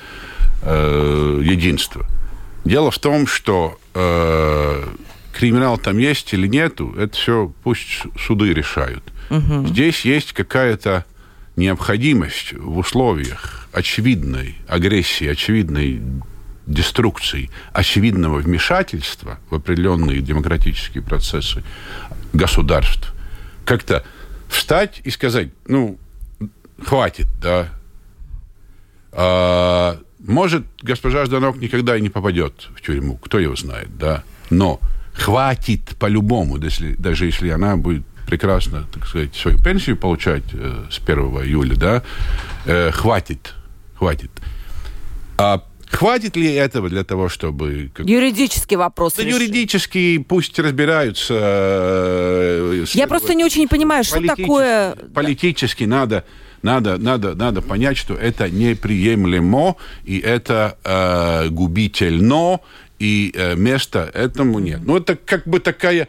э, 0.63 1.41
единства. 1.45 2.07
Дело 2.65 2.91
в 2.91 2.99
том, 2.99 3.27
что 3.27 3.79
э, 3.95 4.85
криминал 5.33 5.79
там 5.79 5.99
есть 5.99 6.33
или 6.33 6.47
нету, 6.47 6.95
это 6.99 7.17
все 7.17 7.53
пусть 7.63 8.03
суды 8.19 8.53
решают. 8.53 9.05
Угу. 9.31 9.69
Здесь 9.69 10.05
есть 10.05 10.33
какая-то 10.33 11.05
необходимость 11.57 12.53
в 12.53 12.79
условиях 12.79 13.69
очевидной 13.73 14.57
агрессии, 14.69 15.27
очевидной 15.27 16.03
деструкции, 16.67 17.51
очевидного 17.73 18.39
вмешательства 18.39 19.39
в 19.51 19.55
определенные 19.55 20.21
демократические 20.21 21.03
процессы 21.03 21.63
государств, 22.33 23.15
как-то 23.65 24.05
встать 24.49 25.01
и 25.05 25.11
сказать, 25.11 25.49
ну, 25.67 25.99
хватит, 26.85 27.27
да. 27.41 27.69
А, 29.13 29.99
может, 30.19 30.65
госпожа 30.83 31.25
Жданок 31.25 31.57
никогда 31.57 31.97
и 31.97 32.01
не 32.01 32.11
попадет 32.11 32.69
в 32.75 32.81
тюрьму, 32.83 33.17
кто 33.17 33.39
его 33.39 33.57
знает, 33.57 33.97
да. 33.97 34.25
Но 34.51 34.81
хватит 35.15 35.97
по-любому, 35.99 36.59
даже 36.59 37.27
если 37.27 37.49
она 37.49 37.77
будет 37.77 38.05
прекрасно, 38.27 38.87
так 38.93 39.07
сказать, 39.07 39.35
свою 39.35 39.59
пенсию 39.59 39.97
получать 39.97 40.45
э, 40.53 40.85
с 40.91 40.99
1 40.99 41.19
июля, 41.45 41.77
да, 41.77 42.03
э, 42.67 42.91
хватит 42.91 43.55
хватит. 43.97 44.31
А 45.39 45.63
Хватит 45.89 46.35
ли 46.35 46.53
этого 46.53 46.89
для 46.89 47.05
того, 47.05 47.29
чтобы... 47.29 47.93
Юридический 47.99 48.77
вопрос. 48.77 49.15
Да, 49.15 49.23
юридический, 49.23 50.19
пусть 50.19 50.59
разбираются. 50.59 51.35
Э, 51.39 52.85
Я 52.93 53.07
просто 53.07 53.35
не 53.35 53.45
очень 53.45 53.69
понимаю, 53.69 54.03
что 54.03 54.21
такое... 54.21 54.97
Политически 55.15 55.85
надо, 55.85 56.25
надо, 56.63 56.99
надо, 56.99 57.37
надо 57.37 57.63
понять, 57.63 57.97
что 57.97 58.15
это 58.15 58.51
неприемлемо, 58.51 59.77
и 60.05 60.19
это 60.19 60.77
э, 60.83 61.51
губительно, 61.51 62.59
и 62.99 63.33
э, 63.33 63.55
места 63.55 64.11
этому 64.13 64.59
нет. 64.59 64.81
Ну, 64.85 64.97
это 64.97 65.15
как 65.15 65.47
бы 65.47 65.61
такая 65.61 66.09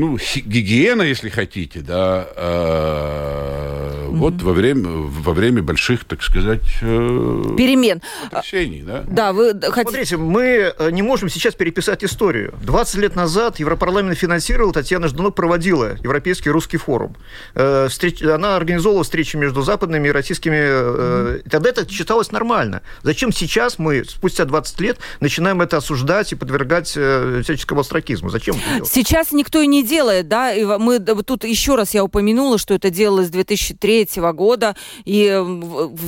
ну, 0.00 0.16
гигиена, 0.16 1.02
если 1.02 1.28
хотите, 1.28 1.80
да, 1.80 2.26
э, 2.34 4.06
угу. 4.08 4.16
вот 4.16 4.42
во 4.42 4.52
время, 4.54 4.88
во 4.88 5.34
время 5.34 5.62
больших, 5.62 6.04
так 6.04 6.22
сказать, 6.22 6.62
э, 6.80 7.54
перемен. 7.58 8.00
Потрясений, 8.30 8.82
да. 8.82 9.04
Да, 9.06 9.32
вы 9.34 9.52
хотите... 9.52 9.82
Смотрите, 9.82 10.16
мы 10.16 10.72
э, 10.78 10.90
не 10.90 11.02
можем 11.02 11.28
сейчас 11.28 11.54
переписать 11.54 12.02
историю. 12.02 12.54
20 12.62 12.94
лет 12.96 13.14
назад 13.14 13.60
Европарламент 13.60 14.16
финансировал, 14.16 14.72
Татьяна 14.72 15.08
Жданок 15.08 15.34
проводила 15.34 15.96
Европейский 16.02 16.48
русский 16.48 16.78
форум. 16.78 17.14
Э, 17.54 17.88
встреч... 17.90 18.22
Она 18.22 18.56
организовывала 18.56 19.04
встречи 19.04 19.36
между 19.36 19.60
западными 19.60 20.08
и 20.08 20.10
российскими... 20.10 20.56
Э, 20.56 21.40
тогда 21.50 21.68
это 21.68 21.86
считалось 21.90 22.32
нормально. 22.32 22.80
Зачем 23.02 23.32
сейчас 23.32 23.78
мы, 23.78 24.04
спустя 24.06 24.46
20 24.46 24.80
лет, 24.80 24.98
начинаем 25.20 25.60
это 25.60 25.76
осуждать 25.76 26.32
и 26.32 26.36
подвергать 26.36 26.94
э, 26.96 27.42
всяческому 27.44 27.82
остракизму? 27.82 28.30
Зачем 28.30 28.56
это 28.56 28.76
делать? 28.76 28.90
Сейчас 28.90 29.32
никто 29.32 29.60
и 29.60 29.66
не 29.66 29.89
делает, 29.90 30.28
да, 30.28 30.52
и 30.54 30.64
мы 30.64 30.98
тут 30.98 31.44
еще 31.44 31.74
раз 31.74 31.94
я 31.94 32.02
упомянула, 32.04 32.58
что 32.58 32.74
это 32.74 32.90
делалось 32.90 33.26
в 33.26 33.32
2003 33.32 33.90
третьего 33.90 34.32
года, 34.32 34.76
и 35.04 35.26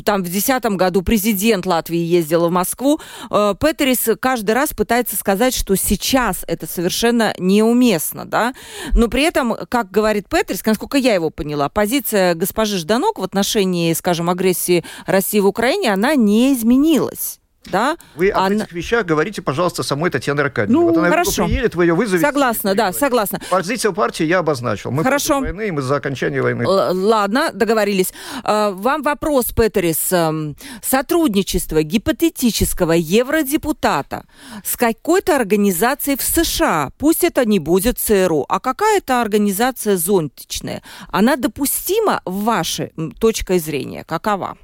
там 0.04 0.22
в 0.22 0.30
десятом 0.30 0.76
году 0.76 1.02
президент 1.02 1.66
Латвии 1.66 1.98
ездил 1.98 2.48
в 2.48 2.50
Москву. 2.50 3.00
Э, 3.28 3.54
Петерис 3.58 4.08
каждый 4.20 4.52
раз 4.52 4.70
пытается 4.70 5.16
сказать, 5.16 5.54
что 5.54 5.74
сейчас 5.74 6.44
это 6.46 6.66
совершенно 6.66 7.34
неуместно, 7.38 8.24
да, 8.24 8.54
но 8.94 9.08
при 9.08 9.24
этом, 9.24 9.56
как 9.68 9.90
говорит 9.90 10.28
Петерис, 10.28 10.64
насколько 10.64 10.96
я 10.96 11.14
его 11.14 11.30
поняла, 11.30 11.68
позиция 11.68 12.34
госпожи 12.34 12.78
Жданок 12.78 13.18
в 13.18 13.24
отношении, 13.24 13.92
скажем, 13.94 14.30
агрессии 14.30 14.84
России 15.06 15.40
в 15.40 15.46
Украине, 15.46 15.92
она 15.92 16.14
не 16.14 16.54
изменилась 16.54 17.41
да? 17.66 17.96
Вы 18.16 18.30
об 18.30 18.44
Она... 18.44 18.64
этих 18.64 18.72
вещах 18.72 19.06
говорите, 19.06 19.42
пожалуйста, 19.42 19.82
самой 19.82 20.10
Татьяне 20.10 20.42
Аркадьевне. 20.42 20.74
Ну, 20.74 20.88
вот 20.88 20.98
она 20.98 21.08
хорошо. 21.08 21.46
приедет, 21.46 21.74
вы 21.74 21.84
ее 21.84 21.94
вызовете. 21.94 22.26
Согласна, 22.26 22.74
да, 22.74 22.92
согласна. 22.92 23.40
Позицию 23.50 23.92
партии 23.92 24.24
я 24.24 24.38
обозначил. 24.38 24.90
Мы 24.90 25.02
хорошо. 25.04 25.38
против 25.40 25.54
войны, 25.54 25.68
и 25.68 25.70
мы 25.70 25.82
за 25.82 25.96
окончание 25.96 26.42
войны. 26.42 26.62
Л- 26.62 26.96
ладно, 27.06 27.50
договорились. 27.52 28.12
А, 28.42 28.70
вам 28.70 29.02
вопрос, 29.02 29.46
Петерис. 29.52 30.12
Эм, 30.12 30.56
сотрудничество 30.82 31.82
гипотетического 31.82 32.92
евродепутата 32.92 34.24
с 34.64 34.76
какой-то 34.76 35.36
организацией 35.36 36.16
в 36.16 36.22
США, 36.22 36.90
пусть 36.98 37.24
это 37.24 37.44
не 37.44 37.58
будет 37.58 37.98
ЦРУ, 37.98 38.44
а 38.48 38.60
какая-то 38.60 39.20
организация 39.20 39.96
зонтичная, 39.96 40.82
она 41.08 41.36
допустима 41.36 42.22
в 42.24 42.44
вашей 42.44 42.92
точкой 43.18 43.58
зрения? 43.58 44.04
Какова? 44.04 44.56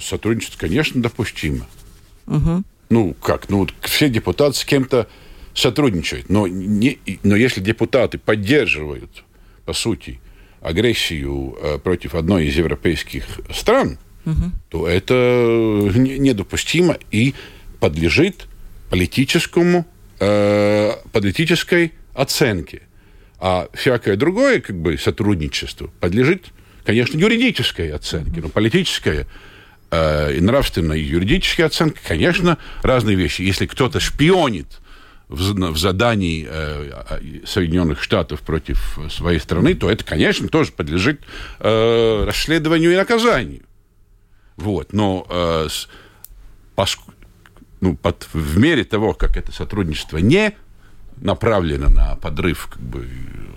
Сотрудничество, 0.00 0.58
конечно, 0.58 1.02
допустимо. 1.02 1.66
Угу. 2.26 2.64
Ну, 2.90 3.14
как? 3.14 3.48
Ну, 3.48 3.66
все 3.80 4.08
депутаты 4.08 4.56
с 4.56 4.64
кем-то 4.64 5.08
сотрудничают. 5.54 6.28
Но, 6.28 6.46
не, 6.46 6.98
но 7.22 7.34
если 7.36 7.60
депутаты 7.60 8.18
поддерживают, 8.18 9.24
по 9.64 9.72
сути, 9.72 10.20
агрессию 10.60 11.56
э, 11.60 11.78
против 11.78 12.14
одной 12.14 12.46
из 12.46 12.56
европейских 12.56 13.24
стран, 13.52 13.98
угу. 14.24 14.52
то 14.68 14.88
это 14.88 15.14
недопустимо 15.94 16.98
и 17.10 17.34
подлежит 17.80 18.46
политическому, 18.90 19.86
э, 20.20 20.92
политической 21.12 21.92
оценке. 22.14 22.82
А 23.38 23.68
всякое 23.74 24.16
другое 24.16 24.60
как 24.60 24.76
бы, 24.76 24.96
сотрудничество 24.96 25.90
подлежит, 26.00 26.46
конечно, 26.84 27.18
юридической 27.18 27.92
оценке, 27.92 28.40
но 28.40 28.48
политическое 28.48 29.22
э, 29.22 29.24
и 29.92 30.40
нравственная, 30.40 30.96
и 30.96 31.02
юридическая 31.02 31.66
оценка, 31.66 32.00
конечно, 32.06 32.58
разные 32.82 33.16
вещи. 33.16 33.42
Если 33.42 33.66
кто-то 33.66 34.00
шпионит 34.00 34.80
в, 35.28 35.76
задании 35.76 36.46
э, 36.48 37.42
Соединенных 37.44 38.02
Штатов 38.02 38.40
против 38.42 38.98
своей 39.10 39.40
страны, 39.40 39.74
то 39.74 39.90
это, 39.90 40.04
конечно, 40.04 40.48
тоже 40.48 40.72
подлежит 40.72 41.22
э, 41.60 42.24
расследованию 42.24 42.92
и 42.92 42.96
наказанию. 42.96 43.62
Вот. 44.56 44.92
Но 44.92 45.26
э, 45.28 45.68
ну, 47.80 47.96
под, 47.96 48.28
в 48.32 48.58
мере 48.58 48.84
того, 48.84 49.14
как 49.14 49.36
это 49.36 49.52
сотрудничество 49.52 50.18
не 50.18 50.54
направлено 51.18 51.88
на 51.88 52.16
подрыв 52.16 52.68
как 52.70 52.82
бы, 52.82 53.08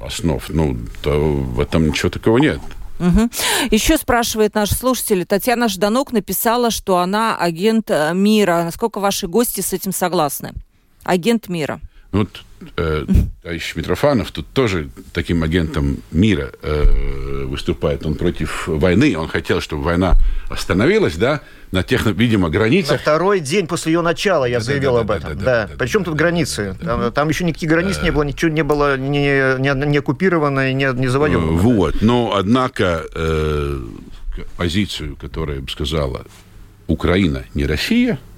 основ, 0.01 0.43
ну, 0.49 0.77
то 1.01 1.19
в 1.19 1.59
этом 1.59 1.87
ничего 1.87 2.09
такого 2.09 2.37
нет. 2.37 2.61
Угу. 2.99 3.29
Еще 3.71 3.97
спрашивает 3.97 4.55
наш 4.55 4.71
слушатель, 4.71 5.25
Татьяна 5.25 5.69
Жданок 5.69 6.11
написала, 6.11 6.69
что 6.69 6.97
она 6.97 7.37
агент 7.37 7.89
э, 7.89 8.13
мира. 8.13 8.63
Насколько 8.63 8.99
ваши 8.99 9.27
гости 9.27 9.61
с 9.61 9.73
этим 9.73 9.93
согласны? 9.93 10.53
Агент 11.03 11.47
мира. 11.47 11.79
Ну, 12.11 12.19
вот 12.19 12.43
э, 12.77 13.05
товарищ 13.43 13.75
Митрофанов 13.75 14.31
тут 14.31 14.47
тоже 14.47 14.89
таким 15.13 15.43
агентом 15.43 15.97
мира 16.11 16.51
э, 16.61 17.45
выступает. 17.45 18.05
Он 18.05 18.15
против 18.15 18.67
войны, 18.67 19.15
он 19.15 19.27
хотел, 19.27 19.61
чтобы 19.61 19.83
война 19.83 20.15
остановилась, 20.49 21.15
да, 21.15 21.41
на 21.71 21.83
тех, 21.83 22.07
видимо, 22.07 22.49
границах. 22.49 22.93
На 22.93 22.97
второй 22.97 23.41
день 23.41 23.67
после 23.67 23.93
ее 23.93 24.01
начала 24.01 24.45
я 24.45 24.57
да, 24.57 24.63
заявил 24.63 24.95
да, 24.95 24.99
об 25.01 25.11
этом. 25.11 25.29
Да, 25.29 25.35
да, 25.35 25.43
да, 25.43 25.67
да. 25.67 25.75
Причем 25.77 26.03
тут 26.03 26.15
границы? 26.15 26.75
Там, 26.83 27.11
там 27.11 27.29
еще 27.29 27.43
никаких 27.43 27.69
границ 27.69 27.99
не 28.01 28.11
было, 28.11 28.23
ничего 28.23 28.51
не 28.51 28.63
было 28.63 28.97
не, 28.97 29.59
не, 29.59 29.85
не 29.85 29.97
оккупировано 29.97 30.71
и 30.71 30.73
не, 30.73 30.91
не 30.93 31.07
завоевано. 31.07 31.51
Вот, 31.51 32.01
но, 32.01 32.33
однако, 32.35 33.05
э, 33.13 33.81
позицию, 34.57 35.15
которая 35.15 35.59
бы 35.59 35.69
сказала, 35.69 36.25
Украина 36.87 37.45
не 37.53 37.65
Россия– 37.65 38.17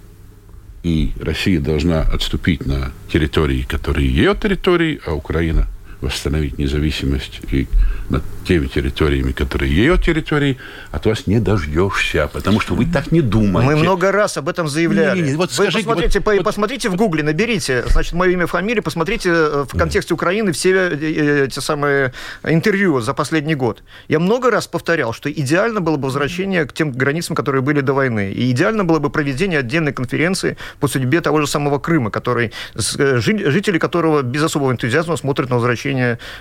и 0.84 1.12
Россия 1.20 1.60
должна 1.60 2.02
отступить 2.02 2.66
на 2.66 2.92
территории, 3.12 3.64
которые 3.64 4.08
ее 4.08 4.36
территории, 4.36 5.00
а 5.06 5.14
Украина 5.14 5.68
восстановить 6.02 6.58
независимость 6.58 7.42
и 7.52 7.68
над 8.10 8.24
теми 8.46 8.68
территориями, 8.68 9.32
которые 9.32 9.74
ее 9.74 9.98
территории, 9.98 10.58
от 10.92 11.06
вас 11.06 11.28
не 11.28 11.40
дождешься, 11.40 12.30
потому 12.34 12.60
что 12.60 12.76
вы 12.76 12.86
так 12.86 13.12
не 13.12 13.22
думаете. 13.22 13.70
Мы 13.70 13.76
много 13.78 14.12
раз 14.12 14.38
об 14.38 14.50
этом 14.50 14.68
заявляли. 14.68 15.20
Не, 15.20 15.22
не, 15.24 15.32
не, 15.32 15.38
вот 15.38 15.50
вы 15.52 15.56
скажите, 15.56 15.86
посмотрите, 15.86 16.20
вот, 16.20 16.38
по, 16.38 16.44
посмотрите 16.44 16.90
в 16.90 16.96
Гугле, 16.96 17.24
наберите, 17.24 17.84
значит, 17.88 18.14
мое 18.14 18.32
имя, 18.32 18.48
фамилия, 18.48 18.82
посмотрите 18.82 19.30
э, 19.30 19.66
в 19.70 19.78
контексте 19.78 20.14
Украины 20.14 20.52
все 20.52 20.72
э, 20.72 20.98
э, 21.00 21.46
эти 21.46 21.60
самые 21.60 22.14
интервью 22.44 23.00
за 23.00 23.14
последний 23.14 23.56
год. 23.56 23.84
Я 24.08 24.20
много 24.20 24.50
раз 24.50 24.68
повторял, 24.68 25.14
что 25.14 25.32
идеально 25.32 25.80
было 25.80 25.98
бы 25.98 26.06
возвращение 26.06 26.66
к 26.66 26.74
тем 26.74 26.92
границам, 26.92 27.36
которые 27.36 27.62
были 27.62 27.82
до 27.82 27.94
войны. 27.94 28.32
И 28.32 28.52
идеально 28.52 28.84
было 28.84 29.00
бы 29.00 29.10
проведение 29.10 29.60
отдельной 29.60 29.94
конференции 29.94 30.58
по 30.80 30.88
судьбе 30.88 31.22
того 31.22 31.42
же 31.42 31.48
самого 31.48 31.80
Крыма, 31.80 32.10
который, 32.10 32.52
жители 32.76 33.78
которого 33.78 34.24
без 34.24 34.44
особого 34.44 34.72
энтузиазма 34.72 35.16
смотрят 35.16 35.50
на 35.50 35.56
возвращение 35.56 35.91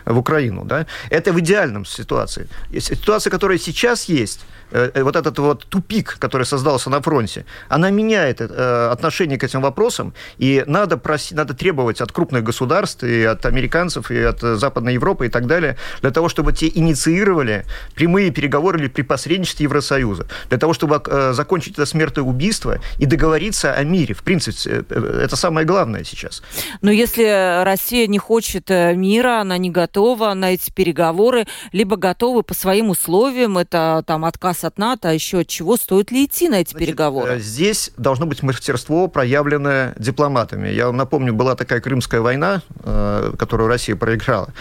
в 0.05 0.19
Украину. 0.19 0.65
Да? 0.65 0.87
Это 1.11 1.33
в 1.33 1.39
идеальном 1.41 1.85
ситуации. 1.85 2.49
Ситуация, 2.79 3.31
которая 3.31 3.59
сейчас 3.59 4.09
есть, 4.09 4.41
вот 4.71 5.17
этот 5.17 5.39
вот 5.39 5.67
тупик, 5.67 6.17
который 6.19 6.45
создался 6.45 6.91
на 6.91 7.01
фронте, 7.01 7.45
она 7.69 7.91
меняет 7.91 8.41
э, 8.41 8.89
отношение 8.93 9.39
к 9.39 9.45
этим 9.45 9.61
вопросам, 9.61 10.15
и 10.39 10.65
надо, 10.67 10.97
просить, 10.97 11.37
надо 11.37 11.55
требовать 11.55 12.01
от 12.01 12.13
крупных 12.13 12.45
государств, 12.45 13.03
и 13.05 13.25
от 13.25 13.45
американцев, 13.47 14.11
и 14.11 14.19
от 14.21 14.41
Западной 14.41 14.95
Европы 14.95 15.27
и 15.27 15.29
так 15.29 15.47
далее, 15.47 15.77
для 16.01 16.11
того, 16.11 16.29
чтобы 16.29 16.53
те 16.53 16.69
инициировали 16.69 17.65
прямые 17.95 18.31
переговоры 18.31 18.79
или 18.79 18.89
при 18.89 19.03
посредничестве 19.03 19.65
Евросоюза, 19.65 20.27
для 20.49 20.59
того, 20.59 20.73
чтобы 20.73 21.03
закончить 21.33 21.75
это 21.75 21.87
смертоубийство 21.87 22.79
и 22.99 23.07
договориться 23.07 23.73
о 23.73 23.83
мире. 23.85 24.15
В 24.15 24.23
принципе, 24.23 24.85
это 24.89 25.37
самое 25.37 25.67
главное 25.67 26.05
сейчас. 26.05 26.43
Но 26.81 26.91
если 26.91 27.65
Россия 27.65 28.07
не 28.07 28.19
хочет 28.19 28.71
мира, 28.71 29.41
она 29.41 29.59
не 29.59 29.71
готова 29.71 30.35
на 30.35 30.55
эти 30.55 30.71
переговоры, 30.71 31.47
либо 31.73 31.97
готова 31.97 32.43
по 32.43 32.55
своим 32.55 32.91
условиям, 32.91 33.59
это 33.59 34.03
там 34.07 34.25
отказ 34.25 34.60
отказ 34.61 34.65
от 34.65 34.79
НАТО, 34.79 35.09
а 35.09 35.13
еще 35.13 35.41
от 35.41 35.49
чего, 35.49 35.77
стоит 35.77 36.11
ли 36.11 36.25
идти 36.25 36.49
на 36.49 36.61
эти 36.61 36.71
Значит, 36.71 36.87
переговоры? 36.87 37.33
Э, 37.33 37.39
здесь 37.39 37.91
должно 37.97 38.27
быть 38.27 38.43
мастерство, 38.43 39.09
проявленное 39.09 39.95
дипломатами. 39.99 40.69
Я 40.69 40.87
вам 40.87 40.97
напомню, 40.97 41.33
была 41.35 41.57
такая 41.57 41.81
Крымская 41.81 42.21
война, 42.21 42.63
э, 42.85 43.33
которую 43.39 43.69
Россия 43.69 43.97
проиграла, 43.97 44.53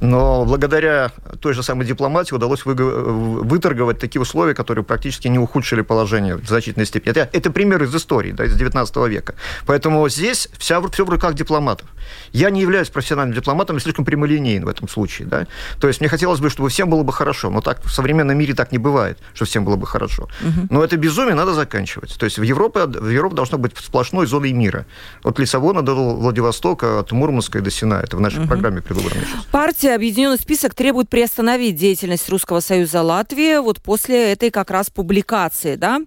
но 0.00 0.44
благодаря 0.44 1.12
той 1.40 1.54
же 1.54 1.62
самой 1.62 1.86
дипломатии 1.86 2.34
удалось 2.34 2.64
выторговать 2.64 3.98
такие 3.98 4.20
условия, 4.20 4.54
которые 4.54 4.84
практически 4.84 5.28
не 5.28 5.38
ухудшили 5.38 5.82
положение 5.82 6.36
в 6.36 6.46
значительной 6.46 6.86
степени. 6.86 7.10
Это, 7.10 7.28
это 7.32 7.50
пример 7.50 7.82
из 7.82 7.94
истории, 7.94 8.32
да, 8.32 8.44
из 8.44 8.54
19 8.54 8.96
века. 9.08 9.34
Поэтому 9.66 10.08
здесь 10.08 10.48
вся, 10.58 10.80
все 10.88 11.04
в 11.04 11.10
руках 11.10 11.34
дипломатов. 11.34 11.88
Я 12.32 12.50
не 12.50 12.60
являюсь 12.60 12.88
профессиональным 12.88 13.34
дипломатом, 13.34 13.76
я 13.76 13.80
слишком 13.80 14.04
прямолинейен 14.04 14.64
в 14.64 14.68
этом 14.68 14.88
случае. 14.88 15.28
Да? 15.28 15.46
То 15.80 15.88
есть 15.88 16.00
мне 16.00 16.08
хотелось 16.08 16.40
бы, 16.40 16.50
чтобы 16.50 16.68
всем 16.68 16.90
было 16.90 17.02
бы 17.02 17.12
хорошо, 17.12 17.50
но 17.50 17.60
так 17.60 17.84
в 17.84 17.90
современном 17.90 18.36
мире 18.36 18.54
так 18.54 18.72
не 18.72 18.78
бывает, 18.78 19.18
что 19.34 19.43
всем 19.44 19.64
было 19.64 19.76
бы 19.76 19.86
хорошо. 19.86 20.28
Угу. 20.40 20.66
Но 20.70 20.84
это 20.84 20.96
безумие 20.96 21.34
надо 21.34 21.54
заканчивать. 21.54 22.16
То 22.18 22.24
есть 22.24 22.38
в 22.38 22.42
Европе, 22.42 22.86
в 22.86 23.08
Европе 23.08 23.36
должна 23.36 23.58
быть 23.58 23.72
сплошной 23.76 24.26
зоной 24.26 24.52
мира. 24.52 24.86
От 25.22 25.38
Лиссабона 25.38 25.82
до 25.82 25.94
Владивостока, 25.94 27.00
от 27.00 27.12
Мурманска 27.12 27.60
до 27.60 27.70
Сина. 27.70 28.00
Это 28.02 28.16
в 28.16 28.20
нашей 28.20 28.40
угу. 28.40 28.48
программе 28.48 28.82
предвыборной. 28.82 29.24
Партия 29.50 29.94
«Объединенный 29.94 30.38
список» 30.38 30.74
требует 30.74 31.08
приостановить 31.08 31.76
деятельность 31.76 32.28
Русского 32.28 32.60
Союза 32.60 33.02
Латвии 33.02 33.58
вот 33.58 33.80
после 33.80 34.32
этой 34.32 34.50
как 34.50 34.70
раз 34.70 34.90
публикации. 34.90 35.76
Да? 35.76 36.00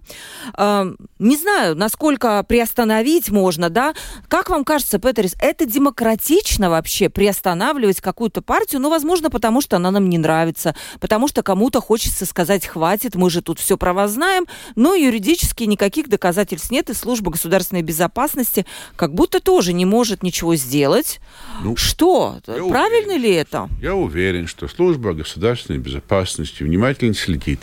Э, 0.56 0.92
не 1.18 1.36
знаю, 1.36 1.76
насколько 1.76 2.42
приостановить 2.42 3.30
можно. 3.30 3.70
Да? 3.70 3.94
Как 4.28 4.50
вам 4.50 4.64
кажется, 4.64 4.98
Петерис, 4.98 5.34
это 5.40 5.66
демократично 5.66 6.70
вообще 6.70 7.08
приостанавливать 7.08 8.00
какую-то 8.00 8.42
партию? 8.42 8.80
Ну, 8.80 8.90
возможно, 8.90 9.30
потому 9.30 9.60
что 9.60 9.76
она 9.76 9.90
нам 9.90 10.08
не 10.08 10.18
нравится, 10.18 10.74
потому 11.00 11.28
что 11.28 11.42
кому-то 11.42 11.80
хочется 11.80 12.26
сказать 12.26 12.66
«хватит, 12.66 13.14
мы 13.14 13.27
же 13.28 13.42
тут 13.42 13.58
все 13.58 13.76
про 13.76 13.92
вас 13.92 14.12
знаем», 14.12 14.46
но 14.76 14.94
юридически 14.94 15.64
никаких 15.64 16.08
доказательств 16.08 16.70
нет, 16.70 16.90
и 16.90 16.94
служба 16.94 17.30
государственной 17.30 17.82
безопасности 17.82 18.66
как 18.96 19.14
будто 19.14 19.40
тоже 19.40 19.72
не 19.72 19.84
может 19.84 20.22
ничего 20.22 20.56
сделать. 20.56 21.20
Ну, 21.62 21.76
что? 21.76 22.38
Правильно 22.44 23.14
уверен, 23.14 23.22
ли 23.22 23.34
это? 23.34 23.68
Я 23.80 23.94
уверен, 23.94 24.46
что 24.46 24.68
служба 24.68 25.12
государственной 25.12 25.78
безопасности 25.78 26.62
внимательно 26.62 27.14
следит. 27.14 27.60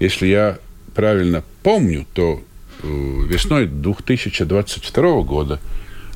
Если 0.00 0.26
я 0.26 0.58
правильно 0.94 1.42
помню, 1.62 2.06
то 2.14 2.40
э, 2.82 2.86
весной 2.86 3.66
2022 3.66 5.22
года 5.22 5.60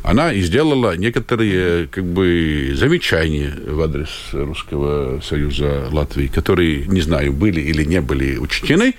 она 0.02 0.32
и 0.32 0.40
сделала 0.40 0.96
некоторые 0.96 1.86
как 1.88 2.04
бы 2.04 2.72
замечания 2.74 3.54
в 3.66 3.80
адрес 3.80 4.08
Русского 4.32 5.20
Союза 5.20 5.88
Латвии, 5.90 6.26
которые, 6.26 6.86
не 6.86 7.00
знаю, 7.00 7.32
были 7.32 7.60
или 7.60 7.84
не 7.84 8.00
были 8.00 8.36
учтены 8.36 8.94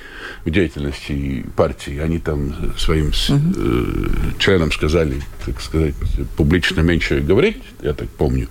в 0.45 0.49
деятельности 0.49 1.45
партии. 1.55 1.99
Они 1.99 2.19
там 2.19 2.73
своим 2.77 3.07
угу. 3.07 4.37
членам 4.39 4.71
сказали, 4.71 5.21
так 5.45 5.59
сказать, 5.61 5.95
публично 6.37 6.81
меньше 6.81 7.19
говорить, 7.19 7.57
я 7.81 7.93
так 7.93 8.09
помню. 8.09 8.47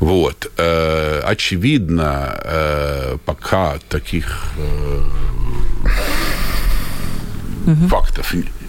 Вот. 0.00 0.50
Э, 0.56 1.20
очевидно, 1.24 3.18
пока 3.24 3.78
таких 3.88 4.52
угу. 7.66 7.88
фактов 7.88 8.34
Э, 8.34 8.65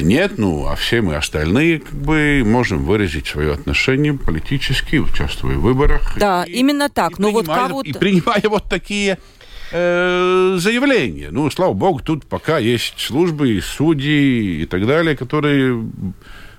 нет, 0.00 0.38
ну, 0.38 0.66
а 0.66 0.76
все 0.76 1.02
мы 1.02 1.16
остальные 1.16 1.80
как 1.80 1.94
бы 1.94 2.42
можем 2.44 2.84
выразить 2.84 3.26
свое 3.26 3.52
отношение 3.52 4.14
политически, 4.14 4.96
участвуя 4.96 5.56
в 5.56 5.60
выборах. 5.60 6.14
Да, 6.16 6.44
и, 6.44 6.52
именно 6.52 6.88
так. 6.88 7.12
И, 7.12 7.22
ну, 7.22 7.32
вот 7.32 7.46
кого 7.46 7.82
И 7.82 7.92
принимая 7.92 8.42
вот 8.44 8.68
такие 8.68 9.18
э, 9.72 10.56
заявления. 10.58 11.28
Ну, 11.30 11.50
слава 11.50 11.72
богу, 11.72 12.00
тут 12.00 12.26
пока 12.26 12.58
есть 12.58 12.98
службы, 12.98 13.60
судьи 13.62 14.62
и 14.62 14.66
так 14.66 14.86
далее, 14.86 15.16
которые 15.16 15.84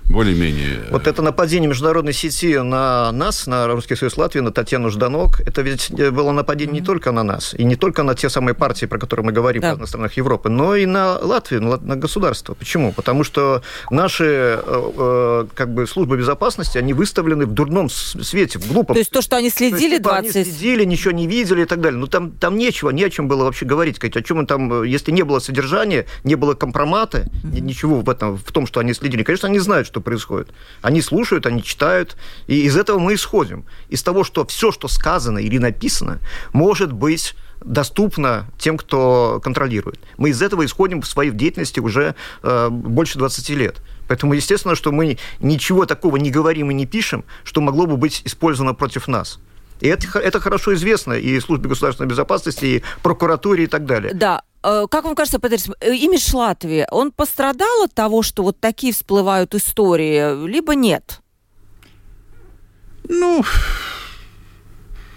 более-менее... 0.08 0.84
Вот 0.90 1.06
это 1.06 1.22
нападение 1.22 1.68
международной 1.68 2.12
сети 2.12 2.58
на 2.58 3.10
нас, 3.12 3.46
на 3.46 3.66
Русский 3.68 3.96
Союз 3.96 4.16
Латвии, 4.16 4.40
на 4.40 4.52
Татьяну 4.52 4.90
Жданок, 4.90 5.40
это 5.40 5.62
ведь 5.62 5.90
было 5.90 6.32
нападение 6.32 6.76
mm-hmm. 6.76 6.80
не 6.80 6.86
только 6.86 7.12
на 7.12 7.22
нас, 7.22 7.54
и 7.54 7.64
не 7.64 7.76
только 7.76 8.02
на 8.02 8.14
те 8.14 8.28
самые 8.28 8.54
партии, 8.54 8.86
про 8.86 8.98
которые 8.98 9.26
мы 9.26 9.32
говорим 9.32 9.62
да. 9.62 9.74
в 9.74 9.86
странах 9.86 10.14
Европы, 10.16 10.48
но 10.48 10.76
и 10.76 10.86
на 10.86 11.18
Латвию, 11.18 11.62
на 11.62 11.96
государство. 11.96 12.54
Почему? 12.54 12.92
Потому 12.92 13.24
что 13.24 13.62
наши 13.90 14.24
э, 14.24 14.62
э, 14.66 15.46
как 15.54 15.72
бы, 15.72 15.86
службы 15.86 16.16
безопасности, 16.16 16.78
они 16.78 16.92
выставлены 16.92 17.46
в 17.46 17.52
дурном 17.52 17.88
свете, 17.88 18.58
в 18.58 18.68
глупом. 18.70 18.94
То 18.94 19.00
есть 19.00 19.10
то, 19.10 19.22
что 19.22 19.36
они 19.36 19.50
следили 19.50 19.92
есть, 19.92 20.02
20... 20.02 20.36
Они 20.36 20.44
следили, 20.44 20.84
ничего 20.84 21.12
не 21.12 21.26
видели 21.26 21.62
и 21.62 21.66
так 21.66 21.80
далее. 21.80 21.98
Ну, 21.98 22.06
там, 22.06 22.30
там 22.32 22.58
нечего, 22.58 22.90
не 22.90 23.04
о 23.04 23.10
чем 23.10 23.28
было 23.28 23.44
вообще 23.44 23.64
говорить. 23.64 23.96
Сказать, 23.96 24.16
о 24.16 24.22
чем 24.22 24.46
там, 24.46 24.82
если 24.82 25.12
не 25.12 25.22
было 25.22 25.38
содержания, 25.38 26.06
не 26.24 26.34
было 26.34 26.54
компромата, 26.54 27.26
mm-hmm. 27.42 27.60
ничего 27.60 28.00
в 28.00 28.10
этом, 28.10 28.36
в 28.36 28.52
том, 28.52 28.66
что 28.66 28.80
они 28.80 28.92
следили. 28.92 29.22
Конечно, 29.22 29.48
они 29.48 29.58
знают, 29.58 29.86
что 29.94 30.00
происходит. 30.00 30.48
Они 30.82 31.00
слушают, 31.00 31.46
они 31.46 31.62
читают, 31.62 32.16
и 32.48 32.62
из 32.62 32.76
этого 32.76 32.98
мы 32.98 33.14
исходим. 33.14 33.64
Из 33.88 34.02
того, 34.02 34.24
что 34.24 34.44
все, 34.44 34.72
что 34.72 34.88
сказано 34.88 35.38
или 35.38 35.58
написано, 35.58 36.18
может 36.52 36.92
быть 36.92 37.34
доступно 37.64 38.46
тем, 38.58 38.76
кто 38.76 39.40
контролирует. 39.42 40.00
Мы 40.18 40.30
из 40.30 40.42
этого 40.42 40.64
исходим 40.64 41.00
в 41.00 41.06
своей 41.06 41.30
деятельности 41.30 41.78
уже 41.78 42.16
э, 42.42 42.68
больше 42.70 43.18
20 43.18 43.48
лет. 43.50 43.76
Поэтому, 44.08 44.34
естественно, 44.34 44.74
что 44.74 44.90
мы 44.90 45.16
ничего 45.40 45.86
такого 45.86 46.16
не 46.16 46.30
говорим 46.30 46.70
и 46.70 46.74
не 46.74 46.86
пишем, 46.86 47.24
что 47.44 47.60
могло 47.60 47.86
бы 47.86 47.96
быть 47.96 48.22
использовано 48.24 48.74
против 48.74 49.06
нас. 49.06 49.38
И 49.80 49.86
это, 49.86 50.18
это 50.18 50.40
хорошо 50.40 50.74
известно 50.74 51.12
и 51.12 51.40
службе 51.40 51.68
государственной 51.68 52.08
безопасности, 52.08 52.64
и 52.64 52.82
прокуратуре 53.02 53.64
и 53.64 53.66
так 53.68 53.86
далее. 53.86 54.12
Да, 54.12 54.42
как 54.90 55.04
вам 55.04 55.14
кажется, 55.14 55.38
Петерс, 55.38 55.68
э, 55.80 55.94
имидж 55.94 56.34
Латвии, 56.34 56.86
он 56.90 57.12
пострадал 57.12 57.84
от 57.84 57.92
того, 57.92 58.22
что 58.22 58.42
вот 58.42 58.58
такие 58.60 58.92
всплывают 58.92 59.54
истории, 59.54 60.46
либо 60.46 60.74
нет? 60.74 61.20
Ну, 63.08 63.44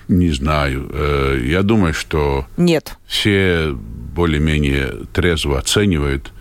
не 0.09 0.31
знаю. 0.31 0.89
Э, 0.91 1.39
я 1.41 1.63
думаю, 1.63 1.93
что 1.93 2.45
нет. 2.57 2.97
все 3.07 3.71
более-менее 3.71 5.05
трезво 5.13 5.59
оценивают. 5.59 6.31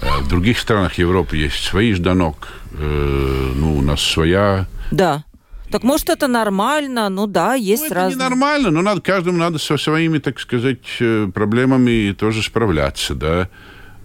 В 0.00 0.28
других 0.28 0.58
странах 0.58 0.94
Европы 0.98 1.36
есть 1.36 1.62
свои 1.62 1.94
жданок, 1.94 2.48
ну, 2.72 3.78
у 3.78 3.80
нас 3.80 4.02
своя. 4.02 4.66
Да. 4.90 5.24
Так 5.70 5.82
может 5.82 6.08
это 6.08 6.28
нормально? 6.28 7.08
Ну 7.08 7.26
да, 7.26 7.54
есть 7.54 7.82
ну, 7.82 7.86
это 7.86 7.94
разные. 7.94 8.16
не 8.16 8.22
нормально, 8.22 8.70
но 8.70 8.82
надо, 8.82 9.00
каждому 9.00 9.38
надо 9.38 9.58
со 9.58 9.76
своими, 9.76 10.18
так 10.18 10.38
сказать, 10.38 10.86
э, 11.00 11.28
проблемами 11.32 12.12
тоже 12.12 12.42
справляться, 12.42 13.14
да. 13.14 13.48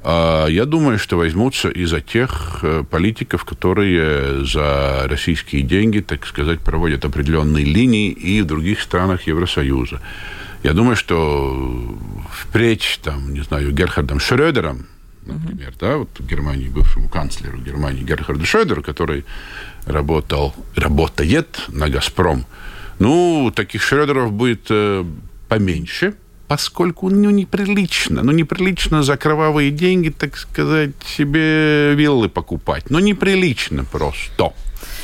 А 0.03 0.47
я 0.47 0.65
думаю, 0.65 0.97
что 0.97 1.17
возьмутся 1.17 1.69
и 1.69 1.85
за 1.85 2.01
тех 2.01 2.59
э, 2.63 2.83
политиков, 2.89 3.45
которые 3.45 4.43
за 4.45 5.03
российские 5.07 5.61
деньги, 5.61 5.99
так 5.99 6.25
сказать, 6.25 6.59
проводят 6.61 7.05
определенные 7.05 7.65
линии 7.65 8.09
и 8.09 8.41
в 8.41 8.47
других 8.47 8.81
странах 8.81 9.27
Евросоюза. 9.27 10.01
Я 10.63 10.73
думаю, 10.73 10.95
что 10.95 11.95
впредь, 12.31 12.99
там, 13.03 13.33
не 13.33 13.41
знаю, 13.41 13.71
Герхардом 13.71 14.19
Шрёдером, 14.19 14.87
например, 15.25 15.69
uh-huh. 15.69 15.79
да, 15.79 15.97
вот 15.97 16.09
в 16.17 16.25
Германии, 16.25 16.67
бывшему 16.67 17.07
канцлеру 17.09 17.59
Германии 17.59 18.03
Герхарду 18.03 18.45
Шрёдеру, 18.45 18.81
который 18.81 19.23
работал, 19.85 20.53
работает 20.75 21.65
на 21.69 21.89
«Газпром», 21.89 22.45
ну, 23.01 23.51
таких 23.55 23.81
Шредеров 23.81 24.31
будет 24.31 24.67
э, 24.69 25.03
поменьше, 25.47 26.13
поскольку 26.47 27.09
ну, 27.09 27.31
неприлично. 27.31 28.21
Ну, 28.21 28.31
неприлично 28.31 29.01
за 29.01 29.17
кровавые 29.17 29.71
деньги, 29.71 30.09
так 30.09 30.37
сказать, 30.37 30.91
себе 31.03 31.95
виллы 31.95 32.29
покупать. 32.29 32.91
Ну, 32.91 32.99
неприлично 32.99 33.85
просто. 33.85 34.53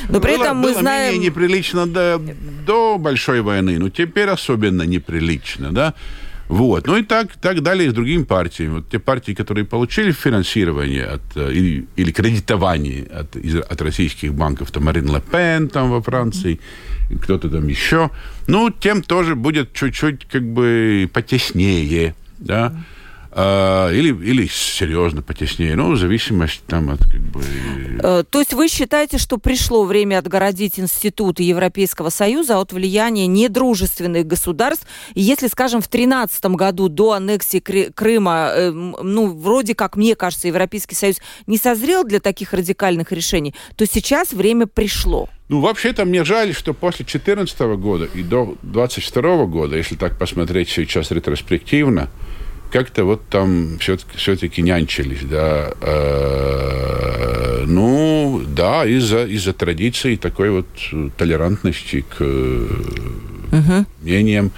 Но 0.09 0.19
при 0.19 0.35
было, 0.35 0.43
этом 0.43 0.57
мы 0.57 0.73
было 0.73 0.81
знаем... 0.81 1.13
менее 1.15 1.29
неприлично 1.29 1.87
до, 1.87 2.21
до 2.67 2.99
Большой 2.99 3.41
войны, 3.41 3.79
но 3.79 3.89
теперь 3.89 4.29
особенно 4.29 4.83
неприлично, 4.83 5.71
да. 5.71 5.95
Вот. 6.47 6.87
Ну 6.87 6.97
и 6.97 7.03
так, 7.03 7.35
так 7.37 7.61
далее 7.61 7.91
с 7.91 7.93
другими 7.93 8.23
партиями. 8.23 8.75
Вот 8.75 8.89
те 8.89 8.99
партии, 8.99 9.33
которые 9.33 9.65
получили 9.65 10.11
финансирование 10.11 11.03
от, 11.03 11.21
э, 11.35 11.51
или, 11.51 11.87
или 11.95 12.11
кредитование 12.11 13.05
от, 13.05 13.35
из, 13.35 13.55
от 13.55 13.81
российских 13.81 14.33
банков, 14.33 14.71
там 14.71 14.85
Марин 14.85 15.13
Ле 15.13 15.21
Пен 15.21 15.67
там 15.67 15.91
во 15.91 16.01
Франции, 16.01 16.59
кто-то 17.21 17.49
там 17.49 17.67
еще, 17.67 18.11
ну, 18.47 18.69
тем 18.69 19.01
тоже 19.01 19.35
будет 19.35 19.73
чуть-чуть 19.73 20.25
как 20.25 20.43
бы 20.43 21.09
потеснее, 21.13 22.15
да. 22.39 22.73
А, 23.39 23.91
или, 23.91 24.09
или 24.09 24.47
серьезно 24.47 25.21
потеснее, 25.21 25.75
ну, 25.75 25.91
в 25.91 25.97
зависимости 25.97 26.59
там 26.65 26.89
от 26.89 27.01
как 27.01 27.21
бы... 27.21 27.43
Э, 28.01 28.23
то 28.27 28.39
есть 28.39 28.55
вы 28.55 28.67
считаете, 28.67 29.19
что 29.19 29.37
пришло 29.37 29.85
время 29.85 30.17
отгородить 30.17 30.79
институты 30.79 31.43
Европейского 31.43 32.09
Союза 32.09 32.57
от 32.57 32.73
влияния 32.73 33.27
недружественных 33.27 34.25
государств? 34.25 34.87
Если, 35.13 35.45
скажем, 35.49 35.81
в 35.81 35.87
2013 35.87 36.45
году 36.45 36.89
до 36.89 37.11
аннексии 37.11 37.59
Крыма, 37.59 38.49
э, 38.55 38.71
ну, 38.71 39.27
вроде 39.27 39.75
как, 39.75 39.97
мне 39.97 40.15
кажется, 40.15 40.47
Европейский 40.47 40.95
Союз 40.95 41.17
не 41.45 41.59
созрел 41.59 42.03
для 42.03 42.19
таких 42.19 42.53
радикальных 42.53 43.11
решений, 43.11 43.53
то 43.75 43.85
сейчас 43.85 44.33
время 44.33 44.65
пришло. 44.65 45.29
Ну, 45.47 45.61
вообще-то 45.61 46.05
мне 46.05 46.23
жаль, 46.23 46.55
что 46.55 46.73
после 46.73 47.05
2014 47.05 47.59
года 47.77 48.09
и 48.15 48.23
до 48.23 48.55
2022 48.63 49.45
года, 49.45 49.77
если 49.77 49.93
так 49.93 50.17
посмотреть 50.17 50.69
сейчас 50.69 51.11
ретроспективно, 51.11 52.09
как-то 52.71 53.05
вот 53.05 53.27
там 53.29 53.77
все-таки, 53.79 54.17
все-таки 54.17 54.61
нянчились, 54.61 55.23
да. 55.23 55.71
Э, 55.81 57.63
ну, 57.67 58.43
да, 58.47 58.85
из-за, 58.85 59.25
из-за 59.25 59.53
традиции 59.53 60.15
такой 60.15 60.49
вот 60.49 60.67
толерантности 61.17 62.05
к 62.17 62.21
угу. 62.21 63.85
мнениям. 64.01 64.51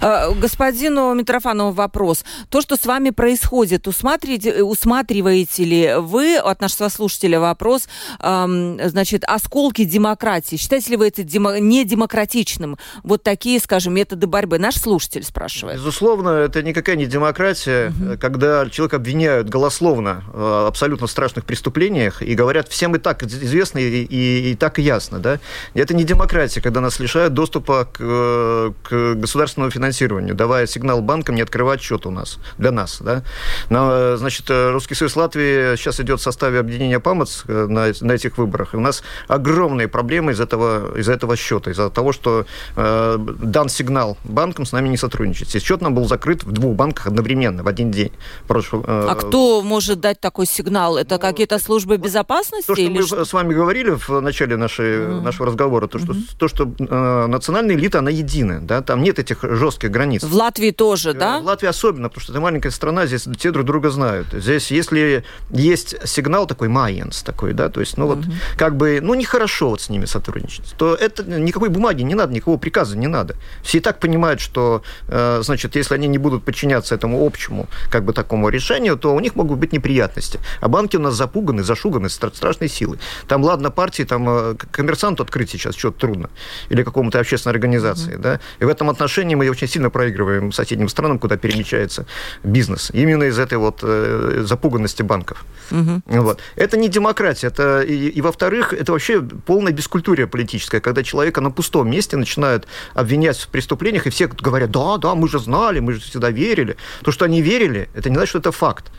Э, 0.00 0.32
господину 0.34 1.14
Митрофанову 1.14 1.72
вопрос. 1.72 2.24
То, 2.48 2.60
что 2.60 2.76
с 2.76 2.86
вами 2.86 3.10
происходит, 3.10 3.88
усматриваете, 3.88 4.62
усматриваете 4.62 5.64
ли 5.64 5.94
вы, 5.98 6.36
от 6.36 6.60
нашего 6.60 6.88
слушателя 6.88 7.40
вопрос, 7.40 7.88
эм, 8.20 8.80
значит, 8.88 9.24
осколки 9.26 9.84
демократии? 9.84 10.56
Считаете 10.56 10.90
ли 10.90 10.96
вы 10.96 11.08
это 11.08 11.22
демо- 11.22 11.58
недемократичным? 11.58 12.78
Вот 13.02 13.22
такие, 13.22 13.60
скажем, 13.60 13.94
методы 13.94 14.26
борьбы. 14.26 14.58
Наш 14.58 14.76
слушатель 14.76 15.24
спрашивает. 15.24 15.76
Безусловно, 15.76 16.30
это 16.30 16.62
никакая 16.62 16.96
не 16.96 17.06
демократия, 17.06 17.88
угу. 17.90 18.18
когда 18.18 18.68
человека 18.70 18.96
обвиняют 18.96 19.48
голословно 19.48 20.24
в 20.32 20.66
абсолютно 20.66 21.06
страшных 21.06 21.44
преступлениях 21.44 22.22
и 22.22 22.34
говорят, 22.34 22.68
всем 22.68 22.94
и 22.96 22.98
так 22.98 23.22
известно 23.22 23.78
и, 23.78 24.04
и, 24.04 24.52
и 24.52 24.54
так 24.54 24.78
и 24.78 24.82
ясно. 24.82 25.18
Да? 25.18 25.38
Это 25.74 25.94
не 25.94 26.04
демократия, 26.04 26.60
когда 26.60 26.80
нас 26.80 27.00
лишают 27.00 27.34
доступа 27.34 27.84
к, 27.84 27.98
э, 28.00 28.72
к 28.82 29.14
государственному 29.14 29.59
финансированию, 29.68 30.34
давая 30.34 30.66
сигнал 30.66 31.02
банкам 31.02 31.34
не 31.34 31.42
открывать 31.42 31.82
счет 31.82 32.06
у 32.06 32.10
нас, 32.10 32.38
для 32.56 32.70
нас. 32.70 33.02
Да? 33.02 33.22
Но, 33.68 34.16
значит, 34.16 34.46
Русский 34.48 34.94
Союз 34.94 35.16
Латвии 35.16 35.76
сейчас 35.76 36.00
идет 36.00 36.20
в 36.20 36.22
составе 36.22 36.58
объединения 36.58 37.00
ПАМОЦ 37.00 37.44
э, 37.48 37.66
на, 37.66 37.92
на 38.00 38.12
этих 38.12 38.38
выборах. 38.38 38.74
И 38.74 38.76
у 38.76 38.80
нас 38.80 39.02
огромные 39.28 39.88
проблемы 39.88 40.32
из 40.32 40.40
этого, 40.40 40.96
из 40.96 41.08
этого 41.08 41.36
счета, 41.36 41.70
из-за 41.70 41.90
того, 41.90 42.12
что 42.12 42.46
э, 42.76 43.18
дан 43.18 43.68
сигнал 43.68 44.16
банкам 44.24 44.64
с 44.64 44.72
нами 44.72 44.88
не 44.88 44.96
сотрудничать. 44.96 45.54
И 45.54 45.60
счет 45.60 45.80
нам 45.80 45.94
был 45.94 46.06
закрыт 46.06 46.44
в 46.44 46.52
двух 46.52 46.76
банках 46.76 47.06
одновременно, 47.08 47.62
в 47.62 47.68
один 47.68 47.90
день. 47.90 48.12
Прошло, 48.46 48.84
э, 48.86 49.06
а 49.10 49.14
кто 49.14 49.62
может 49.62 50.00
дать 50.00 50.20
такой 50.20 50.46
сигнал? 50.46 50.96
Это 50.96 51.16
ну, 51.16 51.20
какие-то 51.20 51.58
службы 51.58 51.96
безопасности? 51.96 52.66
То, 52.66 52.74
что 52.74 52.82
или 52.82 52.98
мы 52.98 53.02
что? 53.02 53.24
с 53.24 53.32
вами 53.32 53.54
говорили 53.54 53.90
в 53.90 54.20
начале 54.20 54.56
нашей, 54.56 54.98
mm. 54.98 55.20
нашего 55.22 55.46
разговора, 55.46 55.86
то, 55.86 55.98
что, 55.98 56.12
mm-hmm. 56.12 56.36
то, 56.38 56.48
что 56.48 56.72
э, 56.78 57.26
национальная 57.26 57.74
элита, 57.74 57.98
она 57.98 58.10
единая. 58.10 58.60
Да? 58.60 58.82
Там 58.82 59.02
нет 59.02 59.18
этих 59.18 59.42
жестких 59.56 59.90
границ. 59.90 60.22
В 60.22 60.34
Латвии 60.34 60.70
тоже, 60.70 61.12
да? 61.12 61.40
В 61.40 61.44
Латвии 61.44 61.68
особенно, 61.68 62.08
потому 62.08 62.22
что 62.22 62.32
это 62.32 62.40
маленькая 62.40 62.70
страна, 62.70 63.06
здесь 63.06 63.26
все 63.38 63.50
друг 63.50 63.66
друга 63.66 63.90
знают. 63.90 64.28
Здесь, 64.32 64.70
если 64.70 65.24
есть 65.50 65.96
сигнал 66.06 66.46
такой 66.46 66.68
майенс 66.68 67.22
такой, 67.22 67.52
да, 67.52 67.68
то 67.68 67.80
есть, 67.80 67.96
ну 67.96 68.06
вот, 68.06 68.18
как 68.56 68.76
бы, 68.76 69.00
ну 69.02 69.14
нехорошо 69.14 69.70
вот 69.70 69.80
с 69.80 69.88
ними 69.88 70.04
сотрудничать, 70.04 70.74
то 70.76 70.94
это 70.94 71.24
никакой 71.24 71.68
бумаги 71.68 72.02
не 72.02 72.14
надо, 72.14 72.32
никакого 72.32 72.58
приказа 72.58 72.96
не 72.96 73.06
надо. 73.06 73.36
Все 73.62 73.78
и 73.78 73.80
так 73.80 73.98
понимают, 73.98 74.40
что, 74.40 74.82
э, 75.08 75.40
значит, 75.42 75.76
если 75.76 75.94
они 75.94 76.08
не 76.08 76.18
будут 76.18 76.44
подчиняться 76.44 76.94
этому 76.94 77.24
общему, 77.24 77.68
как 77.90 78.04
бы 78.04 78.12
такому 78.12 78.48
решению, 78.48 78.96
то 78.96 79.14
у 79.14 79.20
них 79.20 79.34
могут 79.34 79.58
быть 79.58 79.72
неприятности. 79.72 80.40
А 80.60 80.68
банки 80.68 80.96
у 80.96 81.00
нас 81.00 81.14
запуганы, 81.14 81.62
зашуганы 81.62 82.08
страшной 82.08 82.68
силой. 82.68 82.98
Там, 83.26 83.42
ладно, 83.42 83.70
партии, 83.70 84.04
там 84.04 84.28
э, 84.28 84.54
коммерсанту 84.70 85.22
открыть 85.22 85.50
сейчас 85.50 85.74
что-то 85.74 86.00
трудно. 86.00 86.30
Или 86.68 86.82
какому-то 86.82 87.18
общественной 87.18 87.54
организации, 87.54 88.14
mm-hmm. 88.14 88.20
да. 88.20 88.40
И 88.58 88.64
в 88.64 88.68
этом 88.68 88.90
отношении 88.90 89.34
мы 89.40 89.50
очень 89.50 89.68
сильно 89.68 89.90
проигрываем 89.90 90.52
соседним 90.52 90.88
странам, 90.88 91.18
куда 91.18 91.36
перемещается 91.36 92.04
бизнес. 92.44 92.90
Именно 92.92 93.24
из 93.24 93.38
этой 93.38 93.56
вот 93.56 93.80
э, 93.82 94.42
запуганности 94.46 95.02
банков. 95.02 95.44
Mm-hmm. 95.70 96.20
Вот. 96.20 96.40
Это 96.56 96.76
не 96.76 96.88
демократия. 96.88 97.46
Это, 97.46 97.80
и, 97.80 98.08
и, 98.08 98.20
во-вторых, 98.20 98.74
это 98.74 98.92
вообще 98.92 99.22
полная 99.22 99.72
бескультурия 99.72 100.26
политическая, 100.26 100.80
когда 100.80 101.02
человека 101.02 101.40
на 101.40 101.50
пустом 101.50 101.90
месте 101.90 102.16
начинают 102.16 102.68
обвинять 102.94 103.38
в 103.38 103.48
преступлениях, 103.48 104.06
и 104.06 104.10
все 104.10 104.26
говорят, 104.26 104.70
да, 104.70 104.98
да, 104.98 105.14
мы 105.14 105.28
же 105.28 105.38
знали, 105.38 105.80
мы 105.80 105.94
же 105.94 106.00
всегда 106.00 106.30
верили. 106.30 106.76
То, 107.02 107.12
что 107.12 107.24
они 107.24 107.40
верили, 107.40 107.88
это 107.94 108.10
не 108.10 108.16
значит, 108.16 108.28
что 108.30 108.38
это 108.38 108.52
факт. 108.52 108.92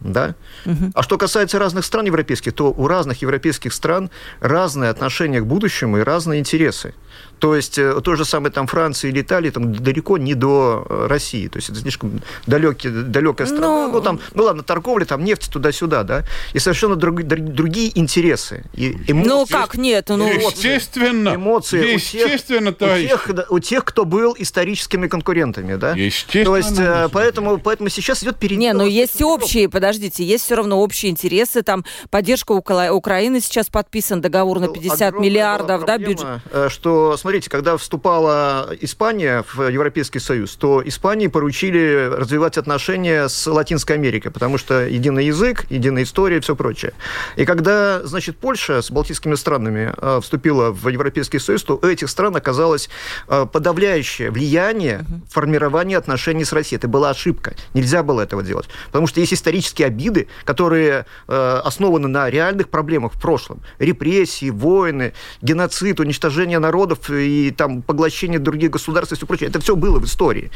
Да? 0.00 0.34
Угу. 0.66 0.92
А 0.94 1.02
что 1.02 1.18
касается 1.18 1.58
разных 1.58 1.84
стран 1.84 2.06
европейских, 2.06 2.52
то 2.52 2.72
у 2.72 2.86
разных 2.86 3.22
европейских 3.22 3.72
стран 3.72 4.10
разные 4.40 4.90
отношения 4.90 5.40
к 5.40 5.46
будущему 5.46 5.98
и 5.98 6.02
разные 6.02 6.40
интересы. 6.40 6.94
То 7.38 7.54
есть 7.54 7.78
э, 7.78 8.00
то 8.02 8.16
же 8.16 8.24
самое 8.24 8.52
там 8.52 8.66
Франция 8.66 9.10
или 9.10 9.20
Италия 9.20 9.50
там 9.50 9.74
далеко 9.74 10.18
не 10.18 10.34
до 10.34 10.86
э, 10.88 11.06
России. 11.08 11.48
То 11.48 11.58
есть 11.58 11.68
это 11.68 11.78
слишком 11.80 12.22
далекий, 12.46 12.88
далекая 12.88 13.46
страна. 13.46 13.66
Но... 13.66 13.86
Ну, 13.88 13.92
ну, 13.94 14.00
там, 14.00 14.20
ну 14.34 14.44
ладно, 14.44 14.62
торговля, 14.62 15.04
там 15.04 15.24
нефть 15.24 15.50
туда-сюда, 15.52 16.02
да. 16.04 16.24
И 16.52 16.58
совершенно 16.58 16.96
друг, 16.96 17.22
другие 17.22 17.98
интересы. 17.98 18.64
И 18.74 18.96
эмоции, 19.08 19.28
ну 19.28 19.46
как 19.46 19.76
нет? 19.76 20.08
Ну... 20.08 20.26
Естественно. 20.26 21.34
Эмоции 21.34 21.94
Естественно, 21.94 22.70
у 22.70 22.74
тех, 22.74 23.28
у 23.28 23.32
тех, 23.32 23.46
у 23.50 23.58
тех, 23.58 23.84
кто 23.84 24.04
был 24.04 24.34
историческими 24.38 25.06
конкурентами, 25.06 25.76
да. 25.76 25.92
Естественно. 25.92 26.44
То 26.44 26.56
есть 26.56 26.78
э, 26.78 27.08
поэтому, 27.12 27.58
поэтому 27.58 27.88
сейчас 27.88 28.22
идет 28.22 28.36
передел. 28.36 28.60
Не, 28.60 28.72
но 28.72 28.84
есть 28.84 29.20
общие, 29.22 29.68
подождите, 29.68 30.24
есть 30.24 30.44
все 30.44 30.54
равно 30.56 30.80
общие 30.80 31.10
интересы. 31.10 31.62
Там 31.62 31.84
поддержка 32.10 32.52
Украины 32.52 33.40
сейчас 33.40 33.68
подписан 33.68 34.20
договор 34.20 34.60
на 34.60 34.68
50 34.68 35.14
ну, 35.14 35.20
миллиардов, 35.20 35.84
да, 35.84 35.98
бюджет. 35.98 36.26
Что, 36.68 37.16
смотрите, 37.24 37.48
когда 37.48 37.78
вступала 37.78 38.68
Испания 38.82 39.46
в 39.54 39.70
Европейский 39.70 40.18
Союз, 40.18 40.56
то 40.56 40.82
Испании 40.84 41.28
поручили 41.28 42.10
развивать 42.12 42.58
отношения 42.58 43.30
с 43.30 43.46
Латинской 43.46 43.96
Америкой, 43.96 44.30
потому 44.30 44.58
что 44.58 44.86
единый 44.86 45.24
язык, 45.24 45.64
единая 45.70 46.02
история 46.02 46.36
и 46.36 46.40
все 46.40 46.54
прочее. 46.54 46.92
И 47.36 47.46
когда, 47.46 48.02
значит, 48.04 48.36
Польша 48.36 48.82
с 48.82 48.90
балтийскими 48.90 49.36
странами 49.36 49.94
э, 49.96 50.20
вступила 50.22 50.70
в 50.70 50.86
Европейский 50.88 51.38
Союз, 51.38 51.62
то 51.62 51.78
у 51.82 51.86
этих 51.86 52.10
стран 52.10 52.36
оказалось 52.36 52.90
э, 53.28 53.46
подавляющее 53.50 54.30
влияние 54.30 55.06
в 55.30 55.32
формировании 55.32 55.96
отношений 55.96 56.44
с 56.44 56.52
Россией. 56.52 56.76
Это 56.76 56.88
была 56.88 57.08
ошибка. 57.08 57.54
Нельзя 57.72 58.02
было 58.02 58.20
этого 58.20 58.42
делать. 58.42 58.66
Потому 58.88 59.06
что 59.06 59.20
есть 59.20 59.32
исторические 59.32 59.86
обиды, 59.86 60.28
которые 60.44 61.06
э, 61.26 61.60
основаны 61.64 62.06
на 62.06 62.28
реальных 62.28 62.68
проблемах 62.68 63.14
в 63.14 63.18
прошлом. 63.18 63.62
Репрессии, 63.78 64.50
войны, 64.50 65.14
геноцид, 65.40 66.00
уничтожение 66.00 66.58
народов 66.58 66.98
и 67.18 67.50
там 67.50 67.82
поглощение 67.82 68.38
других 68.38 68.70
государств 68.70 69.12
и 69.12 69.16
все 69.16 69.26
прочее. 69.26 69.48
Это 69.48 69.60
все 69.60 69.76
было 69.76 69.98
в 69.98 70.04
истории. 70.04 70.50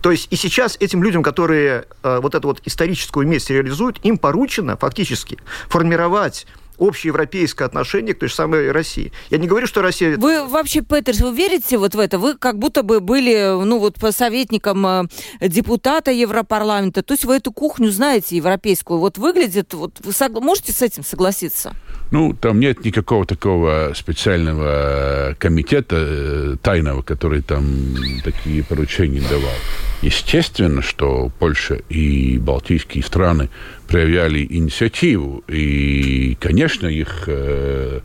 То 0.00 0.10
есть 0.10 0.28
и 0.30 0.36
сейчас 0.36 0.76
этим 0.80 1.02
людям, 1.02 1.22
которые 1.22 1.86
э, 2.02 2.20
вот 2.20 2.34
эту 2.34 2.48
вот 2.48 2.60
историческую 2.64 3.26
месть 3.26 3.50
реализуют, 3.50 3.98
им 4.02 4.18
поручено 4.18 4.76
фактически 4.76 5.38
формировать 5.68 6.46
общеевропейское 6.78 7.66
отношение 7.66 8.14
к 8.14 8.18
той 8.18 8.28
же 8.28 8.34
самой 8.34 8.70
России. 8.72 9.12
Я 9.30 9.38
не 9.38 9.46
говорю, 9.46 9.66
что 9.66 9.82
Россия... 9.82 10.16
Вы 10.16 10.46
вообще, 10.46 10.80
Петерс, 10.80 11.20
вы 11.20 11.34
верите 11.34 11.78
вот 11.78 11.94
в 11.94 11.98
это? 11.98 12.18
Вы 12.18 12.36
как 12.36 12.58
будто 12.58 12.82
бы 12.82 13.00
были, 13.00 13.62
ну 13.64 13.78
вот, 13.78 13.96
по 14.00 14.12
советникам 14.12 14.86
э, 14.86 15.04
депутата 15.40 16.10
Европарламента, 16.10 17.02
то 17.02 17.14
есть 17.14 17.24
вы 17.24 17.36
эту 17.36 17.52
кухню 17.52 17.90
знаете 17.90 18.36
европейскую. 18.36 18.98
Вот 18.98 19.18
выглядит, 19.18 19.74
вот 19.74 19.98
вы 20.02 20.12
сог... 20.12 20.40
можете 20.40 20.72
с 20.72 20.82
этим 20.82 21.04
согласиться? 21.04 21.74
Ну, 22.12 22.34
там 22.34 22.60
нет 22.60 22.84
никакого 22.84 23.24
такого 23.24 23.92
специального 23.94 25.34
комитета 25.38 25.96
э, 25.98 26.56
тайного, 26.60 27.00
который 27.00 27.40
там 27.40 27.96
такие 28.22 28.62
поручения 28.62 29.22
давал. 29.22 29.54
Естественно, 30.02 30.82
что 30.82 31.32
Польша 31.38 31.76
и 31.88 32.36
Балтийские 32.36 33.02
страны 33.02 33.48
проявляли 33.88 34.46
инициативу, 34.48 35.42
и, 35.48 36.36
конечно, 36.38 36.86
их... 36.86 37.24
Э, 37.28 38.00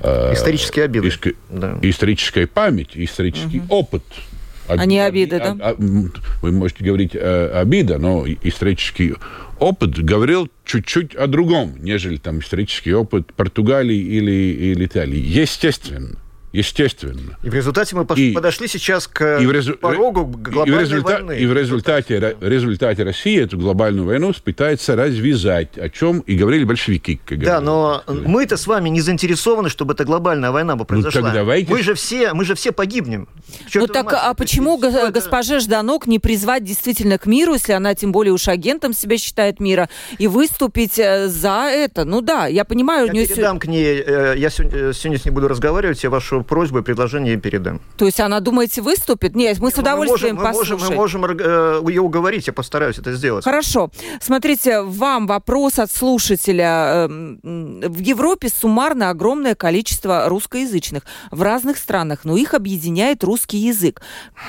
э, 0.00 0.32
Исторические 0.32 0.86
обиды. 0.86 1.08
Иск... 1.08 1.28
Да. 1.50 1.78
Историческая 1.82 2.46
память, 2.46 2.92
исторический 2.94 3.58
угу. 3.60 3.74
опыт 3.74 4.04
а 4.68 4.86
не 4.86 4.98
обиды, 4.98 5.38
да? 5.38 5.56
А, 5.60 5.74
вы 5.78 6.52
можете 6.52 6.84
говорить 6.84 7.14
э, 7.14 7.60
обида, 7.60 7.98
но 7.98 8.24
исторический 8.42 9.14
опыт 9.58 9.98
говорил 10.02 10.48
чуть-чуть 10.64 11.14
о 11.14 11.26
другом, 11.26 11.74
нежели 11.80 12.16
там 12.16 12.40
исторический 12.40 12.92
опыт 12.94 13.32
Португалии 13.34 13.96
или, 13.96 14.32
или 14.72 14.86
Италии. 14.86 15.18
Естественно. 15.18 16.18
Естественно. 16.54 17.36
И 17.42 17.50
в 17.50 17.54
результате 17.54 17.96
мы 17.96 18.06
и, 18.14 18.32
подошли 18.32 18.68
сейчас 18.68 19.08
к 19.08 19.40
и 19.40 19.44
в 19.44 19.50
резу... 19.50 19.74
порогу 19.74 20.24
глобальной 20.24 20.68
и 20.68 20.76
в 20.76 20.80
результа... 20.80 21.12
войны. 21.14 21.38
И 21.40 21.46
в 21.46 21.52
результате, 21.52 22.36
в 22.40 22.48
результате 22.48 23.02
России 23.02 23.42
эту 23.42 23.58
глобальную 23.58 24.06
войну 24.06 24.32
пытается 24.44 24.94
развязать, 24.94 25.76
о 25.76 25.88
чем 25.88 26.20
и 26.20 26.36
говорили 26.36 26.62
большевики. 26.62 27.20
Как 27.24 27.40
да, 27.40 27.60
говорили. 27.60 27.64
но 27.66 28.04
мы-то 28.06 28.56
с 28.56 28.68
вами 28.68 28.88
не 28.88 29.00
заинтересованы, 29.00 29.68
чтобы 29.68 29.94
эта 29.94 30.04
глобальная 30.04 30.52
война 30.52 30.76
бы 30.76 30.82
ну, 30.82 30.84
произошла. 30.84 31.22
Ну, 31.22 31.26
так 31.26 31.34
давайте... 31.34 31.72
мы, 31.72 31.82
же 31.82 31.94
все, 31.94 32.32
мы 32.34 32.44
же 32.44 32.54
все 32.54 32.70
погибнем. 32.70 33.26
Ну 33.74 33.88
так, 33.88 34.04
мать, 34.04 34.14
а 34.22 34.34
почему 34.34 34.78
это... 34.78 35.10
госпоже 35.10 35.58
Жданок 35.58 36.06
не 36.06 36.20
призвать 36.20 36.62
действительно 36.62 37.18
к 37.18 37.26
миру, 37.26 37.54
если 37.54 37.72
она 37.72 37.96
тем 37.96 38.12
более 38.12 38.32
уж 38.32 38.46
агентом 38.46 38.92
себя 38.92 39.18
считает 39.18 39.58
мира, 39.58 39.88
и 40.18 40.28
выступить 40.28 41.00
э, 41.00 41.26
за 41.26 41.68
это? 41.68 42.04
Ну 42.04 42.20
да, 42.20 42.46
я 42.46 42.64
понимаю... 42.64 43.06
Я 43.08 43.12
нее... 43.12 43.26
передам 43.26 43.58
к 43.58 43.66
ней, 43.66 44.00
э, 44.06 44.34
я 44.36 44.50
сегодня, 44.50 44.92
сегодня 44.92 45.18
с 45.18 45.24
ней 45.24 45.32
буду 45.32 45.48
разговаривать, 45.48 46.04
я 46.04 46.10
вашу 46.10 46.43
просьбу 46.44 46.78
и 46.78 46.82
предложение 46.82 47.36
передам. 47.36 47.80
То 47.96 48.06
есть 48.06 48.20
она, 48.20 48.40
думаете, 48.40 48.82
выступит? 48.82 49.34
Нет, 49.34 49.58
мы 49.58 49.70
с 49.70 49.78
удовольствием 49.78 50.36
мы 50.36 50.42
можем, 50.42 50.52
послушаем. 50.52 50.90
Мы 50.90 50.96
можем, 50.96 51.20
мы 51.20 51.26
можем 51.30 51.88
ее 51.88 52.02
уговорить, 52.02 52.46
я 52.46 52.52
постараюсь 52.52 52.98
это 52.98 53.12
сделать. 53.12 53.44
Хорошо. 53.44 53.90
Смотрите, 54.20 54.82
вам 54.82 55.26
вопрос 55.26 55.78
от 55.78 55.90
слушателя. 55.90 57.06
Эм, 57.06 57.40
в 57.42 57.98
Европе 57.98 58.48
суммарно 58.48 59.10
огромное 59.10 59.54
количество 59.54 60.28
русскоязычных 60.28 61.04
в 61.30 61.42
разных 61.42 61.78
странах, 61.78 62.20
но 62.24 62.36
их 62.36 62.54
объединяет 62.54 63.24
русский 63.24 63.58
язык. 63.58 64.02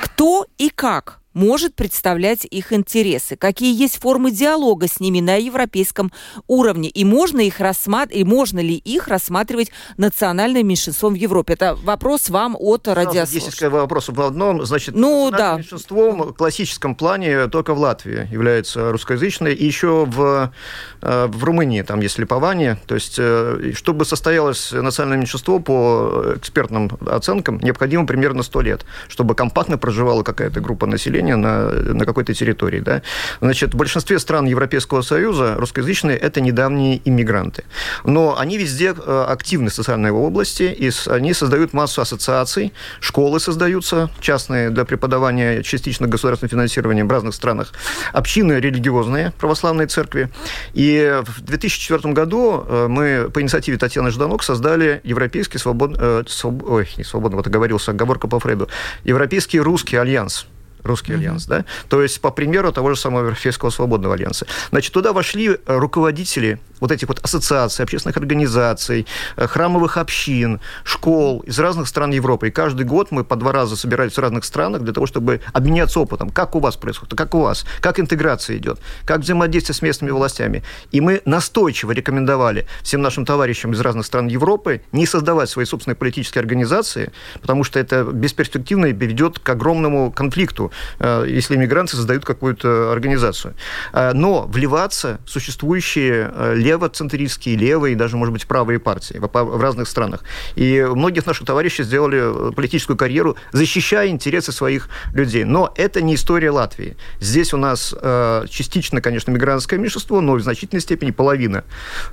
Кто 0.03 0.45
и 0.57 0.69
как 0.69 1.19
может 1.35 1.75
представлять 1.75 2.45
их 2.45 2.73
интересы, 2.73 3.35
какие 3.35 3.79
есть 3.79 4.01
формы 4.01 4.31
диалога 4.31 4.87
с 4.87 4.99
ними 4.99 5.19
на 5.19 5.35
европейском 5.35 6.11
уровне, 6.47 6.89
и 6.89 7.05
можно, 7.05 7.41
их 7.41 7.59
рассмат... 7.59 8.11
и 8.11 8.23
можно 8.23 8.59
ли 8.59 8.75
их 8.75 9.07
рассматривать 9.07 9.71
национальным 9.97 10.67
меньшинством 10.67 11.13
в 11.13 11.17
Европе. 11.17 11.53
Это 11.53 11.75
вопрос 11.75 12.29
вам 12.29 12.55
от 12.57 12.87
радиослушателей. 12.87 13.45
Есть 13.45 13.61
вопрос 13.61 14.09
в 14.09 14.21
одном. 14.21 14.65
Значит, 14.65 14.95
ну, 14.95 15.29
да. 15.29 15.57
меньшинством 15.57 16.21
в 16.23 16.33
классическом 16.33 16.95
плане 16.95 17.47
только 17.47 17.73
в 17.73 17.79
Латвии 17.79 18.27
является 18.31 18.91
русскоязычной, 18.91 19.53
и 19.53 19.65
еще 19.65 20.05
в, 20.05 20.53
э, 21.01 21.27
в 21.27 21.43
Румынии 21.43 21.81
там 21.81 21.99
есть 21.99 22.17
липование. 22.17 22.79
То 22.87 22.95
есть, 22.95 23.15
э, 23.17 23.73
чтобы 23.75 24.05
состоялось 24.05 24.71
национальное 24.71 25.17
меньшинство 25.17 25.59
по 25.59 26.33
экспертным 26.37 26.89
оценкам, 27.05 27.59
необходимо 27.59 28.07
примерно 28.07 28.41
100 28.41 28.61
лет, 28.61 28.85
чтобы 29.09 29.35
компактно 29.35 29.77
проживала 29.77 30.23
какая-то 30.23 30.61
группа 30.61 30.85
населения 30.85 31.24
населения 31.25 31.35
на, 31.35 31.93
на 31.93 32.05
какой-то 32.05 32.33
территории. 32.33 32.79
Да? 32.79 33.01
Значит, 33.41 33.73
в 33.73 33.77
большинстве 33.77 34.19
стран 34.19 34.45
Европейского 34.45 35.01
Союза 35.01 35.55
русскоязычные– 35.57 36.17
это 36.21 36.41
недавние 36.41 37.01
иммигранты. 37.05 37.63
Но 38.03 38.37
они 38.37 38.57
везде 38.57 38.93
э, 38.95 39.25
активны 39.27 39.69
в 39.69 39.73
социальной 39.73 40.11
области, 40.11 40.63
и 40.63 40.91
они 41.07 41.33
создают 41.33 41.73
массу 41.73 42.01
ассоциаций, 42.01 42.73
школы 42.99 43.39
создаются 43.39 44.09
частные 44.19 44.69
для 44.69 44.85
преподавания 44.85 45.63
частично 45.63 46.07
государственным 46.07 46.49
финансированием 46.49 47.07
в 47.07 47.11
разных 47.11 47.33
странах, 47.33 47.73
общины 48.13 48.53
религиозные, 48.53 49.33
православные 49.39 49.87
церкви. 49.87 50.29
И 50.73 51.21
в 51.25 51.41
2004 51.41 52.13
году 52.13 52.63
э, 52.67 52.87
мы 52.87 53.29
по 53.33 53.41
инициативе 53.41 53.77
Татьяны 53.77 54.11
Жданок 54.11 54.43
создали 54.43 55.01
Европейский 55.03 55.57
свободный... 55.57 55.99
Э. 56.01 56.23
Ой, 56.43 56.87
не 56.97 57.03
свободно, 57.03 57.37
вот 57.37 57.47
оговорился, 57.47 57.91
оговорка 57.91 58.27
по 58.27 58.39
Фрейду. 58.39 58.67
Европейский 59.03 59.59
русский 59.59 59.97
альянс 59.97 60.47
Русский 60.85 61.11
mm-hmm. 61.11 61.15
альянс, 61.15 61.45
да? 61.45 61.65
То 61.89 62.01
есть, 62.01 62.21
по 62.21 62.31
примеру 62.31 62.71
того 62.71 62.93
же 62.93 62.99
самого 62.99 63.23
Европейского 63.23 63.69
свободного 63.69 64.15
альянса. 64.15 64.45
Значит, 64.69 64.93
туда 64.93 65.13
вошли 65.13 65.57
руководители 65.65 66.59
вот 66.79 66.91
этих 66.91 67.07
вот 67.07 67.19
ассоциаций, 67.23 67.83
общественных 67.83 68.17
организаций, 68.17 69.05
э, 69.37 69.47
храмовых 69.47 69.97
общин, 69.97 70.59
школ 70.83 71.39
из 71.41 71.57
разных 71.59 71.87
стран 71.87 72.11
Европы. 72.11 72.47
И 72.47 72.51
каждый 72.51 72.85
год 72.85 73.11
мы 73.11 73.23
по 73.23 73.35
два 73.35 73.51
раза 73.51 73.75
собирались 73.75 74.13
в 74.13 74.19
разных 74.19 74.45
странах 74.45 74.81
для 74.81 74.93
того, 74.93 75.07
чтобы 75.07 75.41
обменяться 75.53 75.99
опытом. 75.99 76.29
Как 76.29 76.55
у 76.55 76.59
вас 76.59 76.75
происходит, 76.75 77.17
как 77.17 77.33
у 77.35 77.41
вас, 77.41 77.65
как 77.81 77.99
интеграция 77.99 78.57
идет, 78.57 78.79
как 79.05 79.21
взаимодействие 79.21 79.75
с 79.75 79.81
местными 79.81 80.11
властями. 80.11 80.63
И 80.91 81.01
мы 81.01 81.21
настойчиво 81.25 81.91
рекомендовали 81.91 82.67
всем 82.83 83.01
нашим 83.01 83.25
товарищам 83.25 83.71
из 83.73 83.79
разных 83.79 84.05
стран 84.05 84.27
Европы 84.27 84.81
не 84.91 85.05
создавать 85.05 85.49
свои 85.49 85.65
собственные 85.65 85.95
политические 85.95 86.41
организации, 86.41 87.11
потому 87.41 87.63
что 87.63 87.79
это 87.79 88.03
бесперспективно 88.03 88.87
и 88.87 88.93
ведет 88.93 89.39
к 89.39 89.49
огромному 89.49 90.11
конфликту, 90.11 90.71
э, 90.71 90.74
если 90.99 91.55
иммигранты 91.55 91.95
создают 91.95 92.25
какую-то 92.25 92.91
организацию. 92.91 93.53
Э, 93.93 94.13
но 94.13 94.45
вливаться 94.47 95.19
в 95.25 95.29
существующие 95.29 96.31
левоцентристские, 96.55 97.55
левые, 97.55 97.95
даже, 97.95 98.17
может 98.17 98.33
быть, 98.33 98.47
правые 98.47 98.79
партии 98.79 99.17
в 99.19 99.61
разных 99.61 99.87
странах. 99.87 100.23
И 100.55 100.85
многих 100.89 101.25
наших 101.25 101.45
товарищей 101.45 101.83
сделали 101.83 102.53
политическую 102.53 102.97
карьеру, 102.97 103.35
защищая 103.51 104.07
интересы 104.07 104.51
своих 104.51 104.89
людей. 105.13 105.43
Но 105.43 105.73
это 105.75 106.01
не 106.01 106.15
история 106.15 106.51
Латвии. 106.51 106.97
Здесь 107.19 107.53
у 107.53 107.57
нас 107.57 107.93
э, 107.99 108.45
частично, 108.49 109.01
конечно, 109.01 109.31
мигрантское 109.31 109.79
меньшинство, 109.79 110.21
но 110.21 110.33
в 110.33 110.41
значительной 110.41 110.81
степени 110.81 111.11
половина 111.11 111.63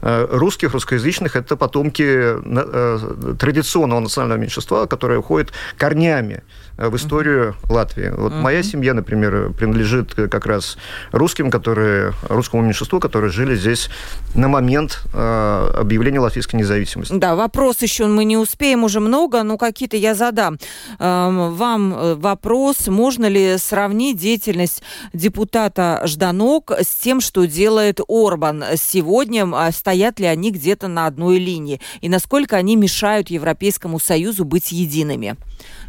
э, 0.00 0.26
русских, 0.30 0.72
русскоязычных– 0.72 1.36
это 1.36 1.56
потомки 1.56 2.02
э, 2.04 3.34
традиционного 3.38 4.00
национального 4.00 4.38
меньшинства, 4.38 4.86
которое 4.86 5.18
уходит 5.18 5.52
корнями 5.76 6.42
Э, 6.42 6.61
в 6.76 6.96
историю 6.96 7.54
uh-huh. 7.62 7.72
Латвии. 7.72 8.12
Вот 8.16 8.32
uh-huh. 8.32 8.40
моя 8.40 8.62
семья, 8.62 8.94
например, 8.94 9.52
принадлежит 9.52 10.14
как 10.14 10.46
раз 10.46 10.76
русским, 11.10 11.50
которые, 11.50 12.12
русскому 12.28 12.62
меньшинству, 12.62 13.00
которые 13.00 13.30
жили 13.30 13.54
здесь 13.54 13.90
на 14.34 14.48
момент 14.48 15.02
э, 15.12 15.70
объявления 15.78 16.20
латвийской 16.20 16.56
независимости. 16.56 17.12
Да, 17.14 17.34
вопрос 17.34 17.82
еще 17.82 18.06
мы 18.06 18.24
не 18.24 18.36
успеем 18.36 18.84
уже 18.84 19.00
много, 19.00 19.42
но 19.42 19.58
какие-то 19.58 19.96
я 19.96 20.14
задам. 20.14 20.58
Эм, 20.98 21.54
вам 21.54 21.94
э, 21.94 22.14
вопрос, 22.14 22.88
можно 22.88 23.26
ли 23.26 23.56
сравнить 23.58 24.18
деятельность 24.18 24.82
депутата 25.12 26.02
Жданок 26.06 26.72
с 26.72 26.94
тем, 26.94 27.20
что 27.20 27.44
делает 27.44 28.00
Орбан 28.08 28.64
сегодня? 28.76 29.48
А 29.52 29.70
стоят 29.72 30.20
ли 30.20 30.26
они 30.26 30.50
где-то 30.50 30.88
на 30.88 31.06
одной 31.06 31.38
линии? 31.38 31.80
И 32.00 32.08
насколько 32.08 32.56
они 32.56 32.76
мешают 32.76 33.30
Европейскому 33.30 33.98
Союзу 33.98 34.44
быть 34.44 34.72
едиными? 34.72 35.36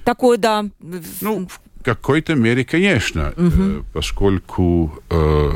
Такое, 0.03 0.37
да. 0.37 0.65
Ну, 1.21 1.47
в 1.47 1.83
какой-то 1.83 2.35
мере, 2.35 2.65
конечно, 2.65 3.33
угу. 3.37 3.85
поскольку 3.93 5.01
э, 5.09 5.51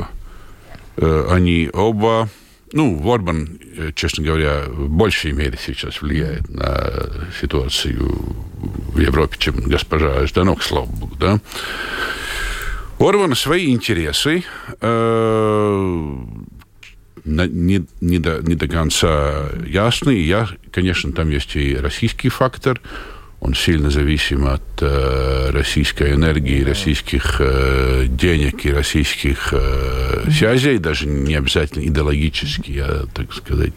э, 0.96 1.26
они 1.30 1.68
оба, 1.72 2.30
ну, 2.72 3.12
Орбан, 3.12 3.58
э, 3.76 3.92
честно 3.94 4.24
говоря, 4.24 4.64
в 4.66 4.88
большей 4.88 5.32
мере 5.32 5.58
сейчас 5.62 6.00
влияет 6.00 6.48
на 6.48 7.10
ситуацию 7.38 7.98
в 8.94 8.98
Европе, 8.98 9.36
чем 9.38 9.56
госпожа 9.56 10.26
Жданок, 10.26 10.62
слава 10.62 10.86
богу, 10.86 11.14
да. 11.16 11.40
Орбан 12.98 13.34
свои 13.34 13.70
интересы 13.70 14.44
э, 14.80 16.16
не, 17.26 17.86
не, 18.00 18.18
до, 18.18 18.40
не 18.40 18.54
до 18.54 18.66
конца 18.66 19.50
ясны. 19.66 20.22
Я, 20.22 20.48
конечно, 20.72 21.12
там 21.12 21.28
есть 21.28 21.54
и 21.54 21.76
российский 21.76 22.30
фактор– 22.30 22.80
он 23.40 23.54
сильно 23.54 23.88
зависим 23.90 24.46
от 24.48 24.62
э, 24.80 25.50
российской 25.50 26.14
энергии, 26.14 26.64
российских 26.64 27.36
э, 27.38 28.06
денег 28.08 28.64
и 28.66 28.72
российских 28.72 29.50
э, 29.52 30.28
связей, 30.30 30.78
даже 30.78 31.06
не 31.06 31.36
обязательно 31.36 31.86
идеологически, 31.86 32.82
а, 32.84 33.06
так 33.14 33.32
сказать, 33.32 33.74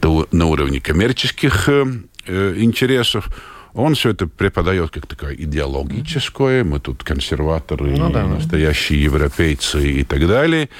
до, 0.00 0.26
на 0.32 0.46
уровне 0.46 0.80
коммерческих 0.80 1.68
э, 1.68 1.84
э, 2.26 2.54
интересов. 2.56 3.28
Он 3.74 3.94
все 3.94 4.10
это 4.10 4.26
преподает 4.26 4.90
как 4.90 5.06
такое 5.06 5.34
идеологическое. 5.34 6.64
Мы 6.64 6.80
тут 6.80 7.04
консерваторы, 7.04 7.96
ну, 7.96 8.10
да, 8.10 8.26
настоящие 8.26 9.04
европейцы 9.04 10.00
и 10.00 10.04
так 10.04 10.26
далее. 10.26 10.70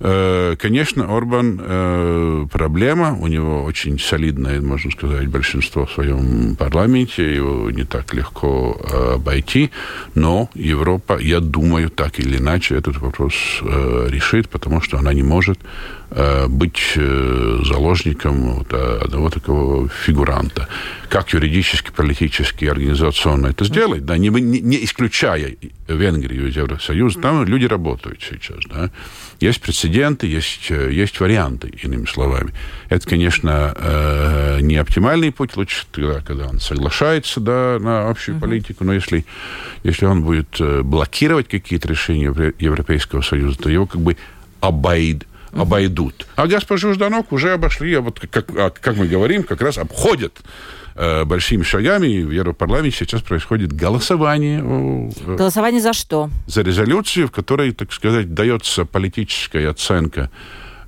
Э, 0.00 0.54
конечно, 0.58 1.16
Орбан 1.16 1.60
э, 1.60 2.46
проблема. 2.52 3.16
У 3.18 3.26
него 3.26 3.64
очень 3.64 3.98
солидное, 3.98 4.60
можно 4.60 4.90
сказать, 4.90 5.26
большинство 5.26 5.86
в 5.86 5.92
своем 5.92 6.54
парламенте. 6.56 7.34
Его 7.34 7.70
не 7.70 7.84
так 7.84 8.14
легко 8.14 8.80
э, 8.80 9.14
обойти. 9.14 9.70
Но 10.14 10.50
Европа, 10.54 11.18
я 11.18 11.40
думаю, 11.40 11.90
так 11.90 12.20
или 12.20 12.38
иначе 12.38 12.76
этот 12.76 12.98
вопрос 12.98 13.34
решит, 13.62 14.48
потому 14.48 14.80
что 14.80 14.98
она 14.98 15.12
не 15.12 15.22
может 15.22 15.58
быть 16.48 16.94
заложником 16.94 18.54
вот 18.54 18.72
одного 18.72 19.28
такого 19.28 19.88
фигуранта. 19.88 20.66
Как 21.10 21.34
юридически, 21.34 21.90
политически, 21.94 22.64
организационно 22.64 23.48
это 23.48 23.66
сделать, 23.66 24.06
да, 24.06 24.16
не, 24.16 24.30
не 24.30 24.84
исключая 24.84 25.56
Венгрию 25.86 26.48
из 26.48 26.56
Евросоюза, 26.56 27.20
там 27.20 27.44
люди 27.44 27.66
работают 27.66 28.22
сейчас, 28.22 28.60
да. 28.70 28.90
Есть 29.40 29.60
прецеденты, 29.88 30.26
есть, 30.26 30.70
э, 30.70 30.92
есть 30.92 31.18
варианты, 31.20 31.72
иными 31.82 32.06
словами. 32.06 32.52
Это, 32.88 33.08
конечно, 33.08 33.74
э, 33.76 34.58
не 34.60 34.76
оптимальный 34.76 35.32
путь, 35.32 35.56
лучше 35.56 35.86
тогда, 35.90 36.20
когда 36.20 36.46
он 36.46 36.60
соглашается 36.60 37.40
да, 37.40 37.78
на 37.80 38.08
общую 38.10 38.36
uh-huh. 38.36 38.40
политику, 38.40 38.84
но 38.84 38.92
если, 38.92 39.24
если 39.84 40.06
он 40.06 40.22
будет 40.22 40.60
э, 40.60 40.82
блокировать 40.82 41.48
какие-то 41.48 41.88
решения 41.88 42.52
Европейского 42.58 43.22
Союза, 43.22 43.58
то 43.58 43.70
его 43.70 43.86
как 43.86 44.00
бы 44.00 44.16
обойд, 44.60 45.26
обойдут. 45.52 46.26
А 46.36 46.46
госпожу 46.46 46.94
Жданок 46.94 47.32
уже 47.32 47.52
обошли, 47.52 47.96
вот 47.96 48.20
как, 48.20 48.50
а, 48.56 48.70
как 48.70 48.96
мы 48.96 49.06
говорим, 49.06 49.42
как 49.42 49.60
раз 49.60 49.78
обходят 49.78 50.34
Э, 51.00 51.24
большими 51.24 51.62
шагами. 51.62 52.24
В 52.24 52.32
Европарламенте 52.32 52.96
сейчас 52.96 53.22
происходит 53.22 53.72
голосование. 53.72 54.60
Э, 54.60 55.36
голосование 55.36 55.80
за 55.80 55.92
что? 55.92 56.28
За 56.48 56.62
резолюцию, 56.62 57.28
в 57.28 57.30
которой, 57.30 57.70
так 57.70 57.92
сказать, 57.92 58.34
дается 58.34 58.84
политическая 58.84 59.68
оценка 59.68 60.28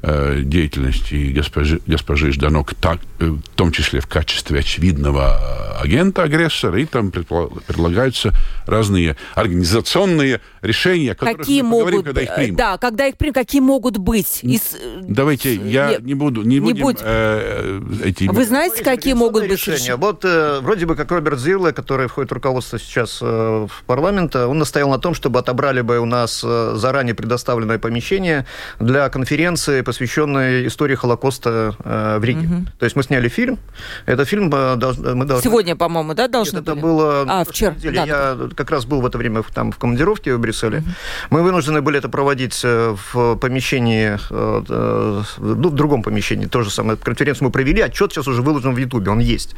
Э, 0.02 0.40
деятельности 0.42 1.30
госпожи, 1.30 1.78
госпожи 1.86 2.32
Жданок, 2.32 2.72
так, 2.74 3.00
э, 3.18 3.26
в 3.26 3.42
том 3.54 3.70
числе 3.70 4.00
в 4.00 4.06
качестве 4.06 4.60
очевидного 4.60 5.78
агента-агрессора, 5.78 6.80
и 6.80 6.86
там 6.86 7.10
предлагаются 7.10 8.32
разные 8.64 9.16
организационные 9.34 10.40
решения, 10.62 11.12
о 11.12 11.14
которых 11.14 11.38
какие 11.38 11.62
мы 11.62 11.70
поговорим, 11.70 11.98
могут, 11.98 12.06
когда 12.06 12.22
их 12.22 12.34
примут. 12.34 12.56
Да, 12.56 12.78
когда 12.78 13.06
их 13.06 13.16
примут, 13.16 13.34
какие 13.34 13.60
могут 13.60 13.98
быть? 13.98 14.40
Из... 14.42 14.76
Давайте, 15.02 15.54
я 15.54 15.98
не, 15.98 16.06
не 16.06 16.14
буду, 16.14 16.42
не, 16.42 16.58
не 16.58 16.60
будем 16.60 16.82
будь... 16.82 16.98
э, 17.02 17.80
эти... 18.04 18.24
Вы 18.24 18.44
знаете, 18.44 18.84
какие 18.84 19.14
могут 19.14 19.42
быть 19.42 19.52
решения? 19.52 19.96
Вот 19.96 20.24
э, 20.24 20.60
вроде 20.60 20.86
бы 20.86 20.96
как 20.96 21.10
Роберт 21.10 21.38
Зирле, 21.38 21.72
который 21.72 22.08
входит 22.08 22.30
в 22.30 22.34
руководство 22.34 22.78
сейчас 22.78 23.18
э, 23.22 23.66
в 23.68 23.84
парламент, 23.86 24.36
он 24.36 24.58
настоял 24.58 24.90
на 24.90 24.98
том, 24.98 25.14
чтобы 25.14 25.38
отобрали 25.38 25.80
бы 25.80 25.98
у 25.98 26.04
нас 26.04 26.42
э, 26.44 26.74
заранее 26.76 27.14
предоставленное 27.14 27.78
помещение 27.78 28.46
для 28.78 29.08
конференции 29.08 29.82
посвященной 29.82 30.66
истории 30.66 30.94
Холокоста 30.94 31.74
э, 31.82 32.18
в 32.18 32.24
Риге. 32.24 32.46
Угу. 32.46 32.66
То 32.78 32.84
есть 32.84 32.96
мы 32.96 33.02
сняли 33.02 33.28
фильм. 33.28 33.58
Это 34.06 34.24
фильм 34.24 34.52
э, 34.52 34.76
мы 35.14 35.24
должны... 35.24 35.42
Сегодня, 35.42 35.76
по-моему, 35.76 36.14
да, 36.14 36.28
должны 36.28 36.56
Нет, 36.56 36.62
это 36.64 36.74
было... 36.74 37.24
А, 37.28 37.44
вчера. 37.44 37.74
Да, 37.82 38.04
я 38.04 38.34
да. 38.34 38.48
как 38.54 38.70
раз 38.70 38.84
был 38.84 39.00
в 39.00 39.06
это 39.06 39.18
время 39.18 39.42
там 39.54 39.72
в 39.72 39.78
командировке 39.78 40.34
в 40.34 40.40
Брюсселе. 40.50 40.82
Мы 41.30 41.42
вынуждены 41.42 41.80
были 41.80 41.98
это 41.98 42.08
проводить 42.08 42.60
э, 42.64 42.96
в 43.12 43.36
помещении, 43.36 44.18
ну, 44.30 45.68
в 45.68 45.74
другом 45.74 46.02
помещении. 46.02 46.46
То 46.46 46.62
же 46.62 46.70
самое. 46.70 46.96
Конференцию 46.96 47.46
мы 47.46 47.50
провели, 47.50 47.80
отчет 47.80 48.12
сейчас 48.12 48.28
уже 48.28 48.42
выложен 48.42 48.74
в 48.74 48.78
Ютубе, 48.78 49.10
он 49.10 49.20
есть. 49.20 49.54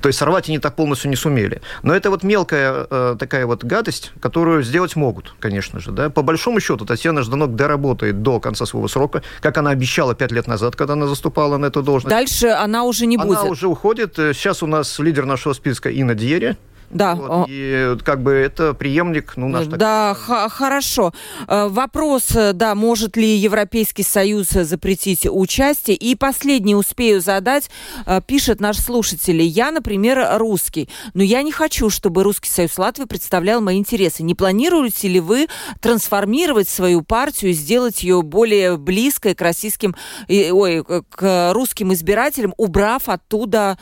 То 0.00 0.08
есть 0.08 0.18
сорвать 0.18 0.48
они 0.48 0.58
так 0.58 0.76
полностью 0.76 1.10
не 1.10 1.16
сумели. 1.16 1.60
Но 1.82 1.94
это 1.94 2.10
вот 2.10 2.22
мелкая 2.22 2.84
такая 3.16 3.46
вот 3.46 3.64
гадость, 3.64 4.12
которую 4.20 4.62
сделать 4.62 4.96
могут, 4.96 5.34
конечно 5.40 5.80
же. 5.80 5.90
Да? 5.90 6.10
По 6.10 6.22
большому 6.22 6.60
счету 6.60 6.84
Татьяна 6.84 7.22
Жданок 7.22 7.54
доработает 7.54 8.22
до 8.22 8.40
конца 8.40 8.66
своего 8.66 8.88
срока, 8.88 9.22
как 9.40 9.58
она 9.58 9.70
обещала 9.70 10.14
пять 10.14 10.32
лет 10.32 10.46
назад, 10.46 10.76
когда 10.76 10.92
она 10.92 11.06
заступала 11.06 11.56
на 11.56 11.66
эту 11.66 11.82
должность. 11.82 12.10
Дальше 12.10 12.48
она 12.48 12.84
уже 12.84 13.06
не 13.06 13.16
будет. 13.16 13.38
Она 13.38 13.50
уже 13.50 13.66
уходит. 13.68 14.14
Сейчас 14.16 14.62
у 14.62 14.66
нас 14.66 14.98
лидер 14.98 15.26
нашего 15.26 15.52
списка 15.52 15.88
Инна 15.88 16.14
Дьери. 16.14 16.56
Да. 16.90 17.14
Вот, 17.14 17.46
и 17.48 17.96
как 18.04 18.22
бы 18.22 18.32
это 18.32 18.74
преемник, 18.74 19.34
ну, 19.36 19.48
наш... 19.48 19.66
Да, 19.66 20.16
так... 20.26 20.52
хорошо. 20.52 21.12
Э, 21.48 21.68
вопрос, 21.68 22.34
э, 22.34 22.52
да, 22.52 22.74
может 22.74 23.16
ли 23.16 23.36
Европейский 23.36 24.02
Союз 24.02 24.48
запретить 24.48 25.26
участие? 25.28 25.96
И 25.96 26.14
последний 26.14 26.74
успею 26.74 27.20
задать, 27.20 27.70
э, 28.06 28.20
пишет 28.26 28.60
наш 28.60 28.78
слушатель. 28.78 29.42
Я, 29.42 29.70
например, 29.70 30.38
русский, 30.38 30.88
но 31.14 31.22
я 31.22 31.42
не 31.42 31.52
хочу, 31.52 31.90
чтобы 31.90 32.22
Русский 32.22 32.50
Союз 32.50 32.78
Латвии 32.78 33.04
представлял 33.04 33.60
мои 33.60 33.78
интересы. 33.78 34.22
Не 34.22 34.34
планируете 34.34 35.08
ли 35.08 35.20
вы 35.20 35.48
трансформировать 35.80 36.68
свою 36.68 37.02
партию 37.02 37.50
и 37.50 37.54
сделать 37.54 38.02
ее 38.02 38.22
более 38.22 38.76
близкой 38.76 39.34
к 39.34 39.40
российским, 39.40 39.94
ой, 40.28 40.84
к 40.84 41.52
русским 41.52 41.92
избирателям, 41.92 42.54
убрав 42.56 43.08
оттуда 43.08 43.78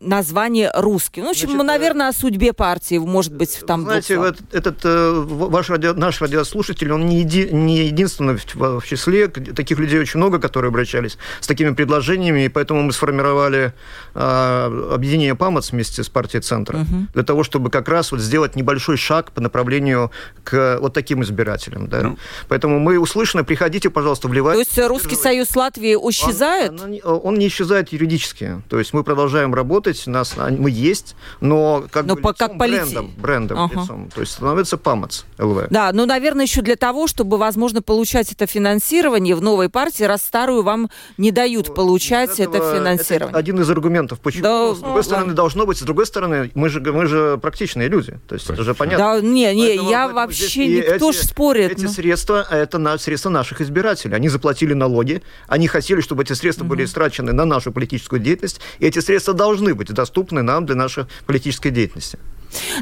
название 0.00 0.70
русский. 0.74 1.20
Ну, 1.20 1.28
в 1.28 1.30
общем, 1.30 1.48
Значит, 1.48 1.62
э, 1.62 1.66
наверное, 1.66 2.08
о 2.08 2.12
судьбе 2.12 2.52
партии, 2.52 2.98
может 2.98 3.34
быть, 3.34 3.62
там 3.66 3.82
Знаете, 3.82 4.14
этот, 4.14 4.54
этот 4.54 4.84
ваш 4.84 5.70
радио, 5.70 5.94
наш 5.94 6.20
радиослушатель, 6.20 6.92
он 6.92 7.06
не, 7.06 7.20
еди, 7.20 7.48
не 7.50 7.86
единственный 7.86 8.36
в, 8.36 8.80
в 8.80 8.86
числе. 8.86 9.28
Таких 9.28 9.78
людей 9.78 9.98
очень 9.98 10.18
много, 10.18 10.38
которые 10.38 10.68
обращались 10.68 11.16
с 11.40 11.46
такими 11.46 11.70
предложениями, 11.70 12.44
и 12.44 12.48
поэтому 12.48 12.82
мы 12.82 12.92
сформировали 12.92 13.72
э, 14.14 14.90
объединение 14.92 15.34
ПАМОЦ 15.34 15.72
вместе 15.72 16.02
с 16.02 16.08
партией 16.08 16.42
«Центр», 16.42 16.76
угу. 16.76 17.06
для 17.14 17.22
того, 17.22 17.42
чтобы 17.42 17.70
как 17.70 17.88
раз 17.88 18.12
вот 18.12 18.20
сделать 18.20 18.54
небольшой 18.54 18.98
шаг 18.98 19.32
по 19.32 19.40
направлению 19.40 20.10
к 20.44 20.78
вот 20.80 20.92
таким 20.92 21.22
избирателям. 21.22 21.88
Да? 21.88 22.02
Ну. 22.02 22.18
Поэтому 22.48 22.78
мы 22.78 22.98
услышаны, 22.98 23.44
приходите, 23.44 23.88
пожалуйста, 23.88 24.28
вливайте. 24.28 24.62
То 24.62 24.68
есть 24.70 24.88
Русский 24.88 25.16
Союз 25.16 25.56
Латвии 25.56 25.94
исчезает? 25.94 26.72
Он, 26.72 27.00
он, 27.02 27.20
он 27.24 27.34
не 27.36 27.48
исчезает 27.48 27.92
юридически. 27.92 28.62
То 28.68 28.78
есть 28.78 28.92
мы 28.92 29.02
продолжаем 29.02 29.54
работать, 29.86 30.06
нас, 30.06 30.34
мы 30.36 30.70
есть, 30.70 31.16
но 31.40 31.84
как 31.90 32.06
но 32.06 32.16
бы 32.16 32.22
по, 32.22 32.28
лицом, 32.30 32.48
как 32.48 32.56
брендом, 32.56 33.12
брендом 33.16 33.58
ага. 33.58 33.80
лицом. 33.80 34.10
То 34.14 34.20
есть 34.20 34.32
становится 34.32 34.76
ПАМОЦ 34.76 35.24
ЛВ. 35.38 35.66
Да, 35.70 35.90
ну, 35.92 36.06
наверное, 36.06 36.44
еще 36.44 36.62
для 36.62 36.76
того, 36.76 37.06
чтобы, 37.06 37.38
возможно, 37.38 37.82
получать 37.82 38.32
это 38.32 38.46
финансирование 38.46 39.34
в 39.34 39.42
новой 39.42 39.68
партии, 39.68 40.04
раз 40.04 40.22
старую 40.22 40.62
вам 40.62 40.90
не 41.18 41.30
дают 41.30 41.68
ну, 41.68 41.74
получать 41.74 42.40
этого, 42.40 42.56
это 42.56 42.76
финансирование. 42.76 43.30
Это 43.30 43.38
один 43.38 43.60
из 43.60 43.70
аргументов, 43.70 44.20
почему. 44.20 44.42
Да, 44.42 44.74
с 44.74 44.78
другой 44.78 45.04
стороны, 45.04 45.32
должно 45.32 45.66
быть, 45.66 45.78
с 45.78 45.82
другой 45.82 46.06
стороны, 46.06 46.50
мы 46.54 46.68
же, 46.68 46.80
мы 46.80 47.06
же 47.06 47.38
практичные 47.38 47.88
люди. 47.88 48.18
То 48.28 48.34
есть 48.34 48.48
это 48.50 48.62
же 48.62 48.74
понятно. 48.74 49.20
Да, 49.20 49.20
не, 49.20 49.54
не, 49.54 49.66
поэтому, 49.66 49.90
я 49.90 49.98
поэтому 49.98 50.14
вообще, 50.14 50.66
никто 50.66 51.12
же 51.12 51.22
спорит. 51.22 51.72
Эти 51.72 51.84
но... 51.84 51.90
средства, 51.90 52.46
это 52.50 52.78
на, 52.78 52.98
средства 52.98 53.30
наших 53.30 53.60
избирателей. 53.60 54.14
Они 54.14 54.28
заплатили 54.28 54.72
налоги, 54.72 55.22
они 55.48 55.68
хотели, 55.68 56.00
чтобы 56.00 56.22
эти 56.22 56.32
средства 56.32 56.64
угу. 56.64 56.70
были 56.70 56.84
истрачены 56.84 57.32
на 57.32 57.44
нашу 57.44 57.72
политическую 57.72 58.20
деятельность, 58.20 58.60
и 58.78 58.86
эти 58.86 58.98
средства 58.98 59.34
должны 59.34 59.75
быть 59.76 59.92
доступны 59.92 60.42
нам 60.42 60.66
для 60.66 60.74
нашей 60.74 61.04
политической 61.26 61.70
деятельности. 61.70 62.18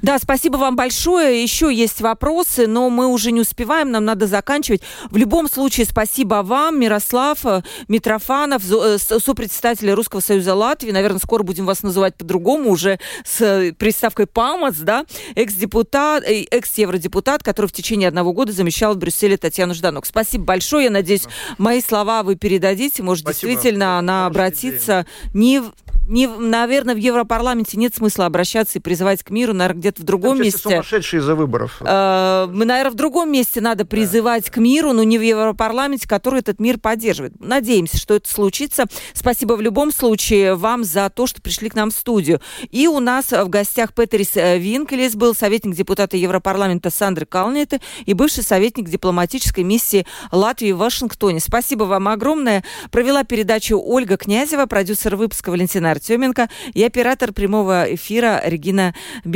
Да, 0.03 0.19
спасибо 0.19 0.57
вам 0.57 0.77
большое. 0.77 1.43
Еще 1.43 1.73
есть 1.73 2.01
вопросы, 2.01 2.67
но 2.67 2.91
мы 2.91 3.07
уже 3.07 3.33
не 3.33 3.41
успеваем, 3.41 3.91
нам 3.91 4.05
надо 4.05 4.27
заканчивать. 4.27 4.83
В 5.11 5.17
любом 5.17 5.49
случае, 5.49 5.87
спасибо 5.87 6.43
вам, 6.45 6.81
Мирослав 6.81 7.45
э, 7.45 7.63
Митрофанов, 7.89 8.63
э, 8.71 8.99
сопредседатель 8.99 9.91
Русского 9.91 10.21
Союза 10.21 10.55
Латвии. 10.55 10.91
Наверное, 10.91 11.19
скоро 11.19 11.43
будем 11.43 11.67
вас 11.67 11.83
называть 11.83 12.17
по-другому, 12.17 12.71
уже 12.71 12.99
с 13.25 13.41
э, 13.41 13.73
приставкой 13.73 14.27
ПАМОС, 14.27 14.77
да, 14.79 15.05
экс-депутат, 15.35 16.25
экс-евродепутат, 16.25 17.43
который 17.43 17.67
в 17.67 17.73
течение 17.73 18.09
одного 18.09 18.33
года 18.33 18.53
замещал 18.53 18.95
в 18.95 18.99
Брюсселе 18.99 19.37
Татьяну 19.37 19.75
Жданок. 19.75 20.07
Спасибо 20.07 20.45
большое. 20.45 20.85
Я 20.85 20.91
надеюсь, 20.91 21.27
мои 21.59 21.81
слова 21.81 22.23
вы 22.23 22.37
передадите. 22.37 23.03
Может, 23.03 23.25
спасибо. 23.25 23.53
действительно 23.53 23.99
она 23.99 24.27
обратится 24.27 25.07
не 25.33 25.63
не, 26.07 26.27
наверное, 26.27 26.95
в 26.95 26.99
Европарламенте 26.99 27.79
нет 27.79 27.95
смысла 27.95 28.27
обращаться 28.27 28.79
и 28.79 28.83
призывать 28.83 29.23
к 29.23 29.31
миру, 29.31 29.55
наверное, 29.65 29.81
где-то 29.81 30.03
в 30.03 30.05
другом 30.05 30.37
Там 30.37 30.45
месте. 30.45 30.59
сумасшедшие 30.59 31.21
из-за 31.21 31.35
выборов. 31.35 31.81
Э, 31.81 32.47
мы, 32.51 32.65
наверное, 32.65 32.93
в 32.93 32.95
другом 32.95 33.33
месте 33.33 33.61
надо 33.61 33.85
призывать 33.85 34.47
да. 34.47 34.53
к 34.53 34.57
миру, 34.59 34.93
но 34.93 35.03
не 35.03 35.19
в 35.19 35.23
Европарламенте, 35.23 36.09
который 36.09 36.41
этот 36.41 36.61
мир 36.61 36.79
поддерживает. 36.79 37.35
Надеемся, 37.41 37.97
что 37.97 38.15
это 38.15 38.29
случится. 38.29 38.85
Спасибо 39.13 39.55
в 39.55 39.61
любом 39.61 39.93
случае 39.93 40.55
вам 40.55 40.85
за 40.85 41.11
то, 41.11 41.27
что 41.27 41.41
пришли 41.41 41.69
к 41.69 41.75
нам 41.75 41.91
в 41.91 41.95
студию. 41.95 42.41
И 42.71 42.87
у 42.87 43.01
нас 43.01 43.33
в 43.33 43.49
гостях 43.49 43.95
Петерис 43.95 44.37
э, 44.37 44.59
Винкелес 44.59 45.15
был 45.15 45.35
советник 45.35 45.75
депутата 45.75 46.17
Европарламента 46.17 46.91
Сандры 46.91 47.27
Калнеты 47.27 47.81
и 48.05 48.15
бывший 48.15 48.43
советник 48.43 48.89
дипломатической 48.89 49.65
миссии 49.65 50.07
Латвии 50.31 50.73
в 50.73 50.79
Вашингтоне. 50.79 51.41
Спасибо 51.41 51.85
вам 51.85 52.09
огромное. 52.09 52.65
Провела 52.91 53.25
передачу 53.25 53.81
Ольга 53.83 54.17
Князева, 54.17 54.67
продюсер 54.67 55.17
выпуска 55.17 55.51
Валентина 55.51 55.91
Артеменко 55.91 56.49
и 56.73 56.83
оператор 56.85 57.33
прямого 57.33 57.95
эфира 57.95 58.43
Регина 58.45 58.95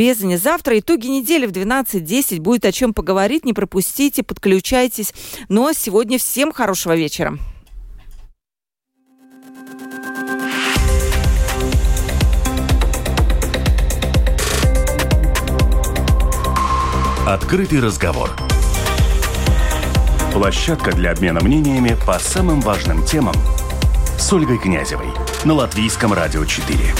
Безани. 0.09 0.36
Завтра 0.36 0.78
итоги 0.78 1.06
недели 1.06 1.44
в 1.44 1.50
12.10. 1.50 2.40
Будет 2.40 2.64
о 2.64 2.72
чем 2.72 2.94
поговорить. 2.94 3.44
Не 3.44 3.52
пропустите, 3.52 4.22
подключайтесь. 4.22 5.12
Ну 5.48 5.66
а 5.66 5.74
сегодня 5.74 6.18
всем 6.18 6.52
хорошего 6.52 6.96
вечера. 6.96 7.38
Открытый 17.26 17.80
разговор. 17.80 18.30
Площадка 20.32 20.92
для 20.92 21.11
обмена 21.11 21.40
мнениями 21.42 21.94
по 22.06 22.18
самым 22.18 22.61
важным 22.62 23.04
темам– 23.04 23.34
с 24.18 24.32
Ольгой 24.32 24.59
Князевой 24.59 25.09
на 25.44 25.54
Латвийском 25.54 26.12
радио 26.12 26.44
4. 26.44 26.94